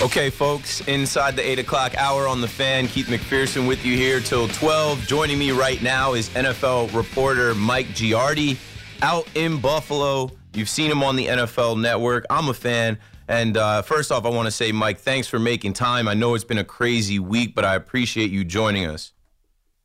Okay, 0.00 0.30
folks, 0.30 0.80
inside 0.86 1.34
the 1.34 1.44
8 1.44 1.58
o'clock 1.58 1.96
hour 1.96 2.28
on 2.28 2.40
the 2.40 2.46
fan, 2.46 2.86
Keith 2.86 3.08
McPherson 3.08 3.66
with 3.66 3.84
you 3.84 3.96
here 3.96 4.20
till 4.20 4.46
12. 4.46 5.04
Joining 5.08 5.36
me 5.40 5.50
right 5.50 5.82
now 5.82 6.14
is 6.14 6.28
NFL 6.30 6.94
reporter 6.94 7.52
Mike 7.56 7.88
Giardi 7.88 8.56
out 9.02 9.28
in 9.34 9.60
Buffalo. 9.60 10.30
You've 10.54 10.68
seen 10.68 10.88
him 10.88 11.02
on 11.02 11.16
the 11.16 11.26
NFL 11.26 11.80
network. 11.80 12.26
I'm 12.30 12.48
a 12.48 12.54
fan. 12.54 12.96
And 13.26 13.56
uh, 13.56 13.82
first 13.82 14.12
off, 14.12 14.24
I 14.24 14.28
want 14.28 14.46
to 14.46 14.52
say, 14.52 14.70
Mike, 14.70 14.98
thanks 14.98 15.26
for 15.26 15.40
making 15.40 15.72
time. 15.72 16.06
I 16.06 16.14
know 16.14 16.36
it's 16.36 16.44
been 16.44 16.58
a 16.58 16.64
crazy 16.64 17.18
week, 17.18 17.56
but 17.56 17.64
I 17.64 17.74
appreciate 17.74 18.30
you 18.30 18.44
joining 18.44 18.86
us. 18.86 19.12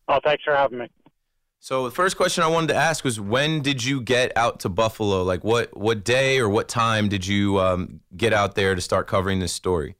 Oh, 0.07 0.19
thanks 0.23 0.43
for 0.43 0.55
having 0.55 0.77
me. 0.77 0.89
So 1.63 1.85
the 1.85 1.91
first 1.91 2.17
question 2.17 2.43
I 2.43 2.47
wanted 2.47 2.67
to 2.67 2.75
ask 2.75 3.05
was, 3.05 3.21
when 3.21 3.61
did 3.61 3.85
you 3.85 4.01
get 4.01 4.35
out 4.35 4.59
to 4.59 4.69
Buffalo? 4.69 5.23
Like, 5.23 5.45
what 5.45 5.77
what 5.77 6.03
day 6.03 6.37
or 6.39 6.49
what 6.49 6.67
time 6.67 7.07
did 7.07 7.25
you 7.25 7.57
um, 7.57 8.01
get 8.17 8.33
out 8.33 8.55
there 8.55 8.75
to 8.75 8.81
start 8.81 9.07
covering 9.07 9.39
this 9.39 9.53
story? 9.53 9.95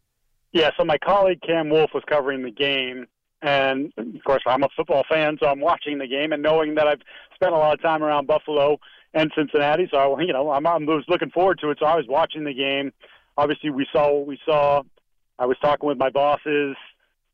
Yeah, 0.52 0.72
so 0.78 0.84
my 0.84 0.98
colleague 0.98 1.40
Cam 1.42 1.70
Wolfe 1.70 1.92
was 1.94 2.04
covering 2.06 2.44
the 2.44 2.52
game, 2.52 3.06
and 3.42 3.94
of 3.98 4.24
course 4.26 4.42
I'm 4.46 4.64
a 4.64 4.68
football 4.76 5.06
fan, 5.10 5.38
so 5.42 5.48
I'm 5.48 5.62
watching 5.62 6.00
the 6.00 6.06
game 6.06 6.34
and 6.34 6.44
knowing 6.44 6.76
that 6.76 6.86
I've 6.86 7.00
spent 7.34 7.54
a 7.54 7.58
lot 7.58 7.74
of 7.74 7.82
time 7.82 8.04
around 8.04 8.28
Buffalo 8.28 8.78
and 9.14 9.32
Cincinnati, 9.34 9.88
so 9.90 10.16
I, 10.16 10.22
you 10.22 10.34
know 10.34 10.52
I'm, 10.52 10.68
I 10.68 10.76
was 10.76 11.06
looking 11.08 11.30
forward 11.30 11.60
to 11.62 11.70
it. 11.70 11.78
So 11.80 11.86
I 11.86 11.96
was 11.96 12.08
watching 12.10 12.44
the 12.44 12.54
game. 12.54 12.92
Obviously, 13.38 13.70
we 13.70 13.88
saw 13.94 14.12
what 14.12 14.28
we 14.28 14.38
saw. 14.46 14.84
I 15.40 15.46
was 15.46 15.56
talking 15.62 15.88
with 15.88 15.98
my 15.98 16.10
bosses 16.10 16.76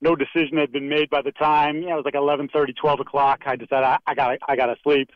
no 0.01 0.15
decision 0.15 0.57
had 0.57 0.71
been 0.71 0.89
made 0.89 1.09
by 1.09 1.21
the 1.21 1.31
time. 1.31 1.81
Yeah, 1.81 1.93
it 1.93 1.95
was 1.95 2.05
like 2.05 2.15
eleven 2.15 2.47
thirty, 2.47 2.73
twelve 2.73 2.99
o'clock. 2.99 3.43
I 3.45 3.55
decided 3.55 3.85
I, 3.85 3.97
I 4.07 4.15
got 4.15 4.37
I 4.47 4.55
got 4.55 4.67
to 4.67 4.75
sleep. 4.83 5.09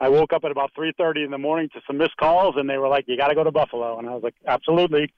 I 0.00 0.08
woke 0.08 0.32
up 0.32 0.44
at 0.44 0.50
about 0.50 0.72
three 0.74 0.92
thirty 0.96 1.22
in 1.22 1.30
the 1.30 1.38
morning 1.38 1.68
to 1.74 1.80
some 1.86 1.98
missed 1.98 2.16
calls, 2.16 2.54
and 2.56 2.68
they 2.68 2.78
were 2.78 2.88
like, 2.88 3.04
"You 3.06 3.16
got 3.16 3.28
to 3.28 3.34
go 3.34 3.44
to 3.44 3.52
Buffalo," 3.52 3.98
and 3.98 4.08
I 4.08 4.14
was 4.14 4.22
like, 4.22 4.34
"Absolutely." 4.46 5.12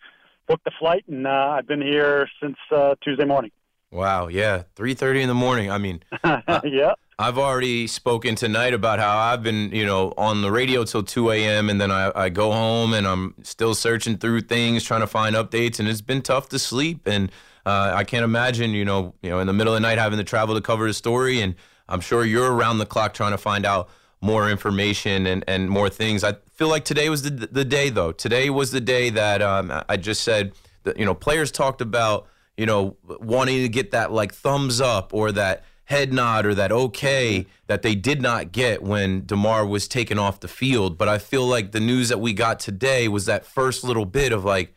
Booked 0.46 0.64
the 0.64 0.72
flight, 0.78 1.04
and 1.08 1.26
uh, 1.26 1.56
I've 1.56 1.66
been 1.66 1.80
here 1.80 2.28
since 2.42 2.56
uh, 2.70 2.96
Tuesday 3.02 3.24
morning. 3.24 3.50
Wow, 3.90 4.28
yeah, 4.28 4.64
three 4.74 4.92
thirty 4.92 5.22
in 5.22 5.28
the 5.28 5.34
morning. 5.34 5.70
I 5.70 5.78
mean, 5.78 6.02
uh, 6.24 6.60
yeah. 6.64 6.92
I've 7.18 7.38
already 7.38 7.86
spoken 7.86 8.34
tonight 8.34 8.74
about 8.74 8.98
how 8.98 9.16
I've 9.16 9.42
been, 9.42 9.70
you 9.70 9.86
know, 9.86 10.12
on 10.18 10.42
the 10.42 10.50
radio 10.50 10.82
till 10.82 11.04
2 11.04 11.30
a.m. 11.30 11.70
and 11.70 11.80
then 11.80 11.92
I, 11.92 12.10
I 12.14 12.28
go 12.28 12.50
home 12.50 12.92
and 12.92 13.06
I'm 13.06 13.36
still 13.44 13.76
searching 13.76 14.16
through 14.16 14.40
things, 14.40 14.82
trying 14.82 15.00
to 15.00 15.06
find 15.06 15.36
updates, 15.36 15.78
and 15.78 15.88
it's 15.88 16.00
been 16.00 16.22
tough 16.22 16.48
to 16.48 16.58
sleep. 16.58 17.06
And 17.06 17.30
uh, 17.66 17.92
I 17.94 18.04
can't 18.04 18.24
imagine, 18.24 18.72
you 18.72 18.84
know, 18.84 19.14
you 19.22 19.30
know, 19.30 19.40
in 19.40 19.46
the 19.46 19.52
middle 19.52 19.74
of 19.74 19.80
the 19.80 19.86
night 19.86 19.98
having 19.98 20.18
to 20.18 20.24
travel 20.24 20.54
to 20.54 20.60
cover 20.60 20.86
the 20.86 20.94
story, 20.94 21.40
and 21.40 21.54
I'm 21.88 22.00
sure 22.00 22.24
you're 22.24 22.52
around 22.52 22.78
the 22.78 22.86
clock 22.86 23.14
trying 23.14 23.32
to 23.32 23.38
find 23.38 23.64
out 23.64 23.88
more 24.20 24.50
information 24.50 25.26
and, 25.26 25.44
and 25.46 25.68
more 25.68 25.90
things. 25.90 26.24
I 26.24 26.34
feel 26.54 26.68
like 26.68 26.84
today 26.84 27.08
was 27.10 27.22
the 27.22 27.30
the 27.30 27.64
day 27.64 27.90
though. 27.90 28.12
Today 28.12 28.50
was 28.50 28.70
the 28.70 28.80
day 28.80 29.10
that 29.10 29.42
um, 29.42 29.72
I 29.88 29.96
just 29.96 30.22
said 30.22 30.52
that 30.84 30.98
you 30.98 31.04
know 31.04 31.14
players 31.14 31.50
talked 31.50 31.80
about 31.80 32.26
you 32.56 32.66
know 32.66 32.96
wanting 33.04 33.62
to 33.62 33.68
get 33.68 33.90
that 33.90 34.12
like 34.12 34.32
thumbs 34.32 34.80
up 34.80 35.12
or 35.12 35.32
that 35.32 35.64
head 35.86 36.12
nod 36.12 36.46
or 36.46 36.54
that 36.54 36.72
okay 36.72 37.46
that 37.66 37.82
they 37.82 37.94
did 37.94 38.22
not 38.22 38.52
get 38.52 38.82
when 38.82 39.26
Damar 39.26 39.66
was 39.66 39.86
taken 39.86 40.18
off 40.18 40.40
the 40.40 40.48
field. 40.48 40.96
But 40.96 41.08
I 41.08 41.18
feel 41.18 41.46
like 41.46 41.72
the 41.72 41.80
news 41.80 42.08
that 42.08 42.20
we 42.20 42.32
got 42.32 42.58
today 42.58 43.08
was 43.08 43.26
that 43.26 43.44
first 43.44 43.84
little 43.84 44.06
bit 44.06 44.32
of 44.32 44.44
like, 44.44 44.74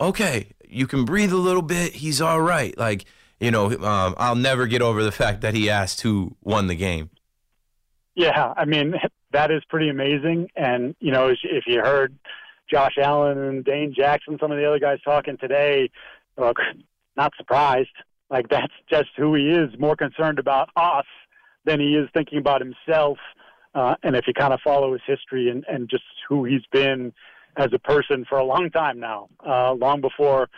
okay, 0.00 0.48
you 0.72 0.86
can 0.86 1.04
breathe 1.04 1.32
a 1.32 1.36
little 1.36 1.62
bit. 1.62 1.92
He's 1.92 2.20
all 2.20 2.40
right. 2.40 2.76
Like, 2.76 3.04
you 3.40 3.50
know, 3.50 3.66
um, 3.66 4.14
I'll 4.18 4.36
never 4.36 4.66
get 4.66 4.82
over 4.82 5.02
the 5.02 5.12
fact 5.12 5.40
that 5.42 5.54
he 5.54 5.68
asked 5.68 6.00
who 6.00 6.36
won 6.42 6.66
the 6.66 6.74
game. 6.74 7.10
Yeah, 8.14 8.52
I 8.56 8.64
mean 8.64 8.94
that 9.32 9.50
is 9.50 9.62
pretty 9.68 9.88
amazing. 9.88 10.48
And 10.56 10.94
you 11.00 11.12
know, 11.12 11.28
if 11.28 11.64
you 11.66 11.80
heard 11.80 12.16
Josh 12.70 12.96
Allen 13.00 13.38
and 13.38 13.64
Dane 13.64 13.94
Jackson, 13.96 14.38
some 14.40 14.52
of 14.52 14.58
the 14.58 14.66
other 14.66 14.78
guys 14.78 14.98
talking 15.04 15.36
today, 15.38 15.90
look, 16.38 16.58
not 17.16 17.32
surprised. 17.36 17.90
Like 18.30 18.48
that's 18.50 18.72
just 18.90 19.10
who 19.16 19.34
he 19.34 19.50
is. 19.50 19.70
More 19.78 19.96
concerned 19.96 20.38
about 20.38 20.70
us 20.76 21.06
than 21.64 21.80
he 21.80 21.94
is 21.94 22.08
thinking 22.12 22.38
about 22.38 22.60
himself. 22.60 23.18
Uh, 23.74 23.94
and 24.02 24.16
if 24.16 24.26
you 24.26 24.34
kind 24.34 24.52
of 24.52 24.60
follow 24.62 24.92
his 24.92 25.00
history 25.06 25.48
and, 25.48 25.64
and 25.66 25.88
just 25.88 26.04
who 26.28 26.44
he's 26.44 26.66
been 26.72 27.12
as 27.56 27.72
a 27.72 27.78
person 27.78 28.24
for 28.28 28.38
a 28.38 28.44
long 28.44 28.70
time 28.70 28.98
now, 28.98 29.28
uh, 29.46 29.72
long 29.72 30.00
before 30.00 30.48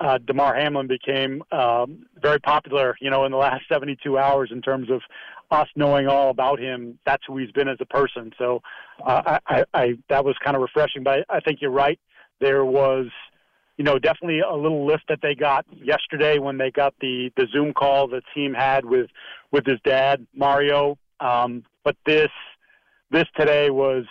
uh, 0.00 0.18
Damar 0.18 0.54
Hamlin 0.54 0.86
became 0.86 1.42
um, 1.52 2.06
very 2.20 2.40
popular. 2.40 2.96
You 3.00 3.10
know, 3.10 3.24
in 3.24 3.32
the 3.32 3.38
last 3.38 3.64
72 3.70 4.18
hours, 4.18 4.50
in 4.52 4.60
terms 4.60 4.90
of 4.90 5.02
us 5.50 5.68
knowing 5.76 6.08
all 6.08 6.30
about 6.30 6.58
him, 6.58 6.98
that's 7.06 7.22
who 7.26 7.38
he's 7.38 7.52
been 7.52 7.68
as 7.68 7.78
a 7.80 7.86
person. 7.86 8.32
So, 8.38 8.60
uh, 9.04 9.38
I, 9.46 9.64
I, 9.72 9.94
that 10.08 10.24
was 10.24 10.36
kind 10.42 10.56
of 10.56 10.62
refreshing. 10.62 11.02
But 11.02 11.24
I 11.28 11.40
think 11.40 11.60
you're 11.60 11.70
right. 11.70 11.98
There 12.40 12.64
was, 12.64 13.06
you 13.76 13.84
know, 13.84 13.98
definitely 13.98 14.40
a 14.40 14.54
little 14.54 14.86
lift 14.86 15.04
that 15.08 15.20
they 15.22 15.34
got 15.34 15.64
yesterday 15.72 16.38
when 16.38 16.58
they 16.58 16.70
got 16.70 16.94
the 17.00 17.30
the 17.36 17.46
Zoom 17.52 17.72
call 17.72 18.08
the 18.08 18.22
team 18.34 18.54
had 18.54 18.84
with 18.84 19.08
with 19.52 19.64
his 19.66 19.78
dad 19.84 20.26
Mario. 20.34 20.98
Um, 21.20 21.64
but 21.84 21.96
this 22.04 22.30
this 23.10 23.26
today 23.36 23.70
was 23.70 24.04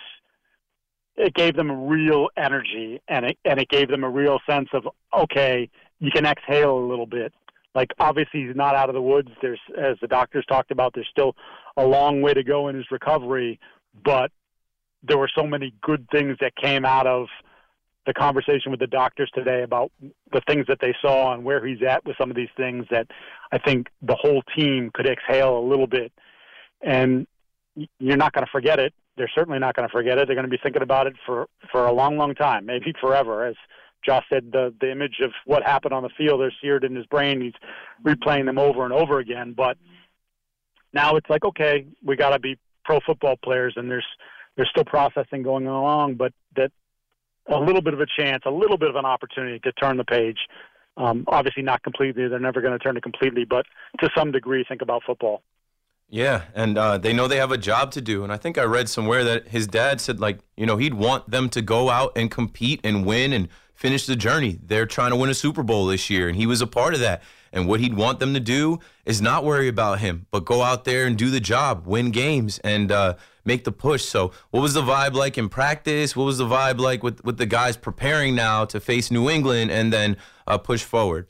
it 1.16 1.34
gave 1.34 1.54
them 1.56 1.70
a 1.70 1.76
real 1.76 2.28
energy 2.36 3.00
and 3.08 3.26
it 3.26 3.38
and 3.44 3.60
it 3.60 3.68
gave 3.68 3.88
them 3.88 4.04
a 4.04 4.10
real 4.10 4.38
sense 4.48 4.68
of 4.72 4.88
okay, 5.16 5.68
you 6.00 6.10
can 6.10 6.26
exhale 6.26 6.76
a 6.76 6.86
little 6.86 7.06
bit. 7.06 7.32
Like 7.74 7.92
obviously 7.98 8.46
he's 8.46 8.56
not 8.56 8.74
out 8.74 8.88
of 8.88 8.94
the 8.94 9.02
woods. 9.02 9.28
There's 9.40 9.60
as 9.78 9.96
the 10.00 10.08
doctors 10.08 10.44
talked 10.46 10.70
about, 10.70 10.92
there's 10.94 11.08
still 11.10 11.36
a 11.76 11.84
long 11.84 12.20
way 12.20 12.34
to 12.34 12.42
go 12.42 12.68
in 12.68 12.76
his 12.76 12.90
recovery, 12.90 13.60
but 14.04 14.30
there 15.02 15.18
were 15.18 15.30
so 15.34 15.46
many 15.46 15.74
good 15.82 16.08
things 16.10 16.36
that 16.40 16.56
came 16.56 16.84
out 16.84 17.06
of 17.06 17.26
the 18.06 18.14
conversation 18.14 18.70
with 18.70 18.80
the 18.80 18.86
doctors 18.86 19.30
today 19.34 19.62
about 19.62 19.90
the 20.32 20.42
things 20.46 20.66
that 20.68 20.78
they 20.80 20.94
saw 21.00 21.32
and 21.32 21.42
where 21.42 21.64
he's 21.66 21.82
at 21.82 22.04
with 22.04 22.16
some 22.18 22.30
of 22.30 22.36
these 22.36 22.50
things 22.56 22.84
that 22.90 23.06
I 23.50 23.58
think 23.58 23.88
the 24.02 24.14
whole 24.14 24.42
team 24.56 24.90
could 24.92 25.06
exhale 25.06 25.58
a 25.58 25.64
little 25.66 25.86
bit. 25.86 26.12
And 26.82 27.26
you're 27.98 28.18
not 28.18 28.32
going 28.32 28.44
to 28.44 28.50
forget 28.50 28.78
it 28.78 28.92
they're 29.16 29.30
certainly 29.34 29.58
not 29.58 29.76
going 29.76 29.88
to 29.88 29.92
forget 29.92 30.18
it. 30.18 30.26
They're 30.26 30.36
going 30.36 30.46
to 30.46 30.50
be 30.50 30.60
thinking 30.62 30.82
about 30.82 31.06
it 31.06 31.14
for 31.26 31.46
for 31.70 31.86
a 31.86 31.92
long, 31.92 32.16
long 32.16 32.34
time, 32.34 32.66
maybe 32.66 32.92
forever. 33.00 33.46
As 33.46 33.56
Josh 34.04 34.24
said, 34.32 34.50
the 34.52 34.74
the 34.80 34.90
image 34.90 35.20
of 35.22 35.30
what 35.46 35.62
happened 35.62 35.94
on 35.94 36.02
the 36.02 36.10
field 36.16 36.42
is 36.42 36.52
seared 36.60 36.84
in 36.84 36.94
his 36.94 37.06
brain. 37.06 37.40
He's 37.40 37.52
replaying 38.04 38.46
them 38.46 38.58
over 38.58 38.84
and 38.84 38.92
over 38.92 39.18
again. 39.18 39.54
But 39.56 39.76
now 40.92 41.16
it's 41.16 41.28
like, 41.28 41.44
okay, 41.44 41.86
we 42.04 42.16
got 42.16 42.30
to 42.30 42.38
be 42.38 42.58
pro 42.84 42.98
football 43.06 43.36
players, 43.42 43.74
and 43.76 43.90
there's 43.90 44.06
there's 44.56 44.70
still 44.70 44.84
processing 44.84 45.42
going 45.42 45.66
along, 45.66 46.14
but 46.14 46.32
that 46.56 46.70
a 47.48 47.58
little 47.58 47.82
bit 47.82 47.94
of 47.94 48.00
a 48.00 48.06
chance, 48.18 48.42
a 48.46 48.50
little 48.50 48.78
bit 48.78 48.88
of 48.88 48.96
an 48.96 49.04
opportunity 49.04 49.58
to 49.60 49.72
turn 49.72 49.96
the 49.96 50.04
page. 50.04 50.38
Um, 50.96 51.24
obviously, 51.26 51.62
not 51.62 51.82
completely. 51.82 52.28
They're 52.28 52.38
never 52.38 52.60
going 52.60 52.72
to 52.72 52.78
turn 52.78 52.96
it 52.96 53.02
completely, 53.02 53.44
but 53.44 53.66
to 54.00 54.08
some 54.16 54.30
degree, 54.30 54.64
think 54.66 54.80
about 54.80 55.02
football. 55.04 55.42
Yeah, 56.08 56.42
and 56.54 56.78
uh, 56.78 56.98
they 56.98 57.12
know 57.12 57.26
they 57.26 57.38
have 57.38 57.50
a 57.50 57.58
job 57.58 57.90
to 57.92 58.00
do. 58.00 58.22
And 58.22 58.32
I 58.32 58.36
think 58.36 58.56
I 58.56 58.62
read 58.62 58.88
somewhere 58.88 59.24
that 59.24 59.48
his 59.48 59.66
dad 59.66 60.00
said, 60.00 60.20
like, 60.20 60.38
you 60.56 60.66
know, 60.66 60.76
he'd 60.76 60.94
want 60.94 61.30
them 61.30 61.48
to 61.50 61.62
go 61.62 61.90
out 61.90 62.12
and 62.14 62.30
compete 62.30 62.80
and 62.84 63.04
win 63.04 63.32
and 63.32 63.48
finish 63.74 64.06
the 64.06 64.16
journey. 64.16 64.58
They're 64.62 64.86
trying 64.86 65.10
to 65.10 65.16
win 65.16 65.30
a 65.30 65.34
Super 65.34 65.62
Bowl 65.62 65.86
this 65.86 66.08
year, 66.10 66.28
and 66.28 66.36
he 66.36 66.46
was 66.46 66.60
a 66.60 66.66
part 66.66 66.94
of 66.94 67.00
that. 67.00 67.22
And 67.52 67.68
what 67.68 67.80
he'd 67.80 67.94
want 67.94 68.18
them 68.18 68.34
to 68.34 68.40
do 68.40 68.80
is 69.04 69.20
not 69.20 69.44
worry 69.44 69.68
about 69.68 70.00
him, 70.00 70.26
but 70.30 70.44
go 70.44 70.62
out 70.62 70.84
there 70.84 71.06
and 71.06 71.16
do 71.16 71.30
the 71.30 71.40
job, 71.40 71.86
win 71.86 72.10
games, 72.10 72.58
and 72.64 72.90
uh, 72.90 73.14
make 73.44 73.64
the 73.64 73.72
push. 73.72 74.04
So, 74.04 74.32
what 74.50 74.60
was 74.60 74.74
the 74.74 74.82
vibe 74.82 75.14
like 75.14 75.38
in 75.38 75.48
practice? 75.48 76.16
What 76.16 76.24
was 76.24 76.38
the 76.38 76.46
vibe 76.46 76.78
like 76.78 77.02
with, 77.02 77.24
with 77.24 77.38
the 77.38 77.46
guys 77.46 77.76
preparing 77.76 78.34
now 78.34 78.64
to 78.66 78.80
face 78.80 79.10
New 79.10 79.30
England 79.30 79.70
and 79.70 79.92
then 79.92 80.16
uh, 80.46 80.58
push 80.58 80.82
forward? 80.82 81.28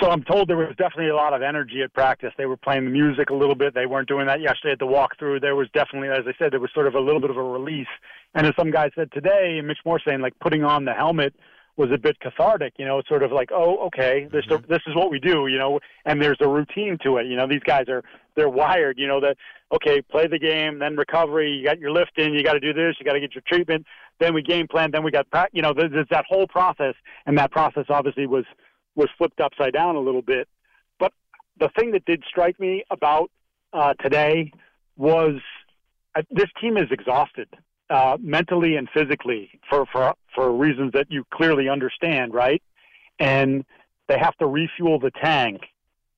So 0.00 0.10
I'm 0.10 0.22
told 0.22 0.48
there 0.48 0.56
was 0.56 0.74
definitely 0.78 1.08
a 1.08 1.16
lot 1.16 1.34
of 1.34 1.42
energy 1.42 1.82
at 1.82 1.92
practice. 1.92 2.32
They 2.38 2.46
were 2.46 2.56
playing 2.56 2.84
the 2.84 2.90
music 2.90 3.30
a 3.30 3.34
little 3.34 3.54
bit. 3.54 3.74
They 3.74 3.86
weren't 3.86 4.08
doing 4.08 4.26
that 4.26 4.40
yesterday 4.40 4.72
at 4.72 4.78
the 4.78 4.86
walkthrough. 4.86 5.40
There 5.40 5.56
was 5.56 5.68
definitely, 5.74 6.08
as 6.08 6.24
I 6.26 6.32
said, 6.38 6.52
there 6.52 6.60
was 6.60 6.70
sort 6.72 6.86
of 6.86 6.94
a 6.94 7.00
little 7.00 7.20
bit 7.20 7.30
of 7.30 7.36
a 7.36 7.42
release. 7.42 7.88
And 8.34 8.46
as 8.46 8.54
some 8.58 8.70
guy 8.70 8.90
said 8.94 9.12
today, 9.12 9.60
Mitch 9.62 9.78
Morse 9.84 10.02
saying, 10.06 10.20
like 10.20 10.38
putting 10.40 10.64
on 10.64 10.84
the 10.84 10.94
helmet 10.94 11.34
was 11.76 11.90
a 11.92 11.98
bit 11.98 12.18
cathartic. 12.20 12.74
You 12.78 12.84
know, 12.84 12.98
it's 12.98 13.08
sort 13.08 13.22
of 13.22 13.32
like, 13.32 13.50
oh, 13.52 13.86
okay, 13.86 14.28
this 14.30 14.44
mm-hmm. 14.46 14.70
this 14.70 14.82
is 14.86 14.94
what 14.94 15.10
we 15.10 15.18
do. 15.18 15.46
You 15.46 15.58
know, 15.58 15.80
and 16.04 16.20
there's 16.20 16.38
a 16.40 16.48
routine 16.48 16.98
to 17.04 17.16
it. 17.16 17.26
You 17.26 17.36
know, 17.36 17.46
these 17.46 17.62
guys 17.64 17.88
are 17.88 18.02
they're 18.36 18.48
wired. 18.48 18.98
You 18.98 19.08
know 19.08 19.20
that 19.20 19.36
okay, 19.72 20.02
play 20.02 20.26
the 20.26 20.38
game, 20.38 20.78
then 20.78 20.96
recovery. 20.96 21.50
You 21.50 21.64
got 21.64 21.78
your 21.78 21.90
lift 21.90 22.18
in. 22.18 22.34
You 22.34 22.42
got 22.42 22.54
to 22.54 22.60
do 22.60 22.72
this. 22.72 22.96
You 22.98 23.06
got 23.06 23.14
to 23.14 23.20
get 23.20 23.34
your 23.34 23.42
treatment. 23.46 23.86
Then 24.20 24.34
we 24.34 24.42
game 24.42 24.68
plan. 24.68 24.90
Then 24.90 25.02
we 25.02 25.10
got 25.10 25.26
you 25.52 25.62
know 25.62 25.72
there's, 25.74 25.92
there's 25.92 26.08
that 26.10 26.26
whole 26.28 26.46
process, 26.46 26.94
and 27.26 27.36
that 27.38 27.50
process 27.50 27.86
obviously 27.88 28.26
was 28.26 28.44
was 28.94 29.08
flipped 29.18 29.40
upside 29.40 29.72
down 29.72 29.96
a 29.96 30.00
little 30.00 30.22
bit. 30.22 30.48
But 30.98 31.12
the 31.58 31.68
thing 31.78 31.92
that 31.92 32.04
did 32.04 32.22
strike 32.28 32.58
me 32.60 32.84
about 32.90 33.30
uh, 33.72 33.94
today 33.94 34.52
was 34.96 35.40
uh, 36.14 36.22
this 36.30 36.48
team 36.60 36.76
is 36.76 36.90
exhausted 36.90 37.48
uh, 37.90 38.16
mentally 38.20 38.76
and 38.76 38.88
physically 38.94 39.50
for, 39.68 39.86
for 39.92 40.14
for 40.34 40.52
reasons 40.52 40.92
that 40.92 41.06
you 41.10 41.24
clearly 41.32 41.68
understand, 41.68 42.32
right? 42.32 42.62
And 43.18 43.64
they 44.08 44.18
have 44.18 44.36
to 44.38 44.46
refuel 44.46 44.98
the 44.98 45.10
tank. 45.10 45.62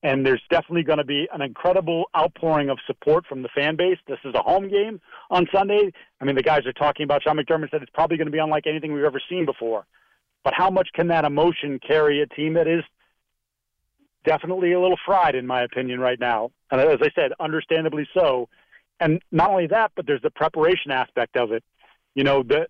And 0.03 0.25
there's 0.25 0.41
definitely 0.51 0.83
going 0.83 0.99
to 0.99 1.03
be 1.03 1.27
an 1.33 1.41
incredible 1.41 2.05
outpouring 2.15 2.69
of 2.69 2.77
support 2.85 3.25
from 3.25 3.41
the 3.41 3.49
fan 3.55 3.75
base. 3.75 3.97
This 4.07 4.19
is 4.23 4.35
a 4.35 4.41
home 4.41 4.69
game 4.69 5.01
on 5.31 5.47
Sunday. 5.51 5.91
I 6.21 6.25
mean, 6.25 6.35
the 6.35 6.43
guys 6.43 6.65
are 6.67 6.73
talking 6.73 7.03
about. 7.05 7.23
Sean 7.23 7.37
McDermott 7.37 7.71
said 7.71 7.81
it's 7.81 7.91
probably 7.91 8.15
going 8.15 8.27
to 8.27 8.31
be 8.31 8.37
unlike 8.37 8.67
anything 8.67 8.93
we've 8.93 9.03
ever 9.03 9.21
seen 9.27 9.45
before. 9.45 9.85
But 10.45 10.53
how 10.53 10.69
much 10.69 10.87
can 10.93 11.09
that 11.09 11.25
emotion 11.25 11.79
carry 11.85 12.21
a 12.21 12.27
team 12.27 12.53
that 12.53 12.67
is 12.67 12.83
definitely 14.23 14.71
a 14.71 14.79
little 14.79 14.97
fried, 15.05 15.35
in 15.35 15.45
my 15.45 15.63
opinion, 15.63 15.99
right 15.99 16.19
now? 16.19 16.51
And 16.71 16.79
as 16.79 16.99
I 17.01 17.09
said, 17.13 17.33
understandably 17.41 18.07
so 18.13 18.47
and 18.99 19.21
not 19.31 19.49
only 19.49 19.67
that, 19.67 19.91
but 19.95 20.07
there's 20.07 20.21
the 20.21 20.31
preparation 20.31 20.91
aspect 20.91 21.35
of 21.35 21.51
it. 21.51 21.63
You 22.13 22.23
know, 22.23 22.43
the 22.43 22.67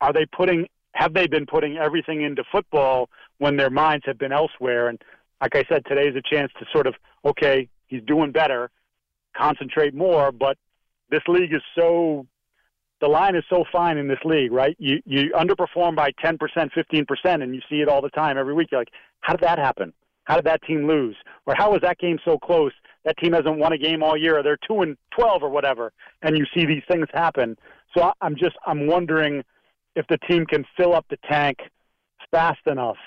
are 0.00 0.12
they 0.12 0.26
putting 0.26 0.66
have 0.94 1.14
they 1.14 1.26
been 1.26 1.46
putting 1.46 1.78
everything 1.78 2.22
into 2.22 2.44
football 2.52 3.08
when 3.38 3.56
their 3.56 3.70
minds 3.70 4.04
have 4.06 4.18
been 4.18 4.32
elsewhere? 4.32 4.88
And 4.88 5.00
like 5.40 5.56
I 5.56 5.64
said, 5.68 5.86
today 5.86 6.08
is 6.08 6.16
a 6.16 6.22
chance 6.22 6.52
to 6.58 6.66
sort 6.72 6.86
of 6.86 6.94
okay, 7.24 7.68
he's 7.86 8.02
doing 8.02 8.32
better, 8.32 8.70
concentrate 9.36 9.94
more. 9.94 10.32
But 10.32 10.58
this 11.10 11.22
league 11.28 11.54
is 11.54 11.62
so 11.74 12.26
the 13.02 13.08
line 13.08 13.34
is 13.34 13.42
so 13.50 13.64
fine 13.70 13.98
in 13.98 14.06
this 14.06 14.20
league, 14.24 14.52
right? 14.52 14.76
You 14.78 15.02
you 15.04 15.32
underperform 15.32 15.96
by 15.96 16.12
ten 16.24 16.38
percent, 16.38 16.70
fifteen 16.72 17.04
percent, 17.04 17.42
and 17.42 17.52
you 17.54 17.60
see 17.68 17.80
it 17.82 17.88
all 17.88 18.00
the 18.00 18.08
time 18.10 18.38
every 18.38 18.54
week. 18.54 18.68
You're 18.70 18.80
like, 18.80 18.92
how 19.20 19.34
did 19.34 19.42
that 19.42 19.58
happen? 19.58 19.92
How 20.24 20.36
did 20.36 20.44
that 20.44 20.62
team 20.62 20.86
lose? 20.86 21.16
Or 21.44 21.54
how 21.58 21.72
was 21.72 21.80
that 21.82 21.98
game 21.98 22.18
so 22.24 22.38
close? 22.38 22.70
That 23.04 23.18
team 23.18 23.32
hasn't 23.32 23.58
won 23.58 23.72
a 23.72 23.78
game 23.78 24.04
all 24.04 24.16
year. 24.16 24.40
They're 24.44 24.56
two 24.68 24.82
and 24.82 24.96
twelve 25.10 25.42
or 25.42 25.50
whatever, 25.50 25.92
and 26.22 26.38
you 26.38 26.46
see 26.54 26.64
these 26.64 26.84
things 26.88 27.08
happen. 27.12 27.58
So 27.94 28.12
I'm 28.20 28.36
just 28.36 28.56
I'm 28.66 28.86
wondering 28.86 29.42
if 29.96 30.06
the 30.06 30.18
team 30.30 30.46
can 30.46 30.64
fill 30.76 30.94
up 30.94 31.04
the 31.10 31.18
tank 31.28 31.58
fast 32.30 32.60
enough 32.66 32.98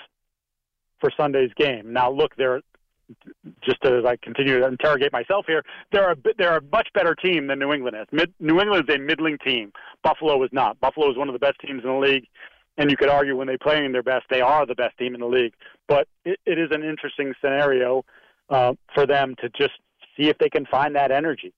for 0.99 1.09
Sunday's 1.17 1.51
game. 1.55 1.93
Now, 1.93 2.11
look, 2.11 2.35
they're 2.35 2.61
just 3.63 3.83
as 3.85 4.05
I 4.05 4.15
continue 4.21 4.59
to 4.59 4.67
interrogate 4.67 5.11
myself 5.13 5.45
here, 5.47 5.63
they're 5.91 6.11
a 6.11 6.15
they're 6.37 6.57
a 6.57 6.61
much 6.71 6.89
better 6.93 7.15
team 7.15 7.47
than 7.47 7.59
New 7.59 7.73
England 7.73 7.97
is. 7.99 8.07
Mid, 8.11 8.33
New 8.39 8.59
England 8.59 8.89
is 8.89 8.95
a 8.95 8.99
middling 8.99 9.37
team. 9.39 9.71
Buffalo 10.03 10.43
is 10.43 10.49
not. 10.51 10.79
Buffalo 10.79 11.09
is 11.11 11.17
one 11.17 11.29
of 11.29 11.33
the 11.33 11.39
best 11.39 11.59
teams 11.59 11.83
in 11.83 11.89
the 11.89 11.97
league 11.97 12.27
and 12.77 12.91
you 12.91 12.97
could 12.97 13.09
argue 13.09 13.35
when 13.35 13.47
they 13.47 13.57
play 13.57 13.83
in 13.83 13.91
their 13.91 14.03
best, 14.03 14.25
they 14.29 14.41
are 14.41 14.65
the 14.65 14.75
best 14.75 14.97
team 14.97 15.13
in 15.13 15.21
the 15.21 15.27
league. 15.27 15.53
But 15.87 16.07
it, 16.23 16.39
it 16.45 16.59
is 16.59 16.69
an 16.71 16.83
interesting 16.83 17.33
scenario 17.41 18.03
uh, 18.49 18.73
for 18.93 19.05
them 19.07 19.35
to 19.41 19.49
just 19.49 19.73
see 20.17 20.29
if 20.29 20.37
they 20.37 20.49
can 20.49 20.65
find 20.65 20.95
that 20.95 21.11
energy. 21.11 21.53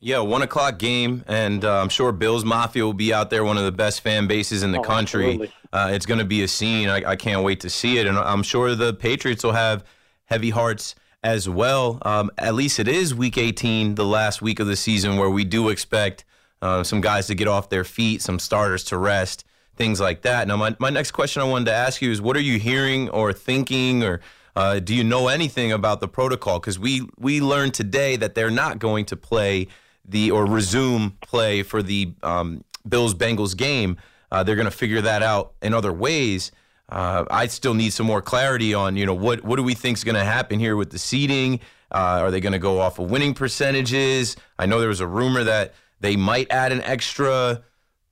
Yeah, 0.00 0.18
one 0.18 0.42
o'clock 0.42 0.78
game, 0.78 1.24
and 1.26 1.64
uh, 1.64 1.80
I'm 1.80 1.88
sure 1.88 2.12
Bills 2.12 2.44
Mafia 2.44 2.84
will 2.84 2.92
be 2.92 3.14
out 3.14 3.30
there, 3.30 3.42
one 3.42 3.56
of 3.56 3.64
the 3.64 3.72
best 3.72 4.02
fan 4.02 4.26
bases 4.26 4.62
in 4.62 4.70
the 4.70 4.80
oh, 4.80 4.82
country. 4.82 5.50
Uh, 5.72 5.90
it's 5.92 6.04
going 6.04 6.18
to 6.18 6.26
be 6.26 6.42
a 6.42 6.48
scene. 6.48 6.90
I, 6.90 7.12
I, 7.12 7.16
can't 7.16 7.42
wait 7.42 7.60
to 7.60 7.70
see 7.70 7.96
it, 7.96 8.06
and 8.06 8.18
I'm 8.18 8.42
sure 8.42 8.74
the 8.74 8.92
Patriots 8.92 9.42
will 9.42 9.52
have 9.52 9.82
heavy 10.26 10.50
hearts 10.50 10.94
as 11.22 11.48
well. 11.48 11.98
Um, 12.02 12.30
at 12.38 12.54
least 12.54 12.78
it 12.78 12.88
is 12.88 13.14
Week 13.14 13.38
18, 13.38 13.94
the 13.94 14.04
last 14.04 14.42
week 14.42 14.60
of 14.60 14.66
the 14.66 14.76
season, 14.76 15.16
where 15.16 15.30
we 15.30 15.44
do 15.44 15.68
expect 15.70 16.24
uh, 16.60 16.82
some 16.82 17.00
guys 17.00 17.26
to 17.28 17.34
get 17.34 17.48
off 17.48 17.68
their 17.68 17.84
feet, 17.84 18.22
some 18.22 18.38
starters 18.38 18.84
to 18.84 18.98
rest 18.98 19.44
things 19.76 20.00
like 20.00 20.22
that. 20.22 20.46
Now, 20.48 20.56
my, 20.56 20.76
my 20.78 20.90
next 20.90 21.10
question 21.10 21.42
I 21.42 21.46
wanted 21.46 21.66
to 21.66 21.74
ask 21.74 22.00
you 22.00 22.10
is 22.10 22.20
what 22.20 22.36
are 22.36 22.40
you 22.40 22.58
hearing 22.58 23.08
or 23.10 23.32
thinking 23.32 24.02
or 24.04 24.20
uh, 24.56 24.78
do 24.78 24.94
you 24.94 25.02
know 25.02 25.28
anything 25.28 25.72
about 25.72 26.00
the 26.00 26.08
protocol? 26.08 26.60
Because 26.60 26.78
we, 26.78 27.02
we 27.18 27.40
learned 27.40 27.74
today 27.74 28.16
that 28.16 28.34
they're 28.34 28.50
not 28.50 28.78
going 28.78 29.04
to 29.06 29.16
play 29.16 29.66
the 30.04 30.30
or 30.30 30.46
resume 30.46 31.16
play 31.20 31.62
for 31.62 31.82
the 31.82 32.14
um, 32.22 32.62
Bills 32.88 33.14
Bengals 33.14 33.56
game. 33.56 33.96
Uh, 34.30 34.42
they're 34.42 34.56
going 34.56 34.66
to 34.66 34.70
figure 34.70 35.00
that 35.00 35.22
out 35.22 35.54
in 35.60 35.74
other 35.74 35.92
ways. 35.92 36.52
Uh, 36.88 37.24
I 37.30 37.46
still 37.46 37.74
need 37.74 37.92
some 37.92 38.06
more 38.06 38.22
clarity 38.22 38.74
on, 38.74 38.96
you 38.96 39.06
know, 39.06 39.14
what 39.14 39.44
what 39.44 39.56
do 39.56 39.62
we 39.62 39.74
think 39.74 39.96
is 39.96 40.04
going 40.04 40.16
to 40.16 40.24
happen 40.24 40.58
here 40.58 40.76
with 40.76 40.90
the 40.90 40.98
seating? 40.98 41.60
Uh, 41.90 42.20
are 42.22 42.30
they 42.30 42.40
going 42.40 42.52
to 42.52 42.58
go 42.58 42.80
off 42.80 42.98
of 42.98 43.10
winning 43.10 43.34
percentages? 43.34 44.36
I 44.58 44.66
know 44.66 44.80
there 44.80 44.88
was 44.88 45.00
a 45.00 45.06
rumor 45.06 45.44
that 45.44 45.74
they 46.00 46.16
might 46.16 46.50
add 46.50 46.72
an 46.72 46.82
extra 46.82 47.62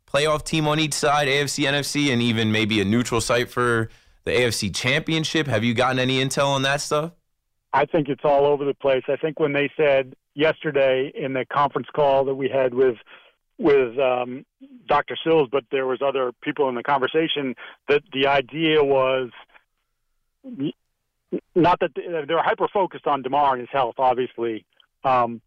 playoff 0.06 0.44
team 0.44 0.68
on 0.68 0.78
each 0.78 0.94
side, 0.94 1.28
AFC, 1.28 1.64
NFC, 1.64 2.12
and 2.12 2.22
even 2.22 2.52
maybe 2.52 2.80
a 2.80 2.84
neutral 2.84 3.20
site 3.20 3.50
for 3.50 3.88
the 4.24 4.30
AFC 4.30 4.74
Championship? 4.74 5.46
Have 5.46 5.64
you 5.64 5.74
gotten 5.74 5.98
any 5.98 6.22
intel 6.22 6.48
on 6.48 6.62
that 6.62 6.80
stuff? 6.80 7.12
I 7.72 7.86
think 7.86 8.08
it's 8.08 8.24
all 8.24 8.44
over 8.44 8.64
the 8.64 8.74
place. 8.74 9.02
I 9.08 9.16
think 9.16 9.40
when 9.40 9.52
they 9.52 9.70
said 9.76 10.14
yesterday 10.34 11.12
in 11.14 11.32
the 11.32 11.44
conference 11.46 11.88
call 11.94 12.24
that 12.26 12.34
we 12.34 12.48
had 12.48 12.74
with 12.74 12.96
with 13.62 13.98
um, 13.98 14.44
Dr. 14.88 15.16
Sills, 15.22 15.48
but 15.50 15.64
there 15.70 15.86
was 15.86 16.00
other 16.02 16.32
people 16.42 16.68
in 16.68 16.74
the 16.74 16.82
conversation 16.82 17.54
that 17.88 18.02
the 18.12 18.26
idea 18.26 18.82
was 18.82 19.30
not 21.54 21.80
that 21.80 21.90
they 21.94 22.34
were 22.34 22.42
hyper 22.42 22.66
focused 22.72 23.06
on 23.06 23.22
Damar 23.22 23.52
and 23.52 23.60
his 23.60 23.70
health, 23.72 23.94
obviously, 23.98 24.64
um, 25.04 25.40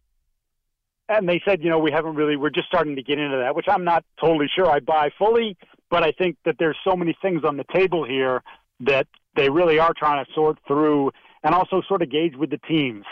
and 1.08 1.28
they 1.28 1.40
said, 1.46 1.62
you 1.62 1.70
know, 1.70 1.78
we 1.78 1.92
haven't 1.92 2.16
really, 2.16 2.36
we're 2.36 2.50
just 2.50 2.66
starting 2.66 2.96
to 2.96 3.02
get 3.02 3.18
into 3.18 3.36
that, 3.36 3.54
which 3.54 3.66
I'm 3.68 3.84
not 3.84 4.04
totally 4.20 4.48
sure 4.52 4.66
I 4.68 4.80
buy 4.80 5.10
fully, 5.16 5.56
but 5.90 6.02
I 6.02 6.12
think 6.12 6.36
that 6.44 6.56
there's 6.58 6.76
so 6.84 6.96
many 6.96 7.16
things 7.22 7.44
on 7.44 7.56
the 7.56 7.64
table 7.72 8.04
here 8.04 8.42
that 8.80 9.06
they 9.36 9.48
really 9.48 9.78
are 9.78 9.92
trying 9.96 10.24
to 10.24 10.32
sort 10.32 10.58
through 10.66 11.12
and 11.44 11.54
also 11.54 11.80
sort 11.86 12.02
of 12.02 12.10
gauge 12.10 12.34
with 12.34 12.50
the 12.50 12.58
teams. 12.58 13.04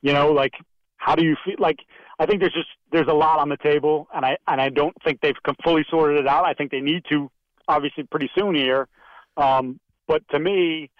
You 0.00 0.12
know, 0.12 0.32
like 0.32 0.54
how 0.96 1.14
do 1.14 1.24
you 1.24 1.36
feel? 1.44 1.56
Like 1.58 1.80
I 2.18 2.26
think 2.26 2.40
there's 2.40 2.52
just 2.52 2.68
there's 2.90 3.08
a 3.08 3.14
lot 3.14 3.38
on 3.38 3.48
the 3.48 3.56
table, 3.56 4.08
and 4.14 4.24
I 4.24 4.36
and 4.46 4.60
I 4.60 4.68
don't 4.68 4.94
think 5.02 5.20
they've 5.20 5.34
fully 5.64 5.84
sorted 5.90 6.18
it 6.18 6.28
out. 6.28 6.44
I 6.44 6.54
think 6.54 6.70
they 6.70 6.80
need 6.80 7.04
to, 7.10 7.30
obviously, 7.68 8.04
pretty 8.04 8.30
soon 8.36 8.54
here. 8.54 8.88
Um, 9.36 9.80
but 10.06 10.26
to 10.28 10.38
me, 10.38 10.90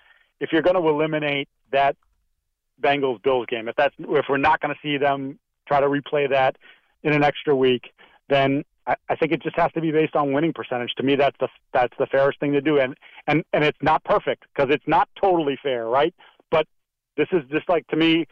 if 0.41 0.51
you're 0.53 0.63
going 0.63 0.77
to 0.77 0.89
eliminate 0.89 1.49
that 1.71 1.97
Bengals 2.81 3.23
Bills 3.23 3.47
game, 3.47 3.69
if 3.69 3.77
that's 3.77 3.95
if 3.99 4.27
we're 4.29 4.37
not 4.39 4.61
going 4.61 4.75
to 4.75 4.81
see 4.83 4.97
them 4.97 5.39
try 5.67 5.81
to 5.81 5.87
replay 5.87 6.29
that 6.31 6.57
in 7.03 7.13
an 7.13 7.23
extra 7.23 7.55
week, 7.55 7.93
then 8.29 8.65
I, 8.87 8.97
I 9.09 9.17
think 9.17 9.33
it 9.33 9.43
just 9.43 9.57
has 9.57 9.73
to 9.73 9.81
be 9.81 9.91
based 9.93 10.17
on 10.17 10.33
winning 10.33 10.53
percentage. 10.53 10.93
To 10.97 11.03
me, 11.03 11.17
that's 11.17 11.37
the 11.39 11.49
that's 11.73 11.95
the 11.99 12.07
fairest 12.07 12.41
thing 12.41 12.53
to 12.53 12.61
do, 12.61 12.79
and 12.79 12.97
and 13.27 13.45
and 13.53 13.65
it's 13.65 13.79
not 13.81 14.03
perfect 14.05 14.45
because 14.55 14.73
it's 14.73 14.87
not 14.87 15.09
totally 15.21 15.59
fair, 15.63 15.87
right? 15.87 16.15
But 16.51 16.67
this 17.17 17.29
is 17.33 17.43
just 17.51 17.69
like 17.69 17.87
to 17.89 17.97
me. 17.97 18.27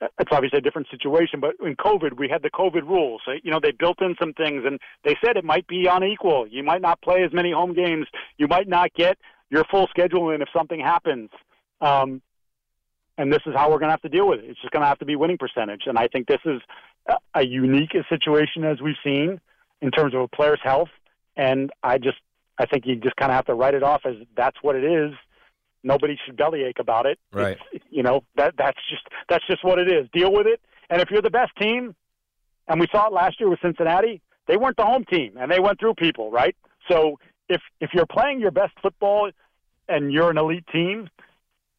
It's 0.00 0.30
obviously 0.30 0.58
a 0.58 0.62
different 0.62 0.88
situation, 0.90 1.40
but 1.40 1.54
in 1.64 1.74
COVID, 1.76 2.18
we 2.18 2.28
had 2.28 2.42
the 2.42 2.50
COVID 2.50 2.82
rules. 2.82 3.22
So, 3.24 3.32
you 3.42 3.50
know, 3.50 3.60
they 3.62 3.72
built 3.72 4.02
in 4.02 4.14
some 4.20 4.34
things, 4.34 4.64
and 4.66 4.78
they 5.04 5.16
said 5.24 5.36
it 5.36 5.44
might 5.44 5.66
be 5.66 5.86
unequal. 5.90 6.46
You 6.46 6.62
might 6.62 6.82
not 6.82 7.00
play 7.00 7.24
as 7.24 7.32
many 7.32 7.50
home 7.50 7.72
games. 7.72 8.06
You 8.36 8.46
might 8.46 8.68
not 8.68 8.92
get 8.92 9.16
your 9.48 9.64
full 9.70 9.86
schedule 9.88 10.30
in 10.30 10.42
if 10.42 10.48
something 10.54 10.80
happens. 10.80 11.30
Um, 11.80 12.20
and 13.16 13.32
this 13.32 13.40
is 13.46 13.54
how 13.54 13.70
we're 13.70 13.78
going 13.78 13.88
to 13.88 13.92
have 13.92 14.02
to 14.02 14.10
deal 14.10 14.28
with 14.28 14.40
it. 14.40 14.50
It's 14.50 14.60
just 14.60 14.72
going 14.72 14.82
to 14.82 14.88
have 14.88 14.98
to 14.98 15.06
be 15.06 15.16
winning 15.16 15.38
percentage, 15.38 15.84
and 15.86 15.98
I 15.98 16.08
think 16.08 16.26
this 16.26 16.40
is 16.44 16.60
a 17.34 17.46
unique 17.46 17.92
situation 18.08 18.64
as 18.64 18.80
we've 18.82 18.96
seen 19.02 19.40
in 19.80 19.90
terms 19.90 20.14
of 20.14 20.20
a 20.20 20.28
player's 20.28 20.60
health. 20.62 20.88
And 21.36 21.70
I 21.82 21.98
just, 21.98 22.18
I 22.58 22.66
think 22.66 22.84
you 22.86 22.96
just 22.96 23.16
kind 23.16 23.30
of 23.30 23.36
have 23.36 23.46
to 23.46 23.54
write 23.54 23.74
it 23.74 23.82
off 23.82 24.02
as 24.04 24.14
that's 24.36 24.56
what 24.62 24.76
it 24.76 24.84
is. 24.84 25.12
Nobody 25.86 26.18
should 26.26 26.36
bellyache 26.36 26.80
about 26.80 27.06
it. 27.06 27.18
Right. 27.32 27.56
It's, 27.72 27.84
you 27.90 28.02
know 28.02 28.24
that 28.36 28.54
that's 28.58 28.78
just 28.90 29.04
that's 29.28 29.46
just 29.46 29.64
what 29.64 29.78
it 29.78 29.88
is. 29.88 30.08
Deal 30.12 30.32
with 30.32 30.46
it. 30.46 30.60
And 30.90 31.00
if 31.00 31.10
you're 31.10 31.22
the 31.22 31.30
best 31.30 31.52
team, 31.56 31.94
and 32.66 32.80
we 32.80 32.88
saw 32.90 33.06
it 33.06 33.12
last 33.12 33.38
year 33.38 33.48
with 33.48 33.60
Cincinnati, 33.62 34.20
they 34.48 34.56
weren't 34.56 34.76
the 34.76 34.84
home 34.84 35.04
team, 35.04 35.34
and 35.38 35.50
they 35.50 35.60
went 35.60 35.78
through 35.78 35.94
people, 35.94 36.30
right? 36.30 36.56
So 36.90 37.18
if 37.48 37.62
if 37.80 37.90
you're 37.94 38.06
playing 38.06 38.40
your 38.40 38.50
best 38.50 38.72
football 38.82 39.30
and 39.88 40.12
you're 40.12 40.30
an 40.30 40.38
elite 40.38 40.66
team, 40.72 41.08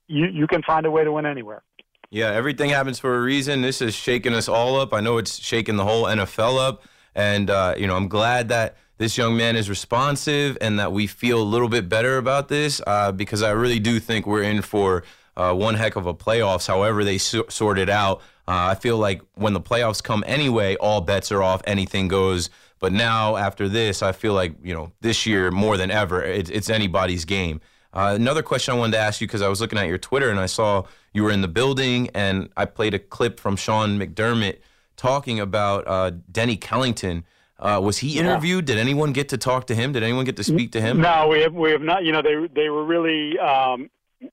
you 0.07 0.27
you 0.27 0.47
can 0.47 0.63
find 0.63 0.85
a 0.85 0.91
way 0.91 1.03
to 1.03 1.11
win 1.11 1.25
anywhere. 1.25 1.63
Yeah, 2.09 2.31
everything 2.31 2.69
happens 2.69 2.99
for 2.99 3.17
a 3.17 3.21
reason. 3.21 3.61
This 3.61 3.81
is 3.81 3.93
shaking 3.93 4.33
us 4.33 4.47
all 4.47 4.79
up. 4.79 4.93
I 4.93 5.01
know 5.01 5.17
it's 5.17 5.37
shaking 5.37 5.75
the 5.75 5.83
whole 5.83 6.05
NFL 6.05 6.65
up, 6.65 6.83
and 7.13 7.49
uh, 7.49 7.75
you 7.77 7.87
know 7.87 7.97
I'm 7.97 8.07
glad 8.07 8.47
that 8.49 8.77
this 8.97 9.17
young 9.17 9.37
man 9.37 9.55
is 9.55 9.69
responsive 9.69 10.57
and 10.61 10.79
that 10.79 10.91
we 10.91 11.07
feel 11.07 11.41
a 11.41 11.43
little 11.43 11.69
bit 11.69 11.87
better 11.89 12.17
about 12.17 12.47
this 12.47 12.81
uh, 12.87 13.11
because 13.11 13.43
I 13.43 13.51
really 13.51 13.79
do 13.79 13.99
think 13.99 14.25
we're 14.25 14.43
in 14.43 14.61
for 14.61 15.03
uh, 15.35 15.53
one 15.53 15.75
heck 15.75 15.95
of 15.95 16.05
a 16.07 16.13
playoffs. 16.13 16.67
However, 16.67 17.03
they 17.03 17.17
so- 17.17 17.45
sort 17.49 17.77
it 17.77 17.89
out. 17.89 18.21
Uh, 18.47 18.71
I 18.71 18.75
feel 18.75 18.97
like 18.97 19.21
when 19.35 19.53
the 19.53 19.61
playoffs 19.61 20.01
come 20.01 20.23
anyway, 20.25 20.75
all 20.77 21.01
bets 21.01 21.31
are 21.31 21.43
off. 21.43 21.61
Anything 21.65 22.07
goes 22.07 22.49
But 22.79 22.93
now 22.93 23.35
after 23.37 23.67
this, 23.67 24.01
I 24.01 24.11
feel 24.11 24.33
like 24.33 24.53
you 24.63 24.73
know 24.73 24.91
this 25.01 25.25
year 25.25 25.51
more 25.51 25.77
than 25.77 25.91
ever, 25.91 26.23
it's, 26.23 26.49
it's 26.49 26.69
anybody's 26.69 27.25
game. 27.25 27.59
Uh, 27.93 28.13
another 28.15 28.43
question 28.43 28.75
I 28.75 28.77
wanted 28.77 28.93
to 28.93 28.99
ask 28.99 29.21
you 29.21 29.27
because 29.27 29.41
I 29.41 29.47
was 29.47 29.59
looking 29.61 29.79
at 29.79 29.87
your 29.87 29.97
Twitter 29.97 30.29
and 30.29 30.39
I 30.39 30.45
saw 30.45 30.83
you 31.13 31.23
were 31.23 31.31
in 31.31 31.41
the 31.41 31.47
building, 31.47 32.09
and 32.13 32.49
I 32.55 32.65
played 32.65 32.93
a 32.93 32.99
clip 32.99 33.39
from 33.39 33.55
Sean 33.55 33.97
McDermott 33.99 34.59
talking 34.95 35.39
about 35.39 35.87
uh, 35.87 36.11
Denny 36.31 36.57
Kellington. 36.57 37.23
Uh, 37.59 37.79
was 37.83 37.97
he 37.97 38.19
interviewed? 38.19 38.69
Yeah. 38.69 38.75
Did 38.75 38.81
anyone 38.81 39.13
get 39.13 39.29
to 39.29 39.37
talk 39.37 39.67
to 39.67 39.75
him? 39.75 39.91
Did 39.91 40.03
anyone 40.03 40.25
get 40.25 40.35
to 40.37 40.43
speak 40.43 40.71
to 40.73 40.81
him? 40.81 41.01
No, 41.01 41.27
we 41.27 41.39
have 41.41 41.53
we 41.53 41.71
have 41.71 41.81
not. 41.81 42.03
You 42.03 42.11
know, 42.11 42.21
they 42.21 42.35
they 42.53 42.69
were 42.69 42.85
really, 42.85 43.37
um, 43.39 43.89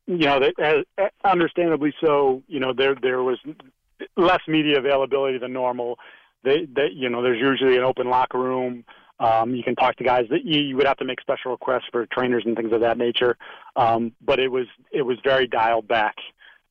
you 0.07 0.27
know, 0.27 0.41
they, 0.41 0.53
uh, 0.63 1.09
understandably 1.25 1.95
so. 2.03 2.43
You 2.49 2.61
know, 2.61 2.73
there 2.73 2.95
there 2.95 3.23
was 3.23 3.39
less 4.17 4.41
media 4.47 4.79
availability 4.79 5.39
than 5.39 5.53
normal. 5.53 5.99
They, 6.43 6.67
they 6.67 6.89
you 6.93 7.09
know, 7.09 7.23
there's 7.23 7.41
usually 7.41 7.77
an 7.77 7.85
open 7.85 8.09
locker 8.11 8.39
room. 8.39 8.85
Um, 9.21 9.55
you 9.55 9.63
can 9.63 9.77
talk 9.77 9.97
to 9.97 10.05
guys 10.05 10.27
that 10.31 10.45
you, 10.45 10.61
you 10.61 10.77
would 10.77 10.87
have 10.87 10.99
to 10.99 11.05
make 11.05 11.21
special 11.21 11.53
requests 11.53 11.85
for 11.91 12.05
trainers 12.07 12.43
and 12.45 12.57
things 12.57 12.73
of 12.73 12.81
that 12.81 12.99
nature. 12.99 13.37
Um, 13.77 14.13
but 14.21 14.39
it 14.39 14.49
was 14.49 14.67
it 14.93 15.03
was 15.03 15.19
very 15.25 15.47
dialed 15.47 15.89
back. 15.89 16.17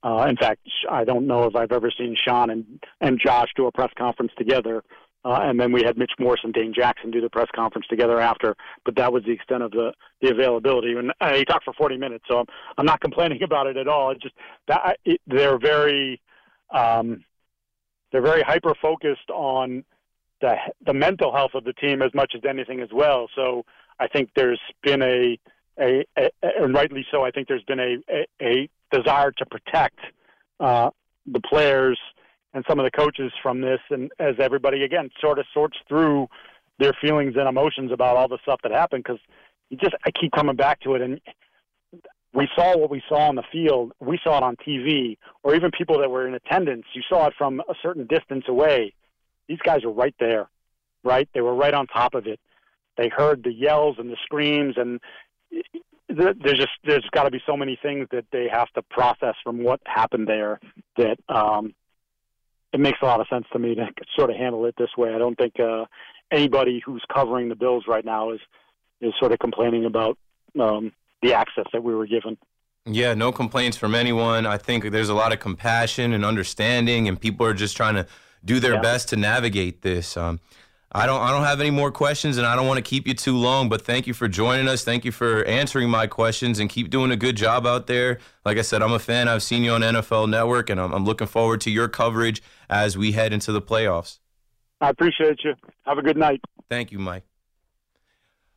Uh, 0.03 0.25
in 0.29 0.35
fact, 0.35 0.59
I 0.91 1.05
don't 1.05 1.27
know 1.27 1.45
if 1.45 1.55
I've 1.55 1.71
ever 1.71 1.89
seen 1.89 2.15
Sean 2.21 2.49
and, 2.49 2.83
and 2.99 3.19
Josh 3.23 3.47
do 3.55 3.67
a 3.67 3.71
press 3.71 3.91
conference 3.97 4.33
together. 4.37 4.83
Uh, 5.25 5.39
and 5.43 5.59
then 5.59 5.71
we 5.71 5.83
had 5.83 5.97
Mitch 5.97 6.11
Morse 6.19 6.41
and 6.43 6.53
Dane 6.53 6.73
Jackson 6.75 7.09
do 7.09 7.21
the 7.21 7.29
press 7.29 7.47
conference 7.55 7.87
together 7.87 8.19
after. 8.19 8.55
But 8.83 8.95
that 8.97 9.13
was 9.13 9.23
the 9.23 9.31
extent 9.31 9.63
of 9.63 9.71
the, 9.71 9.93
the 10.21 10.31
availability. 10.31 10.93
And 10.93 11.13
uh, 11.21 11.33
he 11.33 11.45
talked 11.45 11.63
for 11.63 11.73
40 11.73 11.97
minutes, 11.97 12.25
so 12.27 12.39
I'm, 12.39 12.45
I'm 12.77 12.85
not 12.85 12.99
complaining 12.99 13.41
about 13.43 13.67
it 13.67 13.77
at 13.77 13.87
all. 13.87 14.11
It's 14.11 14.21
just 14.21 14.35
that 14.67 14.97
it, 15.05 15.21
they're 15.27 15.57
very 15.57 16.21
um, 16.71 17.23
they're 18.11 18.21
very 18.21 18.41
hyper 18.41 18.73
focused 18.81 19.29
on 19.29 19.83
the 20.41 20.55
the 20.85 20.93
mental 20.93 21.33
health 21.33 21.51
of 21.55 21.63
the 21.63 21.73
team 21.73 22.01
as 22.01 22.13
much 22.13 22.33
as 22.35 22.41
anything 22.47 22.79
as 22.81 22.89
well. 22.93 23.27
So 23.35 23.65
I 23.99 24.07
think 24.07 24.29
there's 24.35 24.61
been 24.81 25.01
a 25.01 25.39
a, 25.79 26.05
a 26.17 26.29
and 26.61 26.73
rightly 26.73 27.05
so. 27.11 27.23
I 27.23 27.31
think 27.31 27.47
there's 27.47 27.63
been 27.63 27.79
a 27.79 27.97
a, 28.09 28.27
a 28.41 28.69
desire 28.91 29.31
to 29.31 29.45
protect 29.45 29.99
uh, 30.59 30.91
the 31.25 31.39
players 31.39 31.99
and 32.53 32.63
some 32.69 32.79
of 32.79 32.85
the 32.85 32.91
coaches 32.91 33.31
from 33.41 33.61
this, 33.61 33.79
and 33.89 34.11
as 34.19 34.35
everybody 34.39 34.83
again 34.83 35.09
sort 35.19 35.39
of 35.39 35.45
sorts 35.53 35.77
through 35.87 36.27
their 36.79 36.93
feelings 37.01 37.35
and 37.37 37.47
emotions 37.47 37.91
about 37.91 38.17
all 38.17 38.27
the 38.27 38.39
stuff 38.43 38.59
that 38.63 38.71
happened, 38.71 39.03
because 39.03 39.19
you 39.69 39.77
just 39.77 39.95
I 40.05 40.11
keep 40.11 40.31
coming 40.31 40.55
back 40.55 40.81
to 40.81 40.95
it, 40.95 41.01
and 41.01 41.19
we 42.33 42.47
saw 42.55 42.77
what 42.77 42.89
we 42.89 43.01
saw 43.07 43.27
on 43.27 43.35
the 43.35 43.43
field. 43.51 43.93
We 43.99 44.19
saw 44.23 44.37
it 44.37 44.43
on 44.43 44.55
TV, 44.55 45.17
or 45.43 45.55
even 45.55 45.71
people 45.71 45.99
that 45.99 46.09
were 46.09 46.27
in 46.27 46.33
attendance. 46.33 46.85
You 46.93 47.01
saw 47.07 47.27
it 47.27 47.33
from 47.37 47.59
a 47.61 47.73
certain 47.81 48.07
distance 48.07 48.45
away. 48.47 48.93
These 49.47 49.59
guys 49.63 49.83
were 49.83 49.91
right 49.91 50.15
there, 50.19 50.47
right? 51.03 51.27
They 51.33 51.41
were 51.41 51.53
right 51.55 51.73
on 51.73 51.87
top 51.87 52.15
of 52.15 52.27
it. 52.27 52.39
They 52.97 53.09
heard 53.09 53.43
the 53.43 53.53
yells 53.53 53.97
and 53.99 54.09
the 54.09 54.17
screams, 54.23 54.75
and 54.77 54.99
there's 56.09 56.57
just 56.57 56.69
there's 56.83 57.07
got 57.11 57.23
to 57.23 57.31
be 57.31 57.41
so 57.45 57.57
many 57.57 57.77
things 57.81 58.07
that 58.11 58.25
they 58.31 58.47
have 58.51 58.69
to 58.73 58.81
process 58.83 59.35
from 59.43 59.63
what 59.63 59.79
happened 59.85 60.27
there 60.27 60.59
that 60.97 61.17
um, 61.29 61.73
it 62.73 62.79
makes 62.79 62.97
a 63.01 63.05
lot 63.05 63.21
of 63.21 63.27
sense 63.27 63.45
to 63.53 63.59
me 63.59 63.75
to 63.75 63.87
sort 64.17 64.31
of 64.31 64.35
handle 64.35 64.65
it 64.65 64.75
this 64.77 64.89
way. 64.97 65.13
I 65.13 65.17
don't 65.19 65.35
think 65.37 65.59
uh, 65.59 65.85
anybody 66.31 66.81
who's 66.83 67.03
covering 67.13 67.49
the 67.49 67.55
Bills 67.55 67.85
right 67.87 68.03
now 68.03 68.31
is 68.31 68.39
is 68.99 69.13
sort 69.19 69.31
of 69.31 69.39
complaining 69.39 69.85
about 69.85 70.17
um, 70.59 70.91
the 71.21 71.33
access 71.33 71.65
that 71.73 71.83
we 71.83 71.93
were 71.93 72.07
given. 72.07 72.37
Yeah, 72.85 73.13
no 73.13 73.31
complaints 73.31 73.77
from 73.77 73.95
anyone. 73.95 74.45
I 74.45 74.57
think 74.57 74.89
there's 74.91 75.09
a 75.09 75.13
lot 75.13 75.31
of 75.31 75.39
compassion 75.39 76.13
and 76.13 76.25
understanding, 76.25 77.07
and 77.07 77.19
people 77.19 77.45
are 77.45 77.53
just 77.53 77.77
trying 77.77 77.95
to 77.95 78.07
do 78.43 78.59
their 78.59 78.75
yeah. 78.75 78.81
best 78.81 79.09
to 79.09 79.15
navigate 79.15 79.81
this. 79.81 80.17
Um, 80.17 80.39
I 80.95 81.07
don't 81.07 81.21
I 81.21 81.31
don't 81.31 81.43
have 81.43 81.59
any 81.59 81.71
more 81.71 81.91
questions 81.91 82.37
and 82.37 82.45
I 82.45 82.55
don't 82.55 82.67
want 82.67 82.77
to 82.77 82.83
keep 82.83 83.07
you 83.07 83.15
too 83.15 83.35
long, 83.35 83.67
but 83.67 83.81
thank 83.81 84.05
you 84.05 84.13
for 84.13 84.27
joining 84.27 84.67
us. 84.67 84.83
Thank 84.83 85.05
you 85.05 85.11
for 85.11 85.43
answering 85.45 85.89
my 85.89 86.05
questions 86.05 86.59
and 86.59 86.69
keep 86.69 86.91
doing 86.91 87.09
a 87.09 87.15
good 87.15 87.35
job 87.35 87.65
out 87.65 87.87
there. 87.87 88.19
Like 88.45 88.59
I 88.59 88.61
said, 88.61 88.83
I'm 88.83 88.93
a 88.93 88.99
fan. 88.99 89.27
I've 89.27 89.41
seen 89.41 89.63
you 89.63 89.71
on 89.71 89.81
NFL 89.81 90.29
Network 90.29 90.69
and 90.69 90.79
I'm, 90.79 90.93
I'm 90.93 91.03
looking 91.03 91.25
forward 91.25 91.61
to 91.61 91.71
your 91.71 91.87
coverage 91.87 92.43
as 92.69 92.95
we 92.95 93.13
head 93.13 93.33
into 93.33 93.51
the 93.51 93.61
playoffs. 93.61 94.19
I 94.81 94.89
appreciate 94.89 95.39
you. 95.43 95.55
Have 95.85 95.97
a 95.97 96.03
good 96.03 96.17
night. 96.17 96.41
Thank 96.69 96.91
you, 96.91 96.99
Mike. 96.99 97.23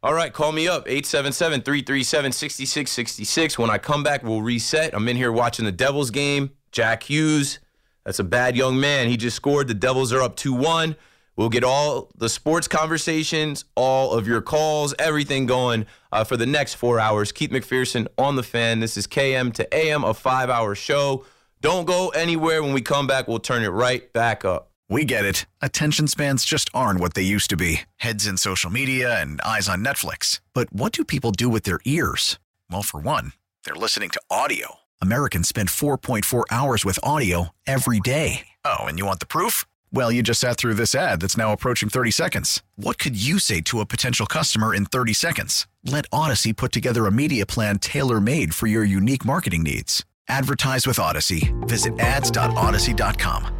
All 0.03 0.13
right, 0.13 0.33
call 0.33 0.53
me 0.53 0.69
up 0.69 0.87
877 0.87 1.63
337 1.63 2.33
6666. 2.33 3.59
When 3.59 3.71
I 3.71 3.79
come 3.79 4.03
back, 4.03 4.23
we'll 4.23 4.43
reset. 4.43 4.95
I'm 4.95 5.09
in 5.09 5.17
here 5.17 5.33
watching 5.33 5.65
the 5.65 5.73
Devils 5.73 6.11
game. 6.11 6.51
Jack 6.71 7.05
Hughes, 7.05 7.61
that's 8.05 8.19
a 8.19 8.25
bad 8.25 8.57
young 8.57 8.79
man. 8.79 9.09
He 9.09 9.17
just 9.17 9.37
scored. 9.37 9.69
The 9.69 9.75
Devils 9.75 10.13
are 10.13 10.21
up 10.21 10.37
2 10.37 10.53
1. 10.53 10.97
We'll 11.37 11.51
get 11.51 11.65
all 11.65 12.11
the 12.17 12.31
sports 12.31 12.67
conversations, 12.67 13.67
all 13.75 14.13
of 14.13 14.27
your 14.27 14.41
calls, 14.41 14.95
everything 14.99 15.45
going 15.45 15.87
uh, 16.11 16.25
for 16.25 16.37
the 16.37 16.47
next 16.47 16.75
four 16.75 16.99
hours. 16.99 17.31
Keith 17.31 17.51
McPherson 17.51 18.07
on 18.17 18.37
the 18.37 18.43
fan. 18.43 18.81
This 18.81 18.97
is 18.97 19.07
KM 19.07 19.53
to 19.55 19.75
AM, 19.75 20.03
a 20.03 20.15
five 20.15 20.49
hour 20.49 20.75
show. 20.75 21.27
Don't 21.61 21.85
go 21.85 22.09
anywhere. 22.09 22.63
When 22.63 22.73
we 22.73 22.81
come 22.81 23.07
back, 23.07 23.29
we'll 23.29 23.39
turn 23.39 23.63
it 23.63 23.69
right 23.69 24.11
back 24.13 24.45
up. 24.45 24.71
We 24.89 25.05
get 25.05 25.25
it. 25.25 25.47
Attention 25.61 26.07
spans 26.07 26.45
just 26.45 26.71
aren't 26.73 27.01
what 27.01 27.15
they 27.15 27.23
used 27.23 27.51
to 27.51 27.57
be 27.57 27.83
heads 27.97 28.27
in 28.27 28.37
social 28.37 28.71
media 28.71 29.21
and 29.21 29.41
eyes 29.41 29.69
on 29.69 29.85
Netflix. 29.85 30.41
But 30.55 30.73
what 30.73 30.93
do 30.93 31.05
people 31.05 31.33
do 31.33 31.49
with 31.49 31.65
their 31.65 31.81
ears? 31.85 32.39
Well, 32.71 32.83
for 32.83 33.01
one, 33.01 33.33
they're 33.65 33.75
listening 33.75 34.11
to 34.11 34.21
audio. 34.31 34.77
Americans 35.03 35.49
spend 35.49 35.69
4.4 35.69 36.45
hours 36.51 36.85
with 36.85 36.99
audio 37.03 37.51
every 37.67 38.01
day. 38.01 38.47
Oh, 38.65 38.85
and 38.85 38.99
you 38.99 39.05
want 39.05 39.21
the 39.21 39.27
proof? 39.27 39.67
Well, 39.93 40.11
you 40.11 40.23
just 40.23 40.41
sat 40.41 40.57
through 40.57 40.75
this 40.75 40.95
ad 40.95 41.21
that's 41.21 41.37
now 41.37 41.53
approaching 41.53 41.89
30 41.89 42.11
seconds. 42.11 42.63
What 42.77 42.99
could 42.99 43.17
you 43.21 43.39
say 43.39 43.61
to 43.63 43.81
a 43.81 43.87
potential 43.87 44.27
customer 44.27 44.75
in 44.75 44.85
30 44.87 45.13
seconds? 45.13 45.67
Let 45.85 46.11
Audacy 46.11 46.57
put 46.57 46.73
together 46.73 47.07
a 47.07 47.13
media 47.13 47.47
plan 47.47 47.79
tailor 47.79 48.21
made 48.21 48.55
for 48.55 48.67
your 48.67 48.85
unique 48.85 49.25
marketing 49.25 49.63
needs. 49.63 50.05
Advertise 50.29 50.87
with 50.87 50.97
Audacy. 50.97 51.53
Visit 51.69 51.99
ads.audacy.com. 51.99 53.53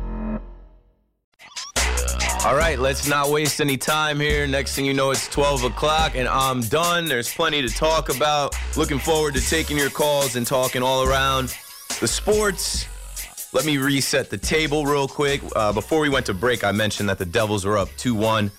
All 2.45 2.55
right, 2.55 2.79
let's 2.79 3.09
not 3.09 3.31
waste 3.31 3.61
any 3.61 3.77
time 3.77 4.21
here. 4.21 4.47
Next 4.47 4.77
thing 4.77 4.85
you 4.85 4.95
know, 4.95 5.11
it's 5.11 5.27
12 5.29 5.65
o'clock 5.65 6.13
and 6.15 6.29
I'm 6.29 6.61
done. 6.61 7.07
There's 7.07 7.33
plenty 7.33 7.63
to 7.63 7.69
talk 7.69 8.15
about. 8.15 8.55
Looking 8.77 8.99
forward 8.99 9.35
to 9.35 9.41
taking 9.41 9.77
your 9.77 9.91
calls 9.91 10.37
and 10.37 10.47
talking 10.47 10.83
all 10.83 11.03
around 11.03 11.57
the 12.01 12.07
sports 12.07 12.87
let 13.57 13.65
me 13.65 13.79
reset 13.79 14.29
the 14.29 14.37
table 14.37 14.85
real 14.85 15.09
quick. 15.09 15.41
Uh, 15.57 15.73
before 15.73 16.01
we 16.01 16.11
went 16.11 16.27
to 16.27 16.35
break, 16.35 16.63
I 16.63 16.73
mentioned 16.73 17.09
that 17.09 17.17
the 17.17 17.25
Devils 17.25 17.65
were 17.65 17.79
up 17.79 17.89
2 17.97 18.15
1. 18.15 18.51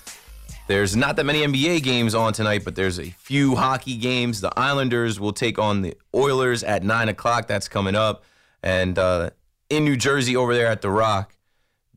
There's 0.66 0.96
not 0.96 1.16
that 1.18 1.24
many 1.24 1.46
NBA 1.46 1.84
games 1.84 2.16
on 2.16 2.34
tonight, 2.34 2.63
but 2.66 2.74
there's 2.74 3.00
a 3.00 3.12
few 3.12 3.56
hockey 3.56 3.96
games. 3.96 4.42
The 4.42 4.51
Islanders 4.58 5.20
will 5.20 5.34
take 5.34 5.60
on 5.60 5.84
the 5.84 5.96
Oilers 6.16 6.63
at 6.63 6.84
9 6.84 7.10
o'clock. 7.10 7.48
That's 7.48 7.68
coming 7.68 7.94
up. 7.94 8.24
And 8.63 8.98
uh, 8.98 9.30
in 9.70 9.86
New 9.86 9.98
Jersey, 9.98 10.36
over 10.36 10.56
there 10.56 10.66
at 10.66 10.82
The 10.82 10.89
Rock, 10.89 11.36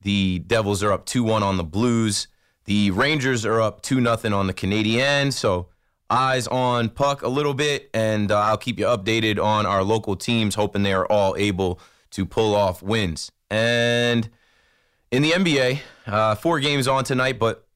the 0.02 0.40
Devils 0.40 0.82
are 0.82 0.92
up 0.92 1.06
2 1.06 1.24
1 1.24 1.42
on 1.42 1.56
the 1.56 1.64
Blues. 1.64 2.28
The 2.66 2.90
Rangers 2.90 3.46
are 3.46 3.62
up 3.62 3.80
2 3.80 4.02
0 4.02 4.36
on 4.36 4.46
the 4.46 4.52
Canadiens. 4.52 5.32
So 5.32 5.68
eyes 6.10 6.46
on 6.48 6.90
puck 6.90 7.22
a 7.22 7.28
little 7.28 7.54
bit, 7.54 7.88
and 7.94 8.30
uh, 8.30 8.40
I'll 8.40 8.58
keep 8.58 8.78
you 8.78 8.84
updated 8.84 9.42
on 9.42 9.64
our 9.64 9.82
local 9.82 10.16
teams, 10.16 10.54
hoping 10.54 10.82
they 10.82 10.92
are 10.92 11.06
all 11.06 11.34
able 11.38 11.80
to 12.10 12.26
pull 12.26 12.54
off 12.54 12.82
wins. 12.82 13.30
And 13.50 14.28
in 15.10 15.22
the 15.22 15.32
NBA, 15.32 15.80
uh, 16.06 16.34
four 16.36 16.60
games 16.60 16.86
on 16.86 17.04
tonight, 17.04 17.38
but 17.38 17.66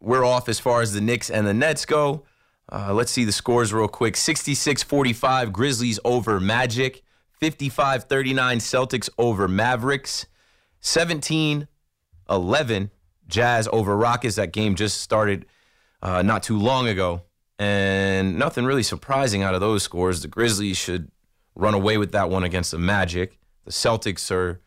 we're 0.00 0.24
off 0.24 0.48
as 0.48 0.58
far 0.58 0.82
as 0.82 0.92
the 0.92 1.00
Knicks 1.00 1.30
and 1.30 1.46
the 1.46 1.54
Nets 1.54 1.86
go. 1.86 2.24
Uh, 2.70 2.92
let's 2.92 3.10
see 3.12 3.24
the 3.24 3.32
scores 3.32 3.72
real 3.72 3.88
quick 3.88 4.16
66 4.16 4.82
45, 4.82 5.52
Grizzlies 5.52 5.98
over 6.04 6.40
Magic. 6.40 7.02
55 7.40 8.04
39, 8.04 8.58
Celtics 8.58 9.08
over 9.18 9.48
Mavericks. 9.48 10.26
17 10.80 11.68
11, 12.30 12.90
Jazz 13.28 13.68
over 13.72 13.96
Rockets. 13.96 14.36
That 14.36 14.52
game 14.52 14.74
just 14.74 15.00
started 15.00 15.46
uh, 16.02 16.22
not 16.22 16.42
too 16.42 16.58
long 16.58 16.88
ago. 16.88 17.22
And 17.58 18.38
nothing 18.38 18.64
really 18.64 18.82
surprising 18.82 19.42
out 19.42 19.54
of 19.54 19.60
those 19.60 19.82
scores. 19.82 20.22
The 20.22 20.28
Grizzlies 20.28 20.76
should 20.76 21.10
run 21.54 21.74
away 21.74 21.98
with 21.98 22.12
that 22.12 22.30
one 22.30 22.44
against 22.44 22.70
the 22.70 22.78
Magic 22.78 23.38
the 23.64 23.70
Celtics 23.70 24.30
are 24.30 24.60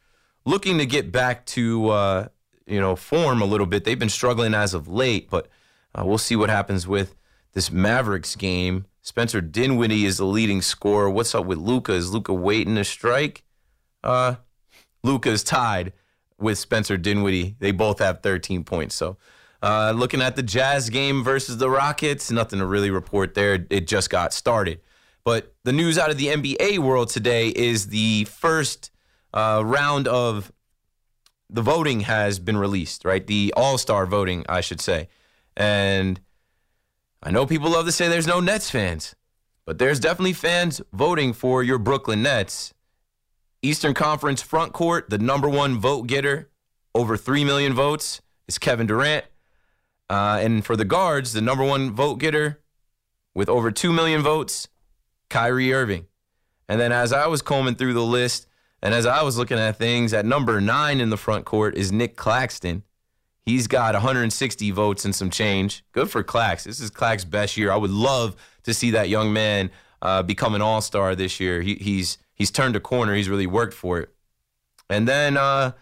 looking 0.46 0.78
to 0.78 0.86
get 0.86 1.12
back 1.12 1.46
to 1.48 1.90
uh, 1.90 2.28
you 2.66 2.80
know 2.80 2.96
form 2.96 3.42
a 3.42 3.46
little 3.46 3.66
bit. 3.66 3.84
They've 3.84 4.00
been 4.00 4.10
struggling 4.10 4.54
as 4.54 4.74
of 4.74 4.88
late, 4.88 5.30
but 5.30 5.48
uh, 5.94 6.04
we'll 6.06 6.18
see 6.18 6.36
what 6.36 6.50
happens 6.50 6.88
with 6.88 7.16
this 7.54 7.72
Mavericks 7.72 8.36
game. 8.36 8.86
Spencer 9.02 9.40
Dinwiddie 9.40 10.06
is 10.06 10.18
the 10.18 10.25
leading 10.25 10.62
scorer. 10.62 11.10
What's 11.10 11.36
up 11.36 11.46
with 11.46 11.60
Luka? 11.60 11.94
Is 11.94 12.12
Luka 12.12 12.34
waiting 12.34 12.75
to 12.75 12.84
strike? 12.84 13.44
Uh, 14.04 14.36
Luka 15.04 15.30
is 15.30 15.44
tied 15.44 15.94
with 16.40 16.58
Spencer 16.58 16.98
Dinwiddie. 16.98 17.56
They 17.60 17.72
both 17.72 18.00
have 18.00 18.22
13 18.22 18.64
points. 18.64 18.96
So, 18.96 19.18
uh, 19.62 19.94
looking 19.96 20.22
at 20.22 20.36
the 20.36 20.44
Jazz 20.44 20.90
game 20.90 21.24
versus 21.24 21.58
the 21.58 21.70
Rockets, 21.70 22.32
nothing 22.32 22.60
to 22.60 22.66
really 22.66 22.90
report 22.90 23.36
there. 23.36 23.66
It 23.70 23.88
just 23.88 24.10
got 24.10 24.34
started. 24.34 24.82
But 25.25 25.55
the 25.63 25.74
news 25.74 25.98
out 25.98 26.12
of 26.12 26.17
the 26.17 26.27
NBA 26.27 26.77
world 26.79 27.10
today 27.10 27.50
is 27.50 27.88
the 27.88 28.25
first 28.25 28.91
uh, 29.34 29.63
round 29.65 30.08
of 30.08 30.53
the 31.50 31.63
voting 31.63 32.01
has 32.01 32.38
been 32.39 32.58
released, 32.58 33.03
right? 33.03 33.25
The 33.25 33.51
All 33.58 33.79
Star 33.79 34.05
voting, 34.05 34.46
I 34.48 34.62
should 34.62 34.79
say. 34.79 35.10
And 35.58 36.22
I 37.24 37.32
know 37.32 37.48
people 37.48 37.72
love 37.72 37.88
to 37.88 37.91
say 37.91 38.08
there's 38.08 38.27
no 38.27 38.39
Nets 38.39 38.70
fans, 38.70 39.15
but 39.65 39.79
there's 39.79 40.00
definitely 40.00 40.34
fans 40.34 40.79
voting 40.94 41.34
for 41.34 41.63
your 41.63 41.79
Brooklyn 41.79 42.22
Nets. 42.22 42.74
Eastern 43.63 43.96
Conference 43.96 44.44
front 44.44 44.74
court, 44.74 45.10
the 45.10 45.17
number 45.17 45.50
one 45.50 45.79
vote 45.79 46.05
getter, 46.05 46.51
over 46.94 47.17
3 47.17 47.44
million 47.44 47.74
votes, 47.74 48.22
is 48.48 48.60
Kevin 48.60 48.86
Durant. 48.86 49.25
Uh, 50.08 50.39
and 50.39 50.63
for 50.63 50.75
the 50.75 50.86
guards, 50.86 51.34
the 51.34 51.41
number 51.41 51.63
one 51.63 51.91
vote 51.91 52.20
getter 52.20 52.62
with 53.34 53.50
over 53.50 53.72
2 53.72 53.91
million 53.91 54.22
votes, 54.22 54.67
Kyrie 55.29 55.74
Irving. 55.74 56.08
And 56.67 56.79
then 56.79 56.91
as 56.91 57.13
I 57.13 57.27
was 57.27 57.41
combing 57.41 57.75
through 57.75 57.94
the 57.94 58.03
list 58.03 58.48
and 58.82 58.94
as 58.94 59.05
I 59.05 59.24
was 59.24 59.38
looking 59.38 59.58
at 59.58 59.77
things, 59.77 60.13
at 60.13 60.25
number 60.25 60.60
nine 60.62 61.00
in 61.00 61.10
the 61.10 61.17
front 61.17 61.46
court 61.46 61.75
is 61.75 61.91
Nic 61.91 62.15
Claxton. 62.15 62.84
He's 63.41 63.67
got 63.67 63.94
160 63.94 64.72
votes 64.72 65.05
and 65.05 65.13
some 65.13 65.29
change. 65.29 65.84
Good 65.91 66.10
for 66.10 66.24
Clax. 66.24 66.63
This 66.63 66.79
is 66.79 66.89
Clax's 66.89 67.25
best 67.25 67.58
year. 67.58 67.72
I 67.72 67.75
would 67.75 67.91
love 67.91 68.36
to 68.63 68.74
see 68.74 68.91
that 68.91 69.08
young 69.08 69.32
man 69.34 69.70
uh, 70.01 70.24
become 70.24 70.55
an 70.55 70.62
all 70.62 70.82
star 70.82 71.15
this 71.15 71.39
year. 71.39 71.62
He, 71.62 71.75
he's 71.75 72.17
he's 72.34 72.50
turned 72.50 72.75
a 72.75 72.79
corner. 72.79 73.13
He's 73.13 73.29
really 73.29 73.48
worked 73.48 73.74
for 73.74 74.00
it. 74.00 74.10
And 74.89 75.08
then 75.08 75.38
uh, 75.38 75.74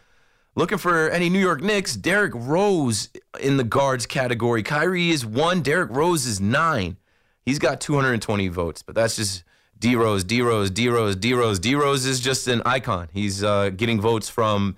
looking 0.55 0.77
for 0.77 1.09
any 1.09 1.29
New 1.29 1.39
York 1.39 1.61
Knicks, 1.61 1.95
Derrick 1.95 2.33
Rose 2.35 3.09
in 3.41 3.57
the 3.57 3.63
guards 3.63 4.05
category. 4.05 4.63
Kyrie 4.63 5.09
is 5.09 5.25
one. 5.25 5.61
Derrick 5.61 5.89
Rose 5.91 6.25
is 6.25 6.39
nine. 6.41 6.97
He's 7.45 7.59
got 7.59 7.81
220 7.81 8.47
votes, 8.47 8.81
but 8.81 8.95
that's 8.95 9.15
just 9.15 9.43
D 9.77 9.95
Rose, 9.95 10.23
D 10.23 10.41
Rose, 10.41 10.69
D 10.69 10.87
Rose, 10.87 11.15
D 11.15 11.33
Rose. 11.33 11.59
D 11.59 11.75
Rose 11.75 12.05
is 12.05 12.19
just 12.19 12.47
an 12.47 12.61
icon. 12.65 13.09
He's 13.11 13.43
uh, 13.43 13.69
getting 13.69 13.99
votes 13.99 14.29
from 14.29 14.77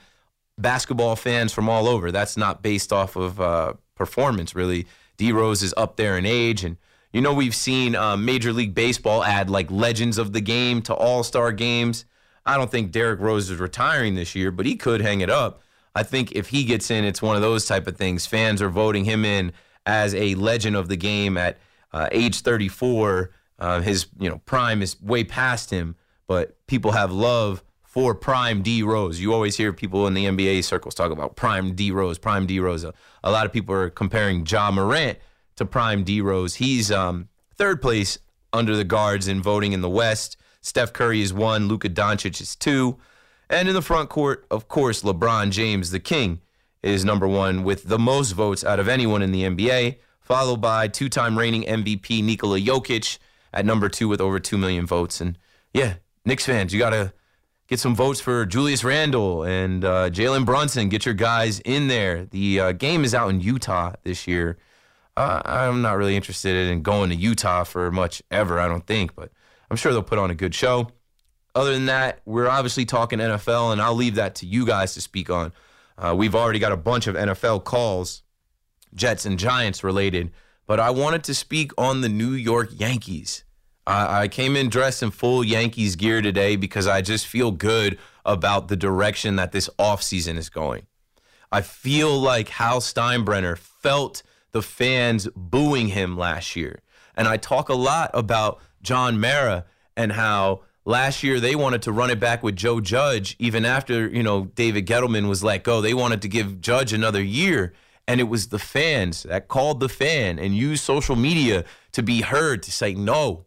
basketball 0.57 1.15
fans 1.15 1.53
from 1.53 1.69
all 1.69 1.88
over. 1.88 2.12
That's 2.12 2.38
not 2.38 2.63
based 2.63 2.91
off 2.91 3.15
of 3.15 3.39
uh, 3.39 3.74
performance, 3.95 4.55
really. 4.55 4.88
D 5.17 5.31
Rose 5.31 5.62
is 5.62 5.74
up 5.77 5.95
there 5.95 6.17
in 6.17 6.25
age. 6.25 6.63
And, 6.63 6.77
you 7.13 7.22
know, 7.22 7.34
we've 7.34 7.55
seen 7.55 7.95
uh, 7.95 8.17
Major 8.17 8.51
League 8.51 8.74
Baseball 8.74 9.24
add 9.24 9.50
like 9.50 9.69
legends 9.69 10.17
of 10.17 10.34
the 10.34 10.41
game 10.41 10.81
to 10.84 10.93
all 10.93 11.24
star 11.24 11.51
games. 11.51 12.05
I 12.45 12.57
don't 12.57 12.69
think 12.69 12.91
Derrick 12.91 13.19
Rose 13.19 13.50
is 13.50 13.60
retiring 13.60 14.15
this 14.15 14.36
year, 14.36 14.51
but 14.51 14.65
he 14.65 14.75
could 14.75 15.01
hang 15.01 15.22
it 15.22 15.29
up. 15.29 15.62
I 15.95 16.03
think 16.03 16.34
if 16.34 16.50
he 16.50 16.63
gets 16.65 16.91
in, 16.91 17.05
it's 17.05 17.22
one 17.22 17.36
of 17.36 17.41
those 17.41 17.65
type 17.65 17.88
of 17.88 17.95
things. 17.95 18.25
Fans 18.25 18.62
are 18.62 18.69
voting 18.69 19.05
him 19.05 19.24
in 19.24 19.53
as 19.86 20.13
a 20.13 20.36
legend 20.36 20.75
of 20.75 20.89
the 20.89 20.98
game 20.98 21.38
at 21.38 21.57
uh, 21.94 22.08
age 22.12 22.42
34. 22.42 23.32
Uh, 23.58 23.82
his 23.82 24.08
you 24.20 24.30
know 24.30 24.39
prime 24.46 24.82
is 24.82 25.01
way 25.01 25.24
past 25.24 25.70
him, 25.70 25.96
but 26.27 26.58
people 26.68 26.92
have 26.92 27.12
love 27.12 27.63
for 27.84 28.13
prime 28.13 28.62
D 28.62 28.84
Rose. 28.84 29.20
You 29.22 29.34
always 29.34 29.56
hear 29.56 29.72
people 29.72 30.06
in 30.08 30.13
the 30.13 30.25
NBA 30.25 30.63
circles 30.65 30.96
talk 30.96 31.12
about 31.12 31.36
prime 31.36 31.75
D 31.75 31.92
Rose, 31.92 32.18
prime 32.18 32.46
D 32.46 32.60
Rose. 32.60 32.84
A, 32.84 32.94
a 33.24 33.32
lot 33.32 33.46
of 33.46 33.54
people 33.54 33.74
are 33.74 33.89
comparing 33.89 34.46
Ja 34.46 34.70
Morant 34.72 35.18
to 35.56 35.65
prime 35.65 36.04
D 36.04 36.20
Rose. 36.20 36.56
He's 36.56 36.92
um, 36.92 37.30
third 37.56 37.82
place 37.82 38.20
under 38.51 38.75
the 38.75 38.84
guards 38.84 39.27
in 39.27 39.42
voting 39.42 39.72
in 39.72 39.82
the 39.82 39.89
West. 39.89 40.38
Steph 40.62 40.94
Curry 40.94 41.22
is 41.22 41.32
one, 41.32 41.68
Luka 41.68 41.89
Doncic 41.89 42.42
is 42.42 42.56
two. 42.56 42.98
And 43.50 43.68
in 43.68 43.75
the 43.75 43.82
front 43.82 44.10
court, 44.10 44.46
of 44.50 44.68
course, 44.68 45.04
LeBron 45.04 45.51
James, 45.51 45.92
the 45.92 46.00
king, 46.00 46.42
is 46.82 47.06
number 47.06 47.27
one 47.27 47.63
with 47.63 47.84
the 47.86 48.00
most 48.00 48.32
votes 48.32 48.63
out 48.63 48.80
of 48.80 48.88
anyone 48.88 49.22
in 49.22 49.32
the 49.32 49.44
NBA, 49.44 49.98
followed 50.25 50.58
by 50.58 50.88
two 50.89 51.08
time 51.08 51.38
reigning 51.38 51.63
MVP 51.63 52.22
Nikola 52.24 52.60
Jokic 52.60 53.17
at 53.53 53.65
number 53.65 53.88
two 53.88 54.10
with 54.10 54.20
over 54.20 54.39
2 54.39 54.58
million 54.58 54.86
votes. 54.86 55.22
And 55.22 55.38
yeah, 55.74 55.96
Knicks 56.25 56.46
fans, 56.46 56.74
you 56.74 56.79
got 56.79 56.89
to 56.89 57.13
get 57.67 57.79
some 57.79 57.96
votes 57.96 58.20
for 58.20 58.46
Julius 58.46 58.84
Randle 58.84 59.44
and 59.44 59.86
uh, 59.86 60.10
Jalen 60.10 60.46
Brunson. 60.46 60.89
Get 60.89 61.05
your 61.05 61.15
guys 61.15 61.60
in 61.62 61.88
there. 61.88 62.25
The 62.25 62.60
uh, 62.60 62.72
game 62.74 63.03
is 63.03 63.15
out 63.15 63.29
in 63.29 63.39
Utah 63.39 63.94
this 64.03 64.27
year. 64.27 64.58
Uh, 65.15 65.41
I'm 65.46 65.82
not 65.82 65.94
really 65.94 66.15
interested 66.15 66.67
in 66.67 66.82
going 66.82 67.10
to 67.10 67.15
Utah 67.15 67.63
for 67.63 67.89
much 67.91 68.22
ever, 68.29 68.60
I 68.60 68.67
don't 68.67 68.86
think, 68.86 69.15
but 69.15 69.32
I'm 69.72 69.77
sure 69.77 69.94
they'll 69.94 70.03
put 70.03 70.20
on 70.20 70.29
a 70.29 70.36
good 70.36 70.53
show. 70.53 70.89
Other 71.53 71.72
than 71.72 71.86
that, 71.86 72.20
we're 72.25 72.50
obviously 72.50 72.84
talking 72.84 73.20
NFL, 73.20 73.72
and 73.72 73.82
I'll 73.82 73.96
leave 73.96 74.15
that 74.15 74.36
to 74.36 74.46
you 74.46 74.65
guys 74.65 74.94
to 74.96 75.01
speak 75.01 75.29
on. 75.29 75.53
Uh, 75.98 76.13
we've 76.17 76.36
already 76.36 76.60
got 76.60 76.74
a 76.74 76.77
bunch 76.77 77.08
of 77.08 77.15
NFL 77.15 77.63
calls, 77.63 78.24
Jets 78.96 79.25
and 79.25 79.38
Giants 79.38 79.84
related, 79.84 80.32
but 80.66 80.80
I 80.80 80.90
wanted 80.90 81.24
to 81.25 81.36
speak 81.36 81.72
on 81.78 82.02
the 82.02 82.10
New 82.10 82.32
York 82.32 82.70
Yankees. 82.72 83.44
I, 83.86 84.24
I 84.24 84.28
came 84.28 84.56
in 84.56 84.70
dressed 84.70 85.04
in 85.04 85.12
full 85.12 85.44
Yankees 85.44 85.96
gear 85.96 86.22
today 86.22 86.56
because 86.56 86.88
I 86.88 87.02
just 87.02 87.28
feel 87.28 87.52
good 87.52 88.00
about 88.25 88.68
the 88.68 88.75
direction 88.75 89.36
that 89.36 89.52
this 89.52 89.70
offseason 89.78 90.38
is 90.38 90.50
going. 90.50 90.88
I 91.51 91.62
feel 91.62 92.18
like 92.18 92.50
Hal 92.50 92.79
Steinbrenner 92.79 93.58
felt 93.58 94.24
the 94.51 94.62
fans 94.62 95.27
booing 95.36 95.90
him 95.90 96.18
last 96.18 96.55
year. 96.55 96.81
And 97.16 97.27
I 97.27 97.38
talk 97.38 97.70
a 97.70 97.75
lot 97.75 98.12
about 98.14 98.60
John 98.81 99.20
Mara 99.20 99.66
and 99.96 100.12
how 100.12 100.62
last 100.86 101.24
year 101.24 101.40
they 101.40 101.55
wanted 101.55 101.81
to 101.84 101.92
run 101.92 102.10
it 102.10 102.20
back 102.20 102.44
with 102.44 102.55
Joe 102.55 102.79
Judge 102.79 103.36
even 103.40 103.66
after, 103.66 104.08
you 104.08 104.24
know, 104.24 104.46
David 104.55 104.86
Gettleman 104.86 105.29
was 105.29 105.44
let 105.44 105.64
go. 105.64 105.81
They 105.81 105.94
wanted 105.94 106.22
to 106.24 106.27
give 106.27 106.62
Judge 106.62 106.94
another 106.94 107.22
year. 107.22 107.74
And 108.07 108.20
it 108.20 108.25
was 108.25 108.48
the 108.48 108.59
fans 108.59 109.24
that 109.24 109.48
called 109.48 109.79
the 109.79 109.89
fan 109.89 110.37
and 110.37 110.55
used 110.55 110.83
social 110.83 111.15
media 111.15 111.65
to 111.91 112.03
be 112.03 112.22
heard 112.22 112.61
to 112.63 112.72
say, 112.72 112.94
no, 112.94 113.46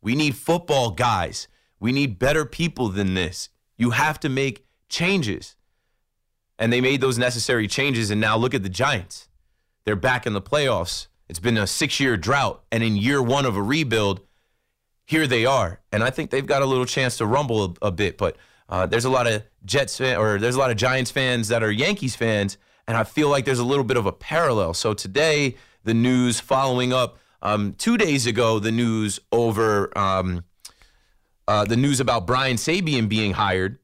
we 0.00 0.14
need 0.14 0.36
football 0.36 0.90
guys. 0.90 1.48
We 1.80 1.92
need 1.92 2.18
better 2.18 2.44
people 2.44 2.88
than 2.88 3.14
this. 3.14 3.48
You 3.76 3.90
have 3.90 4.20
to 4.20 4.28
make 4.28 4.66
changes. 4.88 5.56
And 6.58 6.72
they 6.72 6.80
made 6.80 7.00
those 7.00 7.18
necessary 7.18 7.66
changes. 7.66 8.10
And 8.10 8.20
now 8.20 8.36
look 8.36 8.54
at 8.54 8.62
the 8.62 8.68
Giants. 8.68 9.28
They're 9.84 9.96
back 9.96 10.26
in 10.26 10.32
the 10.32 10.42
playoffs. 10.42 11.08
It's 11.28 11.38
been 11.40 11.56
a 11.56 11.66
six 11.66 11.98
year 11.98 12.16
drought. 12.16 12.62
And 12.70 12.82
in 12.82 12.96
year 12.96 13.22
one 13.22 13.46
of 13.46 13.56
a 13.56 13.62
rebuild, 13.62 14.20
here 15.04 15.26
they 15.26 15.46
are. 15.46 15.80
And 15.90 16.02
I 16.02 16.10
think 16.10 16.30
they've 16.30 16.46
got 16.46 16.62
a 16.62 16.66
little 16.66 16.84
chance 16.84 17.16
to 17.18 17.26
rumble 17.26 17.76
a, 17.82 17.86
a 17.86 17.90
bit. 17.90 18.18
But 18.18 18.36
uh, 18.68 18.86
there's 18.86 19.06
a 19.06 19.10
lot 19.10 19.26
of 19.26 19.42
Jets 19.64 19.96
fan, 19.96 20.18
or 20.18 20.38
there's 20.38 20.54
a 20.54 20.58
lot 20.58 20.70
of 20.70 20.76
Giants 20.76 21.10
fans 21.10 21.48
that 21.48 21.62
are 21.62 21.70
Yankees 21.70 22.14
fans. 22.14 22.58
And 22.88 22.96
I 22.96 23.04
feel 23.04 23.28
like 23.28 23.44
there's 23.44 23.58
a 23.58 23.64
little 23.64 23.84
bit 23.84 23.98
of 23.98 24.06
a 24.06 24.12
parallel. 24.12 24.72
So 24.72 24.94
today, 24.94 25.56
the 25.84 25.92
news 25.92 26.40
following 26.40 26.92
up 26.92 27.18
um, 27.42 27.74
two 27.74 27.98
days 27.98 28.26
ago, 28.26 28.58
the 28.58 28.72
news 28.72 29.20
over 29.30 29.96
um, 29.96 30.42
uh, 31.46 31.64
the 31.64 31.76
news 31.76 32.00
about 32.00 32.26
Brian 32.26 32.56
Sabean 32.56 33.08
being 33.08 33.32
hired. 33.32 33.78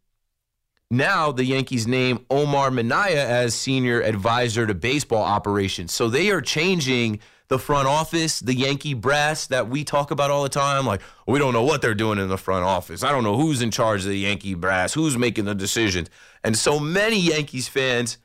Now 0.90 1.32
the 1.32 1.44
Yankees 1.44 1.86
name 1.86 2.24
Omar 2.30 2.70
Minaya 2.70 3.26
as 3.26 3.54
senior 3.54 4.00
advisor 4.00 4.66
to 4.66 4.74
baseball 4.74 5.22
operations. 5.22 5.92
So 5.92 6.08
they 6.08 6.30
are 6.30 6.40
changing 6.40 7.20
the 7.48 7.58
front 7.58 7.86
office, 7.86 8.40
the 8.40 8.54
Yankee 8.54 8.94
brass 8.94 9.46
that 9.48 9.68
we 9.68 9.84
talk 9.84 10.10
about 10.10 10.30
all 10.30 10.42
the 10.42 10.48
time. 10.48 10.86
Like, 10.86 11.02
we 11.26 11.38
don't 11.38 11.52
know 11.52 11.62
what 11.62 11.82
they're 11.82 11.94
doing 11.94 12.18
in 12.18 12.28
the 12.28 12.38
front 12.38 12.64
office. 12.64 13.02
I 13.02 13.10
don't 13.10 13.24
know 13.24 13.36
who's 13.36 13.60
in 13.60 13.70
charge 13.70 14.02
of 14.02 14.08
the 14.08 14.18
Yankee 14.18 14.54
brass, 14.54 14.94
who's 14.94 15.18
making 15.18 15.44
the 15.44 15.54
decisions. 15.54 16.08
And 16.42 16.56
so 16.56 16.80
many 16.80 17.18
Yankees 17.18 17.68
fans 17.68 18.18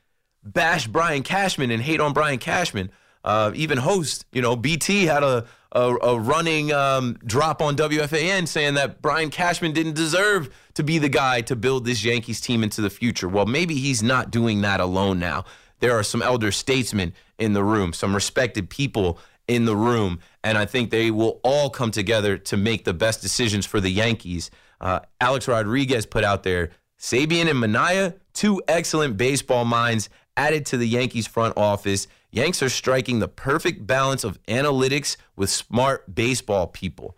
bash 0.54 0.88
Brian 0.88 1.24
Cashman 1.24 1.72
and 1.72 1.82
hate 1.82 2.00
on 2.00 2.14
Brian 2.14 2.40
Cashman 2.40 2.92
uh, 3.24 3.52
even 3.54 3.78
host, 3.78 4.26
you 4.32 4.42
know, 4.42 4.56
BT 4.56 5.06
had 5.06 5.24
a 5.24 5.46
a, 5.72 5.96
a 6.02 6.20
running 6.20 6.72
um, 6.72 7.18
drop 7.24 7.62
on 7.62 7.76
WFAN 7.76 8.48
saying 8.48 8.74
that 8.74 9.04
Brian 9.04 9.30
Cashman 9.30 9.72
didn't 9.72 9.94
deserve 9.94 10.50
to 10.74 10.84
be 10.84 10.98
the 10.98 11.10
guy 11.10 11.42
to 11.42 11.56
build 11.56 11.86
this 11.86 12.04
Yankees 12.04 12.42
team 12.42 12.64
into 12.64 12.82
the 12.82 12.90
future. 12.90 13.28
Well, 13.28 13.46
maybe 13.46 13.76
he's 13.76 14.02
not 14.02 14.32
doing 14.32 14.62
that 14.62 14.80
alone 14.80 15.20
now. 15.20 15.46
There 15.80 15.96
are 15.98 16.02
some 16.02 16.24
elder 16.24 16.52
statesmen 16.52 17.14
in 17.38 17.54
the 17.54 17.64
room, 17.64 17.94
some 17.94 18.16
respected 18.16 18.72
people 18.72 19.20
in 19.48 19.66
the 19.66 19.76
room, 19.76 20.20
and 20.44 20.58
I 20.58 20.66
think 20.66 20.90
they 20.90 21.12
will 21.12 21.40
all 21.44 21.70
come 21.70 21.92
together 21.92 22.38
to 22.38 22.58
make 22.58 22.84
the 22.84 22.94
best 22.94 23.22
decisions 23.22 23.68
for 23.68 23.80
the 23.80 23.90
Yankees. 23.90 24.50
Uh, 24.82 25.02
Alex 25.22 25.48
Rodriguez 25.48 26.08
put 26.08 26.24
out 26.24 26.42
there 26.42 26.72
Sabean 26.98 27.48
and 27.48 27.60
Minaya, 27.60 28.16
two 28.34 28.60
excellent 28.68 29.18
baseball 29.18 29.66
minds 29.66 30.10
added 30.40 30.66
to 30.68 30.78
the 30.78 30.88
Yankees 30.88 31.28
front 31.28 31.54
office. 31.58 32.08
Yanks 32.32 32.64
are 32.64 32.70
striking 32.70 33.20
the 33.20 33.28
perfect 33.28 33.86
balance 33.86 34.24
of 34.24 34.42
analytics 34.44 35.18
with 35.36 35.50
smart 35.50 36.16
baseball 36.16 36.66
people. 36.66 37.18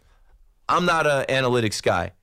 I'm 0.68 0.86
not 0.86 1.06
an 1.06 1.26
analytics 1.26 1.84
guy. 1.84 2.14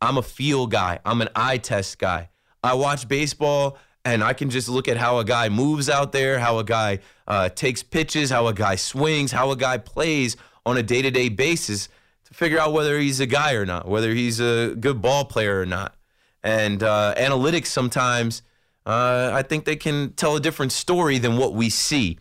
I'm 0.00 0.16
a 0.18 0.22
feel 0.22 0.68
guy. 0.68 1.00
I'm 1.04 1.22
an 1.22 1.28
eye 1.34 1.58
test 1.58 1.98
guy. 1.98 2.30
I 2.62 2.74
watch 2.74 3.08
baseball 3.08 3.78
and 4.04 4.22
I 4.22 4.32
can 4.32 4.48
just 4.48 4.68
look 4.68 4.86
at 4.86 4.96
how 4.96 5.18
a 5.18 5.24
guy 5.24 5.48
moves 5.48 5.90
out 5.90 6.12
there, 6.12 6.38
how 6.38 6.58
a 6.58 6.64
guy 6.64 7.00
uh, 7.26 7.48
takes 7.48 7.82
pitches, 7.82 8.30
how 8.30 8.46
a 8.46 8.54
guy 8.54 8.76
swings, 8.76 9.32
how 9.32 9.50
a 9.50 9.56
guy 9.56 9.78
plays 9.78 10.36
on 10.64 10.76
a 10.76 10.84
day 10.84 11.02
to 11.02 11.10
day 11.10 11.30
basis 11.30 11.88
to 12.26 12.34
figure 12.34 12.60
out 12.60 12.72
whether 12.72 12.96
he's 13.00 13.18
a 13.18 13.26
guy 13.26 13.54
or 13.54 13.66
not, 13.66 13.88
whether 13.88 14.14
he's 14.14 14.38
a 14.38 14.76
good 14.78 15.02
ball 15.02 15.24
player 15.24 15.60
or 15.60 15.66
not. 15.66 15.96
And 16.44 16.82
uh, 16.82 17.14
analytics 17.16 17.66
sometimes 17.66 18.42
uh, 18.84 19.30
I 19.32 19.42
think 19.42 19.64
they 19.64 19.76
can 19.76 20.12
tell 20.14 20.36
a 20.36 20.40
different 20.40 20.72
story 20.72 21.18
than 21.18 21.36
what 21.36 21.54
we 21.54 21.70
see. 21.70 22.18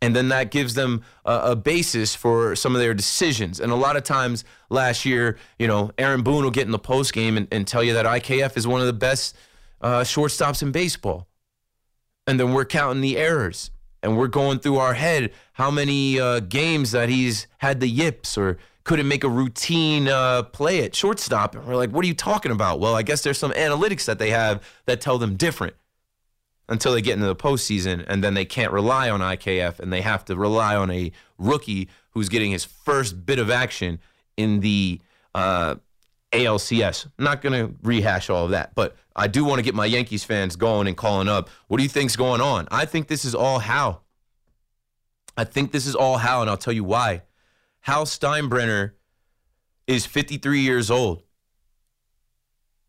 And 0.00 0.14
then 0.14 0.28
that 0.28 0.50
gives 0.50 0.74
them 0.74 1.02
a, 1.24 1.52
a, 1.52 1.56
basis 1.56 2.14
for 2.14 2.54
some 2.54 2.74
of 2.74 2.80
their 2.80 2.92
decisions. 2.92 3.58
And 3.58 3.72
a 3.72 3.76
lot 3.76 3.96
of 3.96 4.02
times 4.02 4.44
last 4.68 5.06
year, 5.06 5.38
you 5.58 5.66
know, 5.66 5.92
Aaron 5.96 6.22
Boone 6.22 6.44
will 6.44 6.50
get 6.50 6.66
in 6.66 6.72
the 6.72 6.78
post 6.78 7.14
game 7.14 7.38
and, 7.38 7.48
and 7.50 7.66
tell 7.66 7.82
you 7.82 7.94
that 7.94 8.04
IKF 8.04 8.56
is 8.56 8.66
one 8.66 8.80
of 8.80 8.86
the 8.86 8.92
best 8.92 9.34
uh, 9.80 10.00
shortstops 10.00 10.62
in 10.62 10.72
baseball. 10.72 11.26
And 12.26 12.38
then 12.38 12.52
we're 12.52 12.66
counting 12.66 13.00
the 13.00 13.16
errors. 13.16 13.70
and 14.02 14.18
we're 14.18 14.28
going 14.28 14.58
through 14.58 14.76
our 14.76 14.94
head 14.94 15.32
how 15.54 15.70
many 15.70 16.20
uh, 16.20 16.40
games 16.40 16.92
that 16.92 17.08
he's 17.08 17.46
had 17.58 17.80
the 17.80 17.88
yips 17.88 18.36
or 18.36 18.58
couldn't 18.84 19.08
make 19.08 19.24
a 19.24 19.28
routine 19.28 20.08
uh, 20.08 20.42
play 20.42 20.84
at 20.84 20.94
shortstop. 20.94 21.54
And 21.54 21.66
we're 21.66 21.76
like, 21.76 21.90
what 21.90 22.04
are 22.04 22.08
you 22.08 22.14
talking 22.14 22.52
about? 22.52 22.78
Well, 22.78 22.94
I 22.94 23.02
guess 23.02 23.22
there's 23.22 23.38
some 23.38 23.52
analytics 23.52 24.04
that 24.04 24.18
they 24.18 24.30
have 24.30 24.62
that 24.84 25.00
tell 25.00 25.16
them 25.16 25.36
different 25.36 25.74
until 26.68 26.92
they 26.92 27.02
get 27.02 27.14
into 27.14 27.26
the 27.26 27.36
postseason, 27.36 28.04
and 28.08 28.24
then 28.24 28.34
they 28.34 28.44
can't 28.44 28.72
rely 28.72 29.10
on 29.10 29.20
IKF, 29.20 29.80
and 29.80 29.92
they 29.92 30.00
have 30.00 30.24
to 30.26 30.36
rely 30.36 30.74
on 30.74 30.90
a 30.90 31.12
rookie 31.38 31.88
who's 32.10 32.28
getting 32.28 32.50
his 32.50 32.64
first 32.64 33.26
bit 33.26 33.38
of 33.38 33.50
action 33.50 33.98
in 34.36 34.60
the 34.60 35.00
uh, 35.34 35.74
ALCS. 36.32 37.06
I'm 37.18 37.24
not 37.24 37.42
going 37.42 37.52
to 37.52 37.74
rehash 37.82 38.30
all 38.30 38.44
of 38.44 38.50
that, 38.52 38.74
but 38.74 38.96
I 39.14 39.28
do 39.28 39.44
want 39.44 39.58
to 39.58 39.62
get 39.62 39.74
my 39.74 39.86
Yankees 39.86 40.24
fans 40.24 40.56
going 40.56 40.88
and 40.88 40.96
calling 40.96 41.28
up. 41.28 41.48
What 41.68 41.76
do 41.76 41.82
you 41.82 41.88
think's 41.88 42.16
going 42.16 42.40
on? 42.40 42.66
I 42.70 42.84
think 42.84 43.08
this 43.08 43.24
is 43.24 43.34
all 43.34 43.60
Hal. 43.60 44.02
I 45.36 45.44
think 45.44 45.72
this 45.72 45.86
is 45.86 45.94
all 45.94 46.18
Hal, 46.18 46.40
and 46.40 46.50
I'll 46.50 46.56
tell 46.56 46.72
you 46.72 46.84
why. 46.84 47.22
Hal 47.80 48.06
Steinbrenner 48.06 48.92
is 49.86 50.06
53 50.06 50.60
years 50.60 50.90
old. 50.90 51.22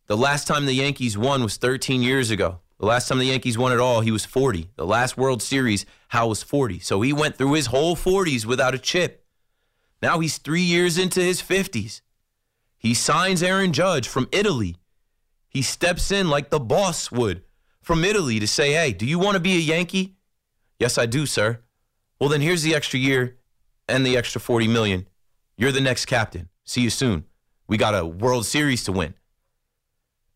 The 0.07 0.15
last 0.15 0.47
time 0.47 0.65
the 0.65 0.73
Yankees 0.73 1.17
won 1.17 1.43
was 1.43 1.57
13 1.57 2.01
years 2.01 2.29
ago. 2.31 2.59
The 2.79 2.85
last 2.85 3.07
time 3.07 3.19
the 3.19 3.25
Yankees 3.25 3.57
won 3.57 3.71
at 3.71 3.79
all, 3.79 4.01
he 4.01 4.11
was 4.11 4.25
40. 4.25 4.69
The 4.75 4.85
last 4.85 5.17
World 5.17 5.41
Series, 5.41 5.85
Hal 6.09 6.29
was 6.29 6.43
40. 6.43 6.79
So 6.79 7.01
he 7.01 7.13
went 7.13 7.37
through 7.37 7.53
his 7.53 7.67
whole 7.67 7.95
40s 7.95 8.45
without 8.45 8.75
a 8.75 8.79
chip. 8.79 9.25
Now 10.01 10.19
he's 10.19 10.37
three 10.37 10.61
years 10.61 10.97
into 10.97 11.21
his 11.21 11.41
50s. 11.41 12.01
He 12.77 12.93
signs 12.93 13.41
Aaron 13.41 13.71
Judge 13.71 14.07
from 14.07 14.27
Italy. 14.31 14.75
He 15.47 15.61
steps 15.61 16.11
in 16.11 16.29
like 16.29 16.49
the 16.49 16.59
boss 16.59 17.11
would 17.11 17.43
from 17.81 18.03
Italy 18.03 18.39
to 18.39 18.47
say, 18.47 18.73
hey, 18.73 18.91
do 18.91 19.05
you 19.05 19.17
want 19.17 19.35
to 19.35 19.39
be 19.39 19.55
a 19.55 19.59
Yankee? 19.59 20.15
Yes, 20.77 20.97
I 20.97 21.05
do, 21.05 21.25
sir. 21.25 21.61
Well, 22.19 22.29
then 22.29 22.41
here's 22.41 22.63
the 22.63 22.75
extra 22.75 22.99
year 22.99 23.37
and 23.87 24.05
the 24.05 24.17
extra 24.17 24.41
40 24.41 24.67
million. 24.67 25.07
You're 25.57 25.71
the 25.71 25.81
next 25.81 26.05
captain. 26.05 26.49
See 26.65 26.81
you 26.81 26.89
soon. 26.89 27.25
We 27.67 27.77
got 27.77 27.95
a 27.95 28.05
World 28.05 28.45
Series 28.45 28.83
to 28.83 28.91
win. 28.91 29.13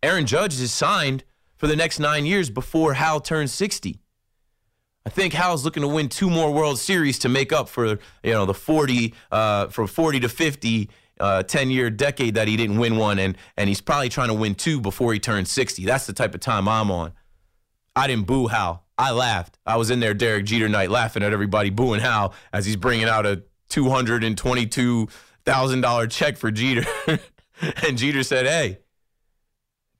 Aaron 0.01 0.25
Judge 0.25 0.59
is 0.59 0.71
signed 0.71 1.25
for 1.59 1.67
the 1.67 1.75
next 1.75 1.99
nine 1.99 2.25
years 2.25 2.49
before 2.49 2.93
Hal 2.93 3.19
turns 3.19 3.53
60. 3.53 3.99
I 5.05 5.09
think 5.09 5.33
Hal's 5.33 5.65
looking 5.65 5.81
to 5.81 5.87
win 5.87 6.09
two 6.09 6.29
more 6.29 6.51
World 6.51 6.79
Series 6.79 7.19
to 7.19 7.29
make 7.29 7.51
up 7.53 7.69
for 7.69 7.99
you 8.23 8.31
know 8.31 8.45
the 8.45 8.53
40 8.53 9.13
uh, 9.31 9.67
from 9.67 9.87
40 9.87 10.21
to 10.21 10.29
50 10.29 10.89
uh, 11.19 11.43
10 11.43 11.69
year 11.69 11.89
decade 11.89 12.35
that 12.35 12.47
he 12.47 12.55
didn't 12.55 12.77
win 12.77 12.95
one, 12.97 13.19
and 13.19 13.37
and 13.57 13.67
he's 13.67 13.81
probably 13.81 14.09
trying 14.09 14.29
to 14.29 14.33
win 14.33 14.55
two 14.55 14.79
before 14.79 15.13
he 15.13 15.19
turns 15.19 15.51
60. 15.51 15.85
That's 15.85 16.05
the 16.05 16.13
type 16.13 16.33
of 16.33 16.41
time 16.41 16.67
I'm 16.67 16.89
on. 16.89 17.13
I 17.95 18.07
didn't 18.07 18.25
boo 18.25 18.47
Hal. 18.47 18.85
I 18.97 19.11
laughed. 19.11 19.57
I 19.65 19.77
was 19.77 19.89
in 19.89 19.99
there 19.99 20.13
Derek 20.13 20.45
Jeter 20.45 20.69
night 20.69 20.89
laughing 20.89 21.23
at 21.23 21.33
everybody 21.33 21.69
booing 21.69 22.01
Hal 22.01 22.33
as 22.53 22.65
he's 22.65 22.75
bringing 22.75 23.07
out 23.07 23.25
a 23.25 23.43
two 23.67 23.89
hundred 23.89 24.23
and 24.23 24.37
twenty 24.37 24.65
two 24.65 25.07
thousand 25.43 25.81
dollar 25.81 26.07
check 26.07 26.37
for 26.37 26.51
Jeter, 26.51 26.85
and 27.85 27.97
Jeter 27.97 28.23
said, 28.23 28.45
"Hey, 28.45 28.79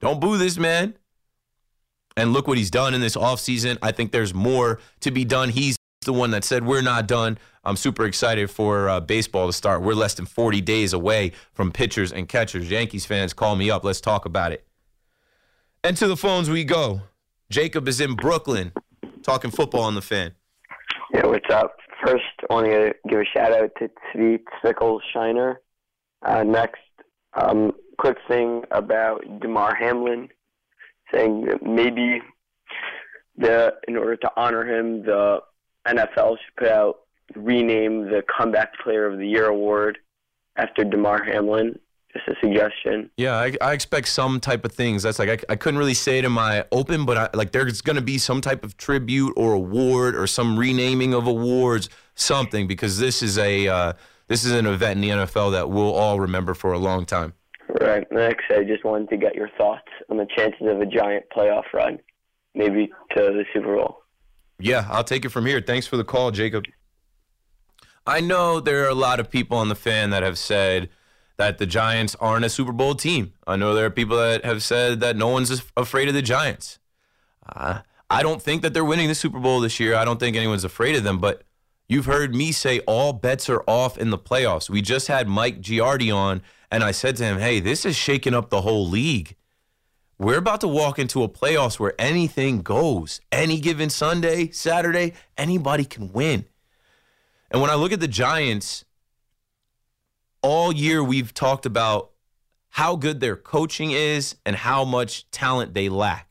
don't 0.00 0.20
boo 0.20 0.38
this 0.38 0.56
man." 0.56 0.94
And 2.16 2.32
look 2.32 2.48
what 2.48 2.58
he's 2.58 2.70
done 2.70 2.94
in 2.94 3.00
this 3.00 3.16
offseason. 3.16 3.78
I 3.82 3.92
think 3.92 4.12
there's 4.12 4.34
more 4.34 4.80
to 5.00 5.10
be 5.10 5.24
done. 5.24 5.48
He's 5.48 5.76
the 6.04 6.12
one 6.12 6.30
that 6.30 6.44
said 6.44 6.64
we're 6.64 6.82
not 6.82 7.06
done. 7.06 7.38
I'm 7.64 7.76
super 7.76 8.06
excited 8.06 8.50
for 8.50 8.88
uh, 8.88 9.00
baseball 9.00 9.46
to 9.46 9.52
start. 9.52 9.82
We're 9.82 9.94
less 9.94 10.14
than 10.14 10.26
40 10.26 10.60
days 10.62 10.92
away 10.92 11.32
from 11.52 11.72
pitchers 11.72 12.12
and 12.12 12.28
catchers. 12.28 12.70
Yankees 12.70 13.04
fans, 13.04 13.32
call 13.32 13.54
me 13.54 13.70
up. 13.70 13.84
Let's 13.84 14.00
talk 14.00 14.24
about 14.24 14.52
it. 14.52 14.66
And 15.84 15.96
to 15.98 16.08
the 16.08 16.16
phones 16.16 16.50
we 16.50 16.64
go. 16.64 17.02
Jacob 17.50 17.88
is 17.88 18.00
in 18.00 18.14
Brooklyn, 18.14 18.72
talking 19.22 19.50
football 19.50 19.82
on 19.82 19.94
the 19.94 20.00
fan. 20.02 20.34
Yeah, 21.12 21.26
what's 21.26 21.52
up? 21.52 21.76
First, 22.04 22.22
I 22.48 22.54
want 22.54 22.66
to 22.66 22.94
give 23.08 23.18
a 23.18 23.24
shout 23.24 23.52
out 23.52 23.70
to 23.78 23.90
Tzvi 24.14 24.38
Zwickels 24.62 25.00
Shiner. 25.12 25.60
Uh, 26.24 26.44
next, 26.44 26.80
um, 27.34 27.72
quick 27.98 28.16
thing 28.28 28.62
about 28.70 29.22
Damar 29.40 29.74
Hamlin 29.74 30.28
saying 31.12 31.46
that 31.46 31.62
maybe 31.62 32.22
the 33.36 33.74
in 33.88 33.96
order 33.96 34.16
to 34.16 34.30
honor 34.36 34.64
him, 34.64 35.02
the 35.02 35.40
NFL 35.86 36.36
should 36.38 36.56
put 36.56 36.68
out 36.68 37.00
rename 37.34 38.04
the 38.04 38.22
Comeback 38.36 38.78
Player 38.82 39.06
of 39.06 39.18
the 39.18 39.26
Year 39.26 39.46
award 39.46 39.98
after 40.56 40.84
Damar 40.84 41.22
Hamlin. 41.24 41.78
Just 42.12 42.26
a 42.26 42.34
suggestion. 42.44 43.08
Yeah, 43.16 43.36
I, 43.36 43.56
I 43.60 43.72
expect 43.72 44.08
some 44.08 44.40
type 44.40 44.64
of 44.64 44.72
things. 44.72 45.04
That's 45.04 45.20
like 45.20 45.28
I, 45.28 45.52
I 45.52 45.54
couldn't 45.54 45.78
really 45.78 45.94
say 45.94 46.18
in 46.18 46.32
my 46.32 46.64
open, 46.72 47.06
but 47.06 47.16
I, 47.16 47.28
like 47.34 47.52
there's 47.52 47.82
going 47.82 47.96
to 47.96 48.02
be 48.02 48.18
some 48.18 48.40
type 48.40 48.64
of 48.64 48.76
tribute 48.76 49.32
or 49.36 49.52
award 49.52 50.16
or 50.16 50.26
some 50.26 50.58
renaming 50.58 51.14
of 51.14 51.28
awards, 51.28 51.88
something 52.16 52.66
because 52.66 52.98
this 52.98 53.22
is 53.22 53.38
a 53.38 53.68
uh, 53.68 53.92
this 54.26 54.44
is 54.44 54.50
an 54.50 54.66
event 54.66 54.96
in 54.96 55.02
the 55.02 55.24
NFL 55.24 55.52
that 55.52 55.70
we'll 55.70 55.94
all 55.94 56.18
remember 56.18 56.52
for 56.52 56.72
a 56.72 56.78
long 56.78 57.06
time. 57.06 57.32
Right. 57.80 58.06
Next, 58.10 58.44
I 58.50 58.64
just 58.64 58.84
wanted 58.84 59.10
to 59.10 59.16
get 59.16 59.34
your 59.34 59.48
thoughts 59.56 59.88
on 60.08 60.16
the 60.16 60.26
chances 60.36 60.66
of 60.66 60.80
a 60.80 60.86
giant 60.86 61.26
playoff 61.36 61.64
run, 61.72 61.98
maybe 62.54 62.90
to 63.16 63.22
the 63.22 63.44
Super 63.52 63.76
Bowl. 63.76 64.02
Yeah, 64.58 64.86
I'll 64.90 65.04
take 65.04 65.24
it 65.24 65.30
from 65.30 65.46
here. 65.46 65.60
Thanks 65.60 65.86
for 65.86 65.96
the 65.96 66.04
call, 66.04 66.30
Jacob. 66.30 66.64
I 68.06 68.20
know 68.20 68.60
there 68.60 68.84
are 68.84 68.88
a 68.88 68.94
lot 68.94 69.20
of 69.20 69.30
people 69.30 69.56
on 69.58 69.68
the 69.68 69.74
fan 69.74 70.10
that 70.10 70.22
have 70.22 70.38
said 70.38 70.88
that 71.36 71.58
the 71.58 71.66
Giants 71.66 72.16
aren't 72.20 72.44
a 72.44 72.50
Super 72.50 72.72
Bowl 72.72 72.94
team. 72.94 73.32
I 73.46 73.56
know 73.56 73.74
there 73.74 73.86
are 73.86 73.90
people 73.90 74.16
that 74.18 74.44
have 74.44 74.62
said 74.62 75.00
that 75.00 75.16
no 75.16 75.28
one's 75.28 75.62
afraid 75.76 76.08
of 76.08 76.14
the 76.14 76.22
Giants. 76.22 76.78
Uh, 77.48 77.80
I 78.10 78.22
don't 78.22 78.42
think 78.42 78.62
that 78.62 78.74
they're 78.74 78.84
winning 78.84 79.08
the 79.08 79.14
Super 79.14 79.38
Bowl 79.38 79.60
this 79.60 79.80
year. 79.80 79.94
I 79.94 80.04
don't 80.04 80.18
think 80.20 80.36
anyone's 80.36 80.64
afraid 80.64 80.96
of 80.96 81.04
them, 81.04 81.18
but 81.18 81.44
you've 81.88 82.06
heard 82.06 82.34
me 82.34 82.52
say 82.52 82.80
all 82.80 83.12
bets 83.12 83.48
are 83.48 83.62
off 83.66 83.96
in 83.96 84.10
the 84.10 84.18
playoffs. 84.18 84.68
We 84.68 84.82
just 84.82 85.06
had 85.06 85.28
Mike 85.28 85.60
Giardi 85.60 86.14
on, 86.14 86.42
and 86.70 86.84
I 86.84 86.92
said 86.92 87.16
to 87.16 87.24
him, 87.24 87.38
hey, 87.38 87.60
this 87.60 87.84
is 87.84 87.96
shaking 87.96 88.34
up 88.34 88.50
the 88.50 88.60
whole 88.60 88.88
league. 88.88 89.36
We're 90.18 90.38
about 90.38 90.60
to 90.60 90.68
walk 90.68 90.98
into 90.98 91.22
a 91.22 91.28
playoffs 91.28 91.80
where 91.80 91.94
anything 91.98 92.62
goes. 92.62 93.20
Any 93.32 93.58
given 93.58 93.90
Sunday, 93.90 94.50
Saturday, 94.50 95.14
anybody 95.36 95.84
can 95.84 96.12
win. 96.12 96.44
And 97.50 97.60
when 97.60 97.70
I 97.70 97.74
look 97.74 97.92
at 97.92 98.00
the 98.00 98.08
Giants, 98.08 98.84
all 100.42 100.72
year 100.72 101.02
we've 101.02 101.34
talked 101.34 101.66
about 101.66 102.10
how 102.70 102.96
good 102.96 103.20
their 103.20 103.36
coaching 103.36 103.90
is 103.90 104.36
and 104.46 104.54
how 104.54 104.84
much 104.84 105.28
talent 105.30 105.74
they 105.74 105.88
lack. 105.88 106.29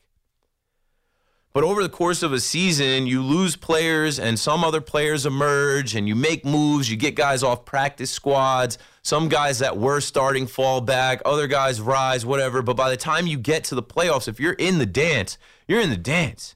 But 1.52 1.64
over 1.64 1.82
the 1.82 1.88
course 1.88 2.22
of 2.22 2.32
a 2.32 2.38
season, 2.38 3.08
you 3.08 3.22
lose 3.22 3.56
players 3.56 4.20
and 4.20 4.38
some 4.38 4.62
other 4.62 4.80
players 4.80 5.26
emerge 5.26 5.96
and 5.96 6.06
you 6.06 6.14
make 6.14 6.44
moves. 6.44 6.88
You 6.88 6.96
get 6.96 7.16
guys 7.16 7.42
off 7.42 7.64
practice 7.64 8.10
squads. 8.10 8.78
Some 9.02 9.28
guys 9.28 9.58
that 9.58 9.76
were 9.76 10.00
starting 10.00 10.46
fall 10.46 10.80
back, 10.80 11.20
other 11.24 11.48
guys 11.48 11.80
rise, 11.80 12.24
whatever. 12.24 12.62
But 12.62 12.76
by 12.76 12.88
the 12.88 12.96
time 12.96 13.26
you 13.26 13.36
get 13.36 13.64
to 13.64 13.74
the 13.74 13.82
playoffs, 13.82 14.28
if 14.28 14.38
you're 14.38 14.52
in 14.52 14.78
the 14.78 14.86
dance, 14.86 15.38
you're 15.66 15.80
in 15.80 15.90
the 15.90 15.96
dance. 15.96 16.54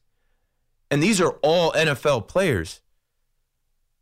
And 0.93 1.03
these 1.03 1.21
are 1.21 1.33
all 1.43 1.73
NFL 1.73 2.29
players. 2.29 2.81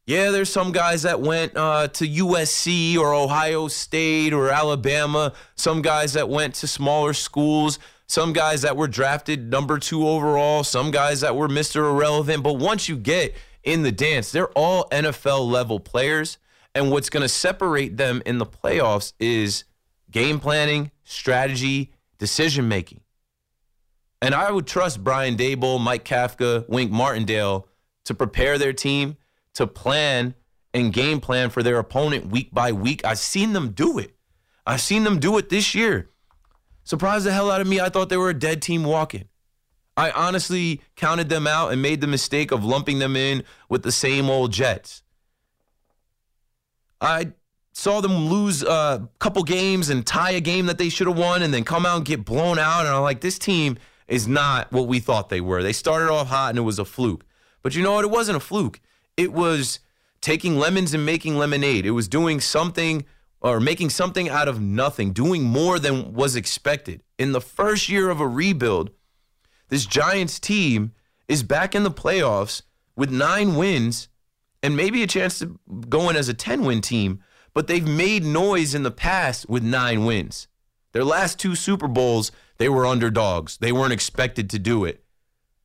Yeah, 0.04 0.30
there's 0.30 0.52
some 0.52 0.72
guys 0.72 1.02
that 1.02 1.20
went 1.20 1.56
uh, 1.56 1.86
to 1.88 2.06
USC 2.06 2.98
or 2.98 3.14
Ohio 3.14 3.68
State 3.68 4.32
or 4.32 4.50
Alabama, 4.50 5.32
some 5.54 5.80
guys 5.80 6.14
that 6.14 6.28
went 6.28 6.56
to 6.56 6.66
smaller 6.66 7.14
schools, 7.14 7.78
some 8.06 8.32
guys 8.32 8.62
that 8.62 8.76
were 8.76 8.88
drafted 8.88 9.50
number 9.50 9.78
two 9.78 10.06
overall, 10.06 10.64
some 10.64 10.90
guys 10.90 11.20
that 11.20 11.36
were 11.36 11.48
Mr. 11.48 11.90
Irrelevant. 11.90 12.42
But 12.42 12.54
once 12.54 12.88
you 12.88 12.96
get 12.96 13.34
in 13.62 13.82
the 13.82 13.92
dance, 13.92 14.32
they're 14.32 14.50
all 14.50 14.88
NFL 14.90 15.48
level 15.48 15.80
players. 15.80 16.38
And 16.74 16.90
what's 16.90 17.10
going 17.10 17.22
to 17.22 17.28
separate 17.28 17.96
them 17.96 18.22
in 18.24 18.38
the 18.38 18.46
playoffs 18.46 19.12
is 19.18 19.64
game 20.10 20.40
planning, 20.40 20.90
strategy, 21.04 21.92
decision 22.18 22.68
making. 22.68 23.00
And 24.20 24.34
I 24.34 24.50
would 24.50 24.66
trust 24.66 25.02
Brian 25.02 25.36
Daboll, 25.36 25.80
Mike 25.80 26.04
Kafka, 26.04 26.68
Wink 26.68 26.90
Martindale 26.92 27.66
to 28.04 28.14
prepare 28.14 28.56
their 28.58 28.72
team 28.72 29.16
to 29.54 29.66
plan 29.66 30.34
and 30.72 30.92
game 30.92 31.20
plan 31.20 31.50
for 31.50 31.62
their 31.62 31.78
opponent 31.78 32.28
week 32.28 32.50
by 32.52 32.72
week. 32.72 33.04
I've 33.04 33.18
seen 33.18 33.52
them 33.52 33.72
do 33.72 33.98
it. 33.98 34.14
I've 34.66 34.80
seen 34.80 35.04
them 35.04 35.18
do 35.18 35.36
it 35.38 35.48
this 35.48 35.74
year. 35.74 36.08
Surprised 36.84 37.26
the 37.26 37.32
hell 37.32 37.50
out 37.50 37.60
of 37.60 37.66
me. 37.66 37.80
I 37.80 37.88
thought 37.88 38.08
they 38.08 38.16
were 38.16 38.30
a 38.30 38.38
dead 38.38 38.62
team 38.62 38.84
walking. 38.84 39.28
I 39.96 40.10
honestly 40.10 40.80
counted 40.96 41.28
them 41.28 41.46
out 41.46 41.72
and 41.72 41.82
made 41.82 42.00
the 42.00 42.06
mistake 42.06 42.50
of 42.50 42.64
lumping 42.64 42.98
them 42.98 43.14
in 43.14 43.44
with 43.68 43.82
the 43.82 43.92
same 43.92 44.30
old 44.30 44.52
Jets. 44.52 45.02
I 47.00 47.32
saw 47.72 48.00
them 48.00 48.28
lose 48.28 48.62
a 48.62 49.08
couple 49.18 49.42
games 49.42 49.90
and 49.90 50.06
tie 50.06 50.30
a 50.32 50.40
game 50.40 50.66
that 50.66 50.78
they 50.78 50.88
should 50.88 51.06
have 51.06 51.18
won 51.18 51.42
and 51.42 51.52
then 51.52 51.64
come 51.64 51.84
out 51.84 51.96
and 51.96 52.04
get 52.04 52.24
blown 52.24 52.58
out. 52.58 52.86
And 52.86 52.94
I'm 52.94 53.02
like, 53.02 53.20
this 53.20 53.38
team 53.38 53.76
is 54.08 54.26
not 54.26 54.72
what 54.72 54.86
we 54.86 55.00
thought 55.00 55.28
they 55.28 55.40
were. 55.40 55.62
They 55.62 55.72
started 55.72 56.10
off 56.10 56.28
hot 56.28 56.50
and 56.50 56.58
it 56.58 56.62
was 56.62 56.78
a 56.78 56.84
fluke. 56.84 57.24
But 57.62 57.74
you 57.74 57.82
know 57.82 57.92
what? 57.92 58.04
It 58.04 58.10
wasn't 58.10 58.36
a 58.36 58.40
fluke. 58.40 58.80
It 59.16 59.32
was 59.32 59.80
taking 60.20 60.58
lemons 60.58 60.94
and 60.94 61.04
making 61.04 61.36
lemonade. 61.36 61.84
It 61.84 61.90
was 61.90 62.08
doing 62.08 62.40
something 62.40 63.04
or 63.42 63.60
making 63.60 63.90
something 63.90 64.28
out 64.28 64.48
of 64.48 64.60
nothing, 64.60 65.12
doing 65.12 65.42
more 65.42 65.78
than 65.78 66.14
was 66.14 66.36
expected. 66.36 67.02
In 67.18 67.32
the 67.32 67.40
first 67.40 67.88
year 67.88 68.08
of 68.08 68.20
a 68.20 68.28
rebuild, 68.28 68.90
this 69.68 69.84
Giants 69.84 70.38
team 70.38 70.92
is 71.28 71.42
back 71.42 71.74
in 71.74 71.82
the 71.82 71.90
playoffs 71.90 72.62
with 72.94 73.10
nine 73.10 73.56
wins 73.56 74.08
and 74.62 74.76
maybe 74.76 75.02
a 75.02 75.08
chance 75.08 75.40
to 75.40 75.58
go 75.88 76.08
in 76.08 76.14
as 76.14 76.28
a 76.28 76.34
10 76.34 76.64
win 76.64 76.80
team, 76.80 77.20
but 77.52 77.66
they've 77.66 77.86
made 77.86 78.24
noise 78.24 78.74
in 78.74 78.84
the 78.84 78.90
past 78.92 79.48
with 79.48 79.64
nine 79.64 80.04
wins. 80.04 80.46
Their 80.92 81.04
last 81.04 81.40
two 81.40 81.56
Super 81.56 81.88
Bowls, 81.88 82.30
they 82.58 82.68
were 82.68 82.86
underdogs. 82.86 83.56
They 83.58 83.72
weren't 83.72 83.92
expected 83.92 84.50
to 84.50 84.58
do 84.58 84.84
it. 84.84 85.02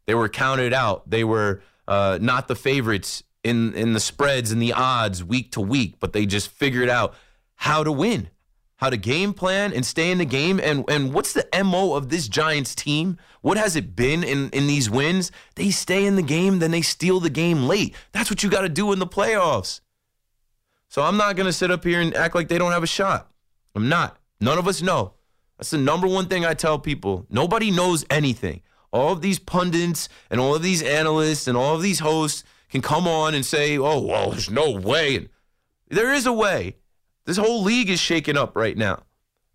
They 0.07 0.15
were 0.15 0.29
counted 0.29 0.73
out. 0.73 1.09
They 1.09 1.23
were 1.23 1.61
uh, 1.87 2.17
not 2.19 2.47
the 2.47 2.55
favorites 2.55 3.23
in 3.43 3.73
in 3.75 3.93
the 3.93 3.99
spreads 3.99 4.51
and 4.51 4.61
the 4.61 4.73
odds 4.73 5.23
week 5.23 5.51
to 5.51 5.61
week, 5.61 5.95
but 5.99 6.13
they 6.13 6.25
just 6.25 6.49
figured 6.49 6.89
out 6.89 7.13
how 7.57 7.83
to 7.83 7.91
win, 7.91 8.29
how 8.77 8.89
to 8.89 8.97
game 8.97 9.33
plan 9.33 9.73
and 9.73 9.85
stay 9.85 10.09
in 10.11 10.17
the 10.17 10.25
game. 10.25 10.59
And 10.59 10.85
and 10.89 11.13
what's 11.13 11.33
the 11.33 11.47
mo 11.63 11.93
of 11.93 12.09
this 12.09 12.27
Giants 12.27 12.73
team? 12.73 13.17
What 13.41 13.57
has 13.57 13.75
it 13.75 13.95
been 13.95 14.23
in 14.23 14.49
in 14.51 14.67
these 14.67 14.89
wins? 14.89 15.31
They 15.55 15.69
stay 15.69 16.05
in 16.05 16.15
the 16.15 16.23
game, 16.23 16.59
then 16.59 16.71
they 16.71 16.81
steal 16.81 17.19
the 17.19 17.29
game 17.29 17.67
late. 17.67 17.95
That's 18.11 18.29
what 18.29 18.41
you 18.41 18.49
got 18.49 18.61
to 18.61 18.69
do 18.69 18.91
in 18.93 18.99
the 18.99 19.07
playoffs. 19.07 19.81
So 20.89 21.03
I'm 21.03 21.17
not 21.17 21.35
gonna 21.35 21.53
sit 21.53 21.69
up 21.69 21.83
here 21.83 21.99
and 21.99 22.15
act 22.15 22.33
like 22.33 22.47
they 22.47 22.57
don't 22.57 22.71
have 22.71 22.83
a 22.83 22.87
shot. 22.87 23.29
I'm 23.75 23.89
not. 23.89 24.17
None 24.39 24.57
of 24.57 24.67
us 24.67 24.81
know. 24.81 25.13
That's 25.57 25.71
the 25.71 25.77
number 25.77 26.07
one 26.07 26.27
thing 26.27 26.45
I 26.45 26.53
tell 26.53 26.79
people. 26.79 27.25
Nobody 27.29 27.71
knows 27.71 28.05
anything. 28.09 28.61
All 28.91 29.11
of 29.11 29.21
these 29.21 29.39
pundits 29.39 30.07
and 30.29 30.39
all 30.39 30.55
of 30.55 30.61
these 30.61 30.81
analysts 30.81 31.47
and 31.47 31.57
all 31.57 31.75
of 31.75 31.81
these 31.81 31.99
hosts 31.99 32.43
can 32.69 32.81
come 32.81 33.07
on 33.07 33.33
and 33.33 33.45
say, 33.45 33.77
oh, 33.77 33.99
well, 33.99 34.31
there's 34.31 34.49
no 34.49 34.71
way. 34.71 35.29
There 35.89 36.13
is 36.13 36.25
a 36.25 36.33
way. 36.33 36.75
This 37.27 37.37
whole 37.37 37.61
league 37.61 37.89
is 37.89 37.99
shaken 37.99 38.37
up 38.37 38.55
right 38.55 38.77
now. 38.77 39.03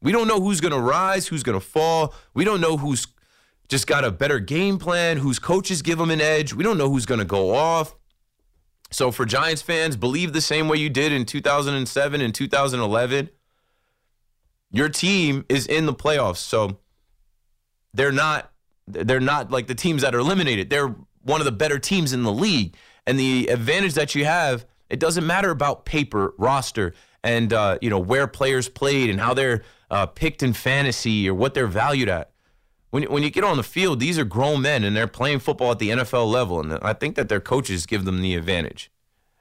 We 0.02 0.12
don't 0.12 0.28
know 0.28 0.40
who's 0.40 0.60
going 0.60 0.74
to 0.74 0.78
rise, 0.78 1.26
who's 1.26 1.42
going 1.42 1.58
to 1.58 1.66
fall. 1.66 2.14
We 2.34 2.44
don't 2.44 2.60
know 2.60 2.76
who's 2.76 3.06
just 3.68 3.86
got 3.86 4.04
a 4.04 4.10
better 4.10 4.38
game 4.38 4.78
plan, 4.78 5.16
whose 5.16 5.38
coaches 5.38 5.80
give 5.80 5.96
them 5.98 6.10
an 6.10 6.20
edge. 6.20 6.52
We 6.52 6.62
don't 6.62 6.76
know 6.76 6.90
who's 6.90 7.06
going 7.06 7.20
to 7.20 7.24
go 7.24 7.54
off. 7.54 7.94
So 8.90 9.10
for 9.10 9.24
Giants 9.24 9.62
fans, 9.62 9.96
believe 9.96 10.34
the 10.34 10.42
same 10.42 10.68
way 10.68 10.76
you 10.76 10.90
did 10.90 11.12
in 11.12 11.24
2007 11.24 12.20
and 12.20 12.34
2011. 12.34 13.30
Your 14.70 14.90
team 14.90 15.46
is 15.48 15.66
in 15.66 15.86
the 15.86 15.94
playoffs, 15.94 16.36
so 16.36 16.78
they're 17.94 18.12
not 18.12 18.52
they're 18.86 19.20
not 19.20 19.50
like 19.50 19.66
the 19.66 19.74
teams 19.74 20.02
that 20.02 20.14
are 20.14 20.18
eliminated. 20.18 20.68
They're 20.68 20.94
one 21.22 21.40
of 21.40 21.46
the 21.46 21.52
better 21.52 21.78
teams 21.78 22.12
in 22.12 22.22
the 22.22 22.32
league. 22.32 22.76
And 23.06 23.18
the 23.18 23.46
advantage 23.46 23.94
that 23.94 24.14
you 24.14 24.26
have, 24.26 24.66
it 24.90 25.00
doesn't 25.00 25.26
matter 25.26 25.50
about 25.50 25.86
paper, 25.86 26.34
roster, 26.36 26.92
and 27.22 27.52
uh, 27.52 27.78
you 27.80 27.90
know 27.90 27.98
where 27.98 28.26
players 28.26 28.68
played 28.68 29.10
and 29.10 29.20
how 29.20 29.34
they're 29.34 29.62
uh, 29.90 30.06
picked 30.06 30.42
in 30.42 30.52
fantasy 30.52 31.28
or 31.28 31.34
what 31.34 31.54
they're 31.54 31.66
valued 31.66 32.08
at. 32.08 32.30
When 32.90 33.04
when 33.04 33.22
you 33.22 33.30
get 33.30 33.44
on 33.44 33.56
the 33.56 33.62
field, 33.62 34.00
these 34.00 34.18
are 34.18 34.24
grown 34.24 34.62
men 34.62 34.84
and 34.84 34.96
they're 34.96 35.06
playing 35.06 35.40
football 35.40 35.72
at 35.72 35.78
the 35.78 35.90
NFL 35.90 36.30
level, 36.30 36.60
and 36.60 36.74
I 36.82 36.92
think 36.92 37.16
that 37.16 37.28
their 37.28 37.40
coaches 37.40 37.86
give 37.86 38.04
them 38.04 38.20
the 38.20 38.34
advantage. 38.34 38.90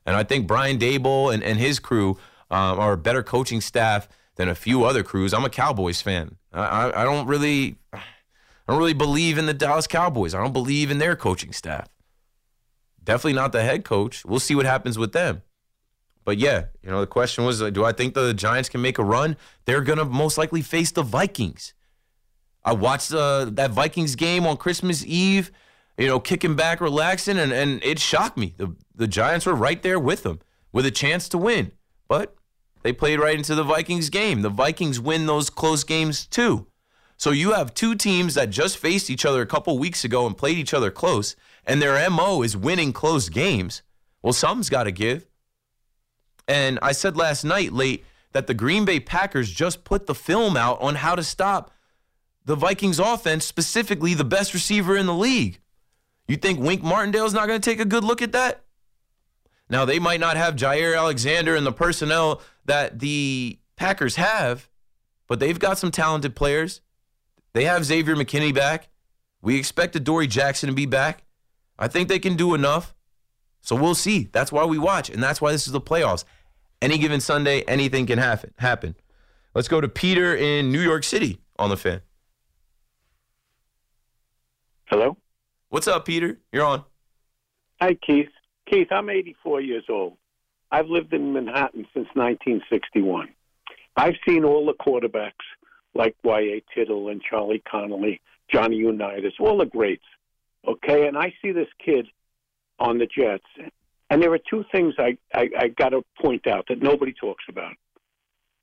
And 0.06 0.16
I 0.16 0.24
think 0.24 0.48
Brian 0.48 0.80
Daboll 0.80 1.34
and, 1.34 1.44
and 1.44 1.60
his 1.60 1.80
crew 1.80 2.18
um, 2.50 2.80
are 2.80 2.94
a 2.94 2.98
better 2.98 3.24
coaching 3.24 3.62
staff 3.62 4.10
than 4.36 4.50
a 4.50 4.56
few 4.56 4.84
other 4.84 5.04
crews. 5.04 5.34
I'm 5.34 5.46
a 5.46 5.50
Cowboys 5.50 6.02
fan. 6.02 6.38
I, 6.54 6.92
I, 6.94 7.04
don't 7.04 7.28
really 7.28 7.76
I 7.94 8.02
don't 8.68 8.78
really 8.78 8.94
believe 8.94 9.38
in 9.38 9.46
the 9.46 9.54
Dallas 9.54 9.88
Cowboys. 9.88 10.34
I 10.34 10.42
don't 10.42 10.54
believe 10.54 10.92
in 10.92 10.98
their 10.98 11.16
coaching 11.16 11.54
staff. 11.54 11.88
Definitely 13.04 13.34
not 13.34 13.52
the 13.52 13.64
head 13.64 13.86
coach. 13.86 14.26
We'll 14.26 14.40
see 14.40 14.56
what 14.56 14.66
happens 14.66 14.98
with 14.98 15.14
them. 15.14 15.44
But 16.24 16.38
yeah, 16.38 16.66
you 16.84 16.90
know, 16.90 17.02
the 17.02 17.08
question 17.08 17.46
was, 17.46 17.62
uh, 17.62 17.70
do 17.70 17.84
I 17.84 17.92
think 17.92 18.14
the 18.14 18.34
Giants 18.34 18.70
can 18.70 18.82
make 18.82 18.98
a 18.98 19.04
run? 19.04 19.38
They're 19.66 19.82
gonna 19.82 20.06
most 20.06 20.38
likely 20.38 20.62
face 20.62 20.92
the 20.92 21.04
Vikings. 21.04 21.74
I 22.64 22.74
watched 22.74 23.12
uh, 23.14 23.46
that 23.54 23.72
Vikings 23.72 24.16
game 24.16 24.46
on 24.46 24.58
Christmas 24.58 25.04
Eve, 25.06 25.52
you 25.98 26.08
know, 26.08 26.20
kicking 26.20 26.56
back, 26.56 26.80
relaxing, 26.80 27.40
and, 27.40 27.52
and 27.52 27.84
it 27.84 28.00
shocked 28.00 28.38
me. 28.38 28.54
The 28.58 28.76
the 28.96 29.08
Giants 29.08 29.46
were 29.46 29.56
right 29.56 29.82
there 29.82 30.00
with 30.00 30.24
them 30.24 30.40
with 30.72 30.86
a 30.86 30.92
chance 30.92 31.28
to 31.30 31.38
win. 31.38 31.72
But 32.08 32.36
they 32.84 32.94
played 32.94 33.20
right 33.20 33.38
into 33.38 33.56
the 33.56 33.64
Vikings 33.64 34.10
game. 34.10 34.42
The 34.42 34.50
Vikings 34.50 35.00
win 35.00 35.26
those 35.26 35.50
close 35.50 35.84
games 35.84 36.28
too. 36.28 36.68
So 37.18 37.32
you 37.32 37.54
have 37.54 37.74
two 37.74 37.96
teams 37.96 38.34
that 38.34 38.50
just 38.50 38.78
faced 38.78 39.10
each 39.10 39.26
other 39.26 39.42
a 39.42 39.48
couple 39.48 39.78
weeks 39.78 40.04
ago 40.04 40.26
and 40.26 40.38
played 40.38 40.58
each 40.58 40.74
other 40.74 40.90
close 40.90 41.36
and 41.66 41.82
their 41.82 42.10
MO 42.10 42.42
is 42.42 42.58
winning 42.58 42.94
close 42.94 43.30
games, 43.30 43.84
well, 44.22 44.34
something's 44.34 44.70
got 44.70 44.84
to 44.84 44.92
give. 44.92 45.28
And 46.52 46.80
I 46.82 46.92
said 46.92 47.16
last 47.16 47.46
night 47.46 47.72
late 47.72 48.04
that 48.34 48.46
the 48.46 48.54
Green 48.54 48.84
Bay 48.84 49.00
Packers 49.00 49.50
just 49.50 49.86
put 49.86 50.06
the 50.06 50.14
film 50.14 50.58
out 50.58 50.82
on 50.82 50.96
how 50.96 51.16
to 51.16 51.24
stop 51.24 51.72
the 52.44 52.58
Vikings 52.58 53.00
offense, 53.00 53.46
specifically 53.46 54.14
the 54.16 54.26
best 54.26 54.54
receiver 54.54 54.98
in 54.98 55.06
the 55.06 55.14
league. 55.14 55.62
You 56.28 56.36
think 56.36 56.60
Wink 56.60 56.84
Martindale's 56.84 57.34
not 57.34 57.48
going 57.48 57.62
to 57.62 57.70
take 57.70 57.80
a 57.80 57.86
good 57.86 58.04
look 58.04 58.22
at 58.22 58.34
that? 58.34 58.66
Now, 59.70 59.86
they 59.86 59.98
might 59.98 60.20
not 60.20 60.36
have 60.36 60.58
Jaire 60.58 60.98
Alexander 60.98 61.56
and 61.56 61.66
the 61.66 61.72
personnel 61.72 62.42
that 62.66 63.00
the 63.00 63.58
Packers 63.78 64.18
have, 64.18 64.68
but 65.28 65.40
they've 65.40 65.58
got 65.58 65.78
some 65.78 65.90
talented 65.90 66.36
players. 66.36 66.82
They 67.54 67.64
have 67.64 67.86
Xavier 67.86 68.18
McKinney 68.18 68.54
back. 68.54 68.90
We 69.42 69.58
expect 69.58 70.04
Dory 70.04 70.28
Jackson 70.28 70.68
to 70.68 70.76
be 70.76 70.86
back. 70.86 71.24
I 71.80 71.88
think 71.88 72.10
they 72.10 72.20
can 72.20 72.36
do 72.36 72.54
enough. 72.54 72.94
So 73.62 73.74
we'll 73.78 73.96
see. 73.96 74.28
That's 74.34 74.52
why 74.52 74.66
we 74.66 74.78
watch, 74.78 75.10
and 75.10 75.24
that's 75.24 75.40
why 75.40 75.54
this 75.54 75.66
is 75.66 75.72
the 75.72 75.80
playoffs. 75.80 76.26
Any 76.82 76.98
given 76.98 77.20
Sunday, 77.20 77.62
anything 77.62 78.08
can 78.08 78.18
happen. 78.18 78.54
Happen. 78.58 78.96
Let's 79.54 79.68
go 79.68 79.82
to 79.82 79.88
Peter 79.88 80.36
in 80.36 80.72
New 80.72 80.82
York 80.82 81.04
City 81.04 81.40
on 81.60 81.70
the 81.70 81.78
fan. 81.78 82.02
Hello. 84.86 85.18
What's 85.70 85.88
up, 85.88 86.06
Peter? 86.06 86.40
You're 86.52 86.66
on. 86.66 86.84
Hi, 87.80 87.94
Keith. 87.94 88.30
Keith, 88.70 88.88
I'm 88.92 89.10
84 89.10 89.62
years 89.62 89.84
old. 89.90 90.18
I've 90.72 90.88
lived 90.88 91.14
in 91.14 91.34
Manhattan 91.34 91.86
since 91.94 92.08
1961. 92.14 93.30
I've 93.96 94.16
seen 94.28 94.44
all 94.44 94.66
the 94.66 94.74
quarterbacks 94.74 95.32
like 95.94 96.16
Y.A. 96.24 96.64
Tittle 96.74 97.10
and 97.10 97.22
Charlie 97.22 97.62
Conerly, 97.72 98.20
Johnny 98.52 98.78
Unitas, 98.78 99.34
all 99.40 99.58
the 99.58 99.66
greats. 99.66 100.06
Okay, 100.68 101.08
and 101.08 101.18
I 101.18 101.34
see 101.42 101.52
this 101.52 101.68
kid 101.84 102.08
on 102.80 102.98
the 102.98 103.06
Jets, 103.06 103.46
and 104.12 104.22
there 104.22 104.32
are 104.34 104.40
two 104.50 104.66
things 104.74 104.94
I, 105.00 105.18
I, 105.34 105.50
I 105.58 105.68
got 105.70 105.90
to 105.90 106.04
point 106.22 106.46
out 106.46 106.66
that 106.68 106.84
nobody 106.84 107.14
talks 107.14 107.46
about. 107.48 107.74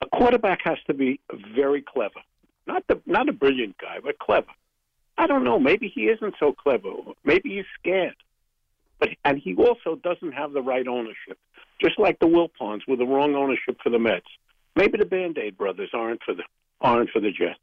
A 0.03 0.07
quarterback 0.15 0.61
has 0.65 0.77
to 0.87 0.95
be 0.95 1.21
very 1.57 1.83
clever, 1.83 2.21
not 2.67 2.85
the 2.87 3.01
not 3.07 3.29
a 3.29 3.33
brilliant 3.33 3.77
guy, 3.79 3.99
but 4.05 4.19
clever. 4.19 4.53
I 5.17 5.27
don't 5.27 5.43
know. 5.43 5.59
Maybe 5.59 5.91
he 5.93 6.03
isn't 6.03 6.35
so 6.39 6.53
clever. 6.53 6.91
Maybe 7.25 7.57
he's 7.57 7.65
scared, 7.81 8.15
but 9.01 9.09
and 9.25 9.39
he 9.39 9.57
also 9.57 9.97
doesn't 9.97 10.33
have 10.33 10.53
the 10.53 10.63
right 10.63 10.87
ownership. 10.87 11.39
Just 11.81 11.99
like 11.99 12.19
the 12.21 12.27
Wilpons 12.27 12.83
with 12.87 12.99
the 12.99 13.07
wrong 13.07 13.35
ownership 13.35 13.79
for 13.83 13.91
the 13.91 13.99
Mets. 13.99 14.27
Maybe 14.77 14.99
the 14.99 15.07
Band 15.07 15.39
Aid 15.39 15.57
brothers 15.57 15.91
aren't 15.95 16.23
for 16.23 16.35
the 16.35 16.45
aren't 16.81 17.11
for 17.11 17.21
the 17.21 17.33
Jets. 17.33 17.59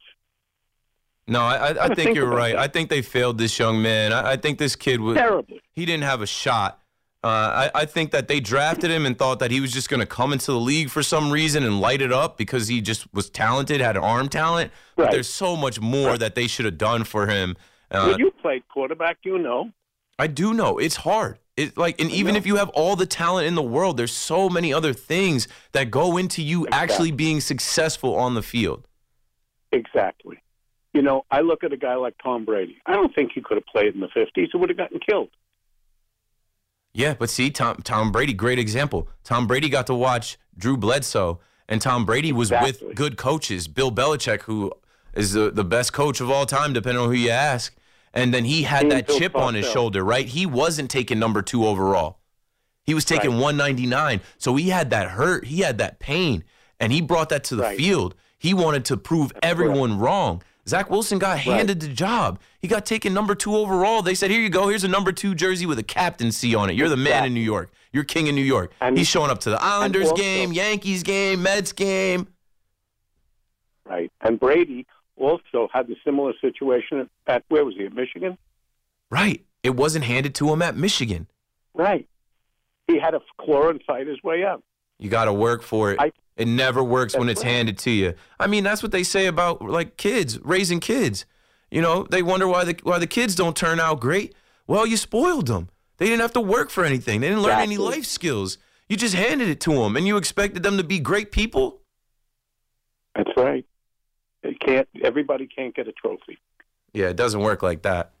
No, 1.28 1.40
I, 1.40 1.70
I, 1.70 1.84
I 1.84 1.94
think 1.94 2.16
you're 2.16 2.28
right. 2.28 2.54
That. 2.54 2.62
I 2.62 2.68
think 2.68 2.90
they 2.90 3.02
failed 3.02 3.38
this 3.38 3.58
young 3.58 3.80
man. 3.80 4.12
I, 4.12 4.32
I 4.32 4.36
think 4.36 4.58
this 4.58 4.76
kid 4.76 5.00
was 5.00 5.16
terrible. 5.16 5.58
He 5.72 5.86
didn't 5.86 6.04
have 6.04 6.20
a 6.20 6.26
shot. 6.26 6.82
Uh, 7.26 7.70
I, 7.74 7.80
I, 7.80 7.84
think 7.86 8.12
that 8.12 8.28
they 8.28 8.38
drafted 8.38 8.88
him 8.88 9.04
and 9.04 9.18
thought 9.18 9.40
that 9.40 9.50
he 9.50 9.60
was 9.60 9.72
just 9.72 9.88
going 9.88 9.98
to 9.98 10.06
come 10.06 10.32
into 10.32 10.52
the 10.52 10.60
league 10.60 10.90
for 10.90 11.02
some 11.02 11.32
reason 11.32 11.64
and 11.64 11.80
light 11.80 12.00
it 12.00 12.12
up 12.12 12.38
because 12.38 12.68
he 12.68 12.80
just 12.80 13.12
was 13.12 13.28
talented, 13.28 13.80
had 13.80 13.96
arm 13.96 14.28
talent. 14.28 14.70
Right. 14.96 15.06
But 15.06 15.10
there's 15.10 15.28
so 15.28 15.56
much 15.56 15.80
more 15.80 16.10
right. 16.10 16.20
that 16.20 16.36
they 16.36 16.46
should 16.46 16.66
have 16.66 16.78
done 16.78 17.02
for 17.02 17.26
him. 17.26 17.56
Uh, 17.90 18.10
well, 18.10 18.18
you 18.20 18.30
played 18.30 18.62
quarterback, 18.68 19.18
you 19.24 19.38
know. 19.38 19.72
I 20.20 20.28
do 20.28 20.54
know 20.54 20.78
it's 20.78 20.94
hard. 20.94 21.40
It 21.56 21.76
like, 21.76 22.00
and 22.00 22.12
even 22.12 22.36
if 22.36 22.46
you 22.46 22.56
have 22.56 22.68
all 22.68 22.94
the 22.94 23.06
talent 23.06 23.48
in 23.48 23.56
the 23.56 23.62
world, 23.62 23.96
there's 23.96 24.14
so 24.14 24.48
many 24.48 24.72
other 24.72 24.92
things 24.92 25.48
that 25.72 25.90
go 25.90 26.16
into 26.18 26.42
you 26.42 26.66
exactly. 26.66 26.78
actually 26.78 27.10
being 27.10 27.40
successful 27.40 28.14
on 28.14 28.34
the 28.34 28.42
field. 28.42 28.86
Exactly. 29.72 30.38
You 30.94 31.02
know, 31.02 31.24
I 31.28 31.40
look 31.40 31.64
at 31.64 31.72
a 31.72 31.76
guy 31.76 31.96
like 31.96 32.14
Tom 32.22 32.44
Brady. 32.44 32.76
I 32.86 32.92
don't 32.92 33.12
think 33.12 33.32
he 33.34 33.40
could 33.40 33.56
have 33.56 33.66
played 33.66 33.96
in 33.96 34.00
the 34.00 34.06
50s. 34.08 34.48
He 34.52 34.56
would 34.56 34.68
have 34.68 34.78
gotten 34.78 35.00
killed. 35.00 35.30
Yeah, 36.96 37.12
but 37.12 37.28
see, 37.28 37.50
Tom 37.50 37.76
Tom 37.84 38.10
Brady, 38.10 38.32
great 38.32 38.58
example. 38.58 39.06
Tom 39.22 39.46
Brady 39.46 39.68
got 39.68 39.86
to 39.88 39.94
watch 39.94 40.38
Drew 40.56 40.78
Bledsoe, 40.78 41.40
and 41.68 41.82
Tom 41.82 42.06
Brady 42.06 42.32
was 42.32 42.50
exactly. 42.50 42.88
with 42.88 42.96
good 42.96 43.18
coaches. 43.18 43.68
Bill 43.68 43.92
Belichick, 43.92 44.42
who 44.42 44.72
is 45.12 45.32
the, 45.34 45.50
the 45.50 45.62
best 45.62 45.92
coach 45.92 46.22
of 46.22 46.30
all 46.30 46.46
time, 46.46 46.72
depending 46.72 47.02
on 47.02 47.10
who 47.10 47.14
you 47.14 47.28
ask. 47.28 47.76
And 48.14 48.32
then 48.32 48.46
he 48.46 48.62
had 48.62 48.90
that 48.90 49.08
chip 49.08 49.36
on 49.36 49.52
his 49.52 49.70
shoulder, 49.70 50.02
right? 50.02 50.26
He 50.26 50.46
wasn't 50.46 50.90
taking 50.90 51.18
number 51.18 51.42
two 51.42 51.66
overall. 51.66 52.18
He 52.84 52.94
was 52.94 53.04
taking 53.04 53.32
right. 53.32 53.42
199. 53.42 54.22
So 54.38 54.56
he 54.56 54.70
had 54.70 54.88
that 54.88 55.10
hurt. 55.10 55.44
He 55.44 55.60
had 55.60 55.76
that 55.76 55.98
pain. 55.98 56.44
And 56.80 56.94
he 56.94 57.02
brought 57.02 57.28
that 57.28 57.44
to 57.44 57.56
the 57.56 57.64
right. 57.64 57.76
field. 57.76 58.14
He 58.38 58.54
wanted 58.54 58.86
to 58.86 58.96
prove 58.96 59.34
That's 59.34 59.40
everyone 59.42 59.90
correct. 59.90 60.02
wrong. 60.02 60.42
Zach 60.68 60.90
Wilson 60.90 61.18
got 61.18 61.38
handed 61.38 61.82
right. 61.82 61.88
the 61.88 61.94
job. 61.94 62.40
He 62.60 62.68
got 62.68 62.84
taken 62.84 63.14
number 63.14 63.34
two 63.34 63.54
overall. 63.56 64.02
They 64.02 64.14
said, 64.14 64.30
"Here 64.30 64.40
you 64.40 64.48
go. 64.48 64.68
Here's 64.68 64.84
a 64.84 64.88
number 64.88 65.12
two 65.12 65.34
jersey 65.34 65.66
with 65.66 65.78
a 65.78 65.84
captaincy 65.84 66.54
on 66.54 66.70
it. 66.70 66.74
You're 66.74 66.88
the 66.88 66.96
man 66.96 67.24
in 67.24 67.34
New 67.34 67.40
York. 67.40 67.70
You're 67.92 68.04
king 68.04 68.26
in 68.26 68.34
New 68.34 68.42
York." 68.42 68.72
And, 68.80 68.98
He's 68.98 69.06
showing 69.08 69.30
up 69.30 69.38
to 69.40 69.50
the 69.50 69.62
Islanders 69.62 70.10
also, 70.10 70.16
game, 70.16 70.52
Yankees 70.52 71.02
game, 71.02 71.42
Mets 71.42 71.72
game. 71.72 72.26
Right, 73.84 74.10
and 74.20 74.40
Brady 74.40 74.86
also 75.16 75.68
had 75.72 75.86
the 75.86 75.96
similar 76.04 76.32
situation 76.40 76.98
at, 76.98 77.08
at 77.26 77.44
where 77.48 77.64
was 77.64 77.74
he 77.76 77.86
at 77.86 77.94
Michigan? 77.94 78.36
Right. 79.10 79.44
It 79.62 79.70
wasn't 79.76 80.04
handed 80.04 80.34
to 80.36 80.52
him 80.52 80.62
at 80.62 80.76
Michigan. 80.76 81.26
Right. 81.74 82.08
He 82.86 82.98
had 82.98 83.10
to 83.10 83.20
claw 83.38 83.68
and 83.68 83.82
fight 83.82 84.06
his 84.06 84.22
way 84.22 84.44
up. 84.44 84.62
You 84.98 85.08
got 85.10 85.24
to 85.26 85.32
work 85.32 85.62
for 85.62 85.92
it. 85.92 86.00
I- 86.00 86.12
it 86.36 86.46
never 86.46 86.82
works 86.84 87.16
when 87.16 87.28
it's 87.28 87.42
right. 87.42 87.52
handed 87.52 87.78
to 87.78 87.90
you. 87.90 88.14
I 88.38 88.46
mean, 88.46 88.62
that's 88.64 88.82
what 88.82 88.92
they 88.92 89.02
say 89.02 89.26
about 89.26 89.62
like 89.62 89.96
kids, 89.96 90.38
raising 90.40 90.80
kids. 90.80 91.24
You 91.70 91.80
know, 91.82 92.06
they 92.10 92.22
wonder 92.22 92.46
why 92.46 92.64
the 92.64 92.78
why 92.82 92.98
the 92.98 93.06
kids 93.06 93.34
don't 93.34 93.56
turn 93.56 93.80
out 93.80 94.00
great. 94.00 94.34
Well, 94.66 94.86
you 94.86 94.96
spoiled 94.96 95.46
them. 95.46 95.68
They 95.98 96.06
didn't 96.06 96.20
have 96.20 96.34
to 96.34 96.40
work 96.40 96.70
for 96.70 96.84
anything. 96.84 97.20
They 97.20 97.28
didn't 97.28 97.42
learn 97.42 97.60
any 97.60 97.78
life 97.78 98.04
skills. 98.04 98.58
You 98.88 98.96
just 98.96 99.14
handed 99.14 99.48
it 99.48 99.60
to 99.60 99.72
them, 99.72 99.96
and 99.96 100.06
you 100.06 100.16
expected 100.16 100.62
them 100.62 100.76
to 100.76 100.84
be 100.84 101.00
great 101.00 101.32
people. 101.32 101.80
That's 103.14 103.30
right. 103.36 103.64
It 104.42 104.60
can't. 104.60 104.88
Everybody 105.02 105.46
can't 105.46 105.74
get 105.74 105.88
a 105.88 105.92
trophy. 105.92 106.38
Yeah, 106.92 107.08
it 107.08 107.16
doesn't 107.16 107.40
work 107.40 107.62
like 107.62 107.82
that. 107.82 108.12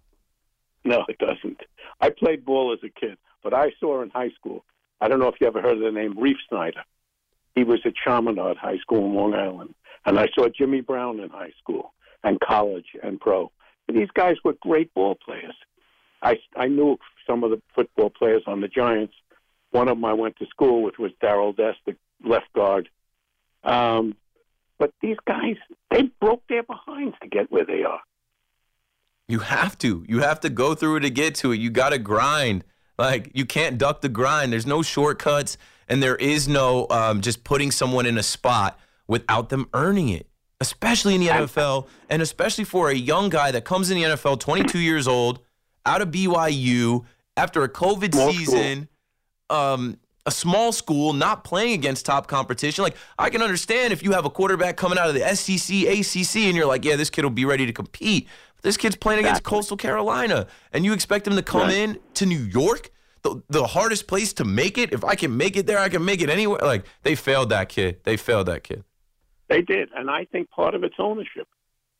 No, 0.84 1.04
it 1.08 1.18
doesn't. 1.18 1.60
I 2.00 2.10
played 2.10 2.44
ball 2.44 2.72
as 2.72 2.78
a 2.82 3.00
kid, 3.00 3.18
but 3.42 3.52
I 3.54 3.72
saw 3.78 4.02
in 4.02 4.10
high 4.10 4.30
school. 4.30 4.64
I 5.00 5.08
don't 5.08 5.18
know 5.18 5.28
if 5.28 5.36
you 5.40 5.46
ever 5.46 5.60
heard 5.60 5.76
of 5.76 5.80
the 5.80 5.92
name 5.92 6.18
Reef 6.18 6.36
Snyder. 6.48 6.82
He 7.56 7.64
was 7.64 7.80
at 7.86 7.94
Chaminade 7.96 8.58
High 8.58 8.78
School 8.78 9.06
in 9.06 9.14
Long 9.14 9.34
Island, 9.34 9.74
and 10.04 10.18
I 10.20 10.28
saw 10.34 10.48
Jimmy 10.48 10.82
Brown 10.82 11.18
in 11.18 11.30
high 11.30 11.54
school 11.58 11.94
and 12.22 12.38
college 12.38 12.88
and 13.02 13.18
pro. 13.18 13.50
And 13.88 13.96
these 13.96 14.10
guys 14.14 14.36
were 14.44 14.54
great 14.60 14.92
ball 14.94 15.16
players. 15.16 15.54
I 16.22 16.38
I 16.54 16.68
knew 16.68 16.98
some 17.26 17.42
of 17.42 17.50
the 17.50 17.60
football 17.74 18.10
players 18.10 18.42
on 18.46 18.60
the 18.60 18.68
Giants. 18.68 19.14
One 19.70 19.88
of 19.88 19.96
them 19.96 20.04
I 20.04 20.12
went 20.12 20.36
to 20.36 20.46
school 20.46 20.82
with 20.82 20.98
was 20.98 21.12
Darrell 21.20 21.52
Dess, 21.52 21.74
the 21.86 21.96
left 22.22 22.52
guard. 22.54 22.88
Um, 23.64 24.16
but 24.78 24.92
these 25.00 25.16
guys, 25.26 25.56
they 25.90 26.02
broke 26.20 26.42
their 26.48 26.62
behinds 26.62 27.16
to 27.22 27.28
get 27.28 27.50
where 27.50 27.64
they 27.64 27.82
are. 27.82 28.00
You 29.28 29.40
have 29.40 29.78
to. 29.78 30.04
You 30.06 30.20
have 30.20 30.40
to 30.40 30.50
go 30.50 30.74
through 30.74 30.96
it 30.96 31.00
to 31.00 31.10
get 31.10 31.34
to 31.36 31.52
it. 31.52 31.56
You 31.56 31.70
got 31.70 31.90
to 31.90 31.98
grind. 31.98 32.64
Like 32.98 33.30
you 33.34 33.44
can't 33.44 33.78
duck 33.78 34.00
the 34.00 34.08
grind. 34.08 34.52
There's 34.52 34.66
no 34.66 34.82
shortcuts, 34.82 35.58
and 35.88 36.02
there 36.02 36.16
is 36.16 36.48
no 36.48 36.86
um, 36.90 37.20
just 37.20 37.44
putting 37.44 37.70
someone 37.70 38.06
in 38.06 38.18
a 38.18 38.22
spot 38.22 38.78
without 39.06 39.48
them 39.48 39.68
earning 39.74 40.08
it. 40.08 40.26
Especially 40.58 41.14
in 41.14 41.20
the 41.20 41.26
NFL, 41.26 41.86
and 42.08 42.22
especially 42.22 42.64
for 42.64 42.88
a 42.88 42.94
young 42.94 43.28
guy 43.28 43.50
that 43.50 43.66
comes 43.66 43.90
in 43.90 43.98
the 43.98 44.04
NFL, 44.04 44.40
22 44.40 44.78
years 44.78 45.06
old, 45.06 45.40
out 45.84 46.00
of 46.00 46.08
BYU 46.08 47.04
after 47.36 47.62
a 47.62 47.68
COVID 47.68 48.14
Small 48.14 48.32
season, 48.32 48.88
um, 49.50 49.98
a 50.24 50.30
small 50.30 50.72
school, 50.72 51.12
not 51.12 51.44
playing 51.44 51.74
against 51.74 52.04
top 52.04 52.26
competition. 52.26 52.82
Like 52.82 52.96
I 53.18 53.30
can 53.30 53.42
understand 53.42 53.92
if 53.92 54.02
you 54.02 54.12
have 54.12 54.24
a 54.24 54.30
quarterback 54.30 54.76
coming 54.76 54.98
out 54.98 55.08
of 55.08 55.14
the 55.14 55.36
SEC, 55.36 55.82
ACC, 55.82 56.46
and 56.46 56.56
you're 56.56 56.66
like, 56.66 56.84
yeah, 56.84 56.96
this 56.96 57.10
kid 57.10 57.24
will 57.24 57.30
be 57.30 57.44
ready 57.44 57.66
to 57.66 57.72
compete. 57.72 58.26
But 58.56 58.62
this 58.64 58.76
kid's 58.76 58.96
playing 58.96 59.20
against 59.20 59.42
Coastal 59.42 59.76
Carolina, 59.76 60.46
and 60.72 60.84
you 60.84 60.92
expect 60.92 61.26
him 61.26 61.36
to 61.36 61.42
come 61.42 61.62
Right. 61.62 61.74
in 61.76 61.98
to 62.14 62.26
New 62.26 62.38
York, 62.40 62.90
the 63.22 63.42
the 63.48 63.66
hardest 63.66 64.06
place 64.06 64.32
to 64.34 64.44
make 64.44 64.78
it. 64.78 64.92
If 64.92 65.04
I 65.04 65.14
can 65.14 65.36
make 65.36 65.56
it 65.56 65.66
there, 65.66 65.78
I 65.78 65.88
can 65.88 66.04
make 66.04 66.20
it 66.22 66.30
anywhere. 66.30 66.60
Like 66.62 66.84
they 67.02 67.14
failed 67.14 67.50
that 67.50 67.68
kid. 67.68 68.00
They 68.04 68.16
failed 68.16 68.46
that 68.46 68.62
kid. 68.64 68.84
They 69.48 69.62
did, 69.62 69.90
and 69.94 70.10
I 70.10 70.24
think 70.24 70.50
part 70.50 70.74
of 70.74 70.82
it's 70.84 70.96
ownership. 70.98 71.46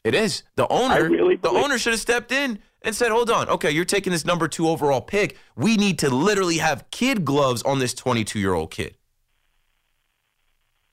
It 0.05 0.15
is 0.15 0.43
the 0.57 0.69
owner. 0.69 1.09
really 1.09 1.37
the 1.37 1.51
owner 1.51 1.79
should 1.79 1.93
have 1.93 2.01
stepped 2.01 2.31
in 2.33 2.61
and 2.83 2.95
said, 2.95 3.11
"Hold 3.11 3.31
on, 3.31 3.49
okay, 3.49 3.71
you're 3.71 3.85
taking 3.85 4.13
this 4.13 4.25
number 4.25 4.47
two 4.49 4.69
overall 4.69 5.01
pick. 5.01 5.37
We 5.57 5.77
need 5.77 5.99
to 6.01 6.11
literally 6.11 6.59
have 6.59 6.89
kid 6.91 7.25
gloves 7.25 7.63
on 7.63 7.81
this 7.81 7.93
22 7.95 8.39
year 8.39 8.55
old 8.55 8.71
kid. 8.71 8.97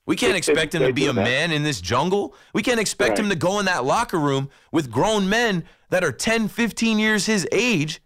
We 0.05 0.15
can't 0.17 0.35
expect 0.35 0.75
him 0.75 0.81
to 0.83 0.91
be 0.91 1.07
a 1.07 1.13
man 1.13 1.51
in 1.51 1.63
this 1.63 1.79
jungle. 1.79 2.35
We 2.53 2.61
can't 2.61 2.79
expect 2.79 3.17
him 3.17 3.29
to 3.29 3.35
go 3.35 3.59
in 3.59 3.65
that 3.65 3.85
locker 3.85 4.19
room 4.19 4.49
with 4.71 4.91
grown 4.91 5.29
men 5.29 5.63
that 5.89 6.03
are 6.03 6.11
10, 6.11 6.49
15 6.49 6.99
years 6.99 7.25
his 7.25 7.47
age, 7.51 8.01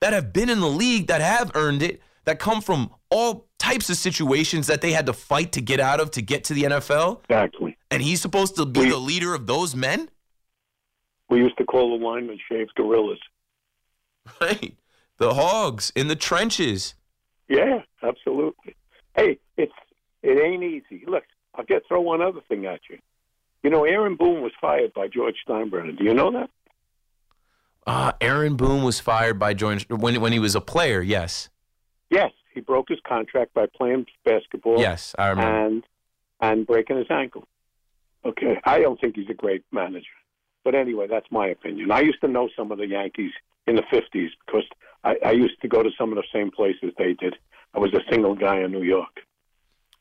that 0.00 0.12
have 0.12 0.32
been 0.32 0.48
in 0.50 0.60
the 0.60 0.68
league, 0.68 1.06
that 1.06 1.20
have 1.20 1.52
earned 1.54 1.82
it, 1.82 2.02
that 2.24 2.40
come 2.40 2.60
from 2.60 2.90
all 3.10 3.46
types 3.58 3.88
of 3.88 3.96
situations 3.96 4.66
that 4.66 4.80
they 4.80 4.90
had 4.92 5.06
to 5.06 5.12
fight 5.12 5.52
to 5.52 5.60
get 5.60 5.78
out 5.78 6.00
of 6.00 6.10
to 6.12 6.22
get 6.22 6.42
to 6.44 6.54
the 6.54 6.64
NFL." 6.64 7.22
Exactly. 7.30 7.76
And 7.90 8.02
he's 8.02 8.20
supposed 8.20 8.56
to 8.56 8.66
be 8.66 8.80
We- 8.80 8.90
the 8.90 8.98
leader 8.98 9.32
of 9.32 9.46
those 9.46 9.76
men? 9.76 10.10
We 11.28 11.38
used 11.38 11.56
to 11.58 11.64
call 11.64 11.96
the 11.98 12.04
linemen 12.04 12.38
shaved 12.48 12.74
gorillas. 12.74 13.18
Right. 14.40 14.76
The 15.18 15.34
hogs 15.34 15.92
in 15.94 16.08
the 16.08 16.16
trenches. 16.16 16.94
Yeah, 17.48 17.82
absolutely. 18.02 18.74
Hey, 19.16 19.38
it's 19.56 19.72
it 20.22 20.38
ain't 20.38 20.64
easy. 20.64 21.04
Look, 21.06 21.24
I'll 21.56 21.64
get 21.64 21.82
throw 21.88 22.00
one 22.00 22.20
other 22.22 22.40
thing 22.48 22.66
at 22.66 22.80
you. 22.90 22.98
You 23.62 23.70
know, 23.70 23.84
Aaron 23.84 24.14
Boone 24.16 24.42
was 24.42 24.52
fired 24.60 24.92
by 24.94 25.08
George 25.08 25.36
Steinbrenner. 25.48 25.96
Do 25.98 26.04
you 26.04 26.14
know 26.14 26.30
that? 26.30 26.50
Uh, 27.86 28.12
Aaron 28.20 28.56
Boone 28.56 28.82
was 28.82 29.00
fired 29.00 29.38
by 29.38 29.54
George 29.54 29.88
when 29.88 30.20
when 30.20 30.32
he 30.32 30.38
was 30.38 30.54
a 30.54 30.60
player. 30.60 31.00
Yes, 31.00 31.48
Yes, 32.10 32.30
he 32.54 32.60
broke 32.60 32.88
his 32.88 33.00
contract 33.06 33.52
by 33.54 33.66
playing 33.76 34.06
basketball. 34.24 34.78
yes, 34.78 35.14
I 35.18 35.28
remember. 35.28 35.66
and 35.66 35.84
and 36.40 36.66
breaking 36.66 36.96
his 36.98 37.06
ankle. 37.10 37.44
Okay, 38.24 38.60
I 38.64 38.80
don't 38.80 39.00
think 39.00 39.14
he's 39.16 39.30
a 39.30 39.34
great 39.34 39.64
manager, 39.72 40.06
but 40.64 40.74
anyway, 40.74 41.06
that's 41.08 41.30
my 41.30 41.46
opinion. 41.46 41.90
I 41.92 42.00
used 42.00 42.20
to 42.22 42.28
know 42.28 42.48
some 42.56 42.72
of 42.72 42.78
the 42.78 42.86
Yankees 42.86 43.32
in 43.68 43.76
the 43.76 43.82
'50s 43.82 44.30
because 44.44 44.64
I, 45.04 45.16
I 45.24 45.30
used 45.32 45.60
to 45.62 45.68
go 45.68 45.82
to 45.82 45.90
some 45.98 46.10
of 46.10 46.16
the 46.16 46.24
same 46.32 46.50
places 46.50 46.92
they 46.98 47.12
did. 47.14 47.36
I 47.74 47.78
was 47.78 47.92
a 47.94 48.00
single 48.10 48.34
guy 48.34 48.60
in 48.62 48.72
New 48.72 48.82
York. 48.82 49.20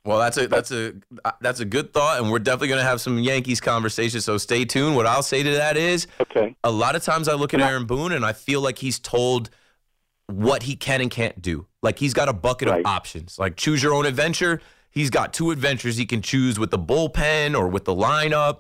Well, 0.05 0.19
that's 0.19 0.37
a 0.37 0.47
that's 0.47 0.71
a 0.71 0.93
uh, 1.25 1.31
that's 1.41 1.59
a 1.59 1.65
good 1.65 1.91
thought, 1.91 2.21
and 2.21 2.31
we're 2.31 2.39
definitely 2.39 2.67
going 2.69 2.79
to 2.79 2.85
have 2.87 3.01
some 3.01 3.17
Yankees 3.19 3.59
conversation. 3.59 4.21
So 4.21 4.37
stay 4.37 4.63
tuned. 4.63 4.95
What 4.95 5.07
I'll 5.07 5.23
say 5.23 5.41
to 5.41 5.51
that 5.51 5.77
is, 5.77 6.05
Okay, 6.21 6.55
a 6.63 6.71
lot 6.71 6.95
of 6.95 7.03
times 7.03 7.27
I 7.27 7.33
look 7.33 7.53
at 7.55 7.59
Aaron 7.61 7.85
Boone 7.85 8.11
and 8.11 8.23
I 8.23 8.33
feel 8.33 8.61
like 8.61 8.77
he's 8.77 8.99
told 8.99 9.49
what 10.27 10.63
he 10.63 10.75
can 10.75 11.01
and 11.01 11.09
can't 11.09 11.41
do. 11.41 11.65
Like 11.81 11.99
he's 11.99 12.13
got 12.13 12.29
a 12.29 12.33
bucket 12.33 12.69
Right. 12.69 12.79
of 12.81 12.85
options. 12.85 13.37
Like 13.39 13.55
choose 13.57 13.81
your 13.81 13.93
own 13.93 14.05
adventure. 14.05 14.61
He's 14.91 15.09
got 15.09 15.33
two 15.33 15.51
adventures 15.51 15.97
he 15.97 16.05
can 16.05 16.21
choose 16.21 16.57
with 16.59 16.71
the 16.71 16.79
bullpen 16.79 17.55
or 17.57 17.67
with 17.67 17.85
the 17.85 17.93
lineup. 17.95 18.59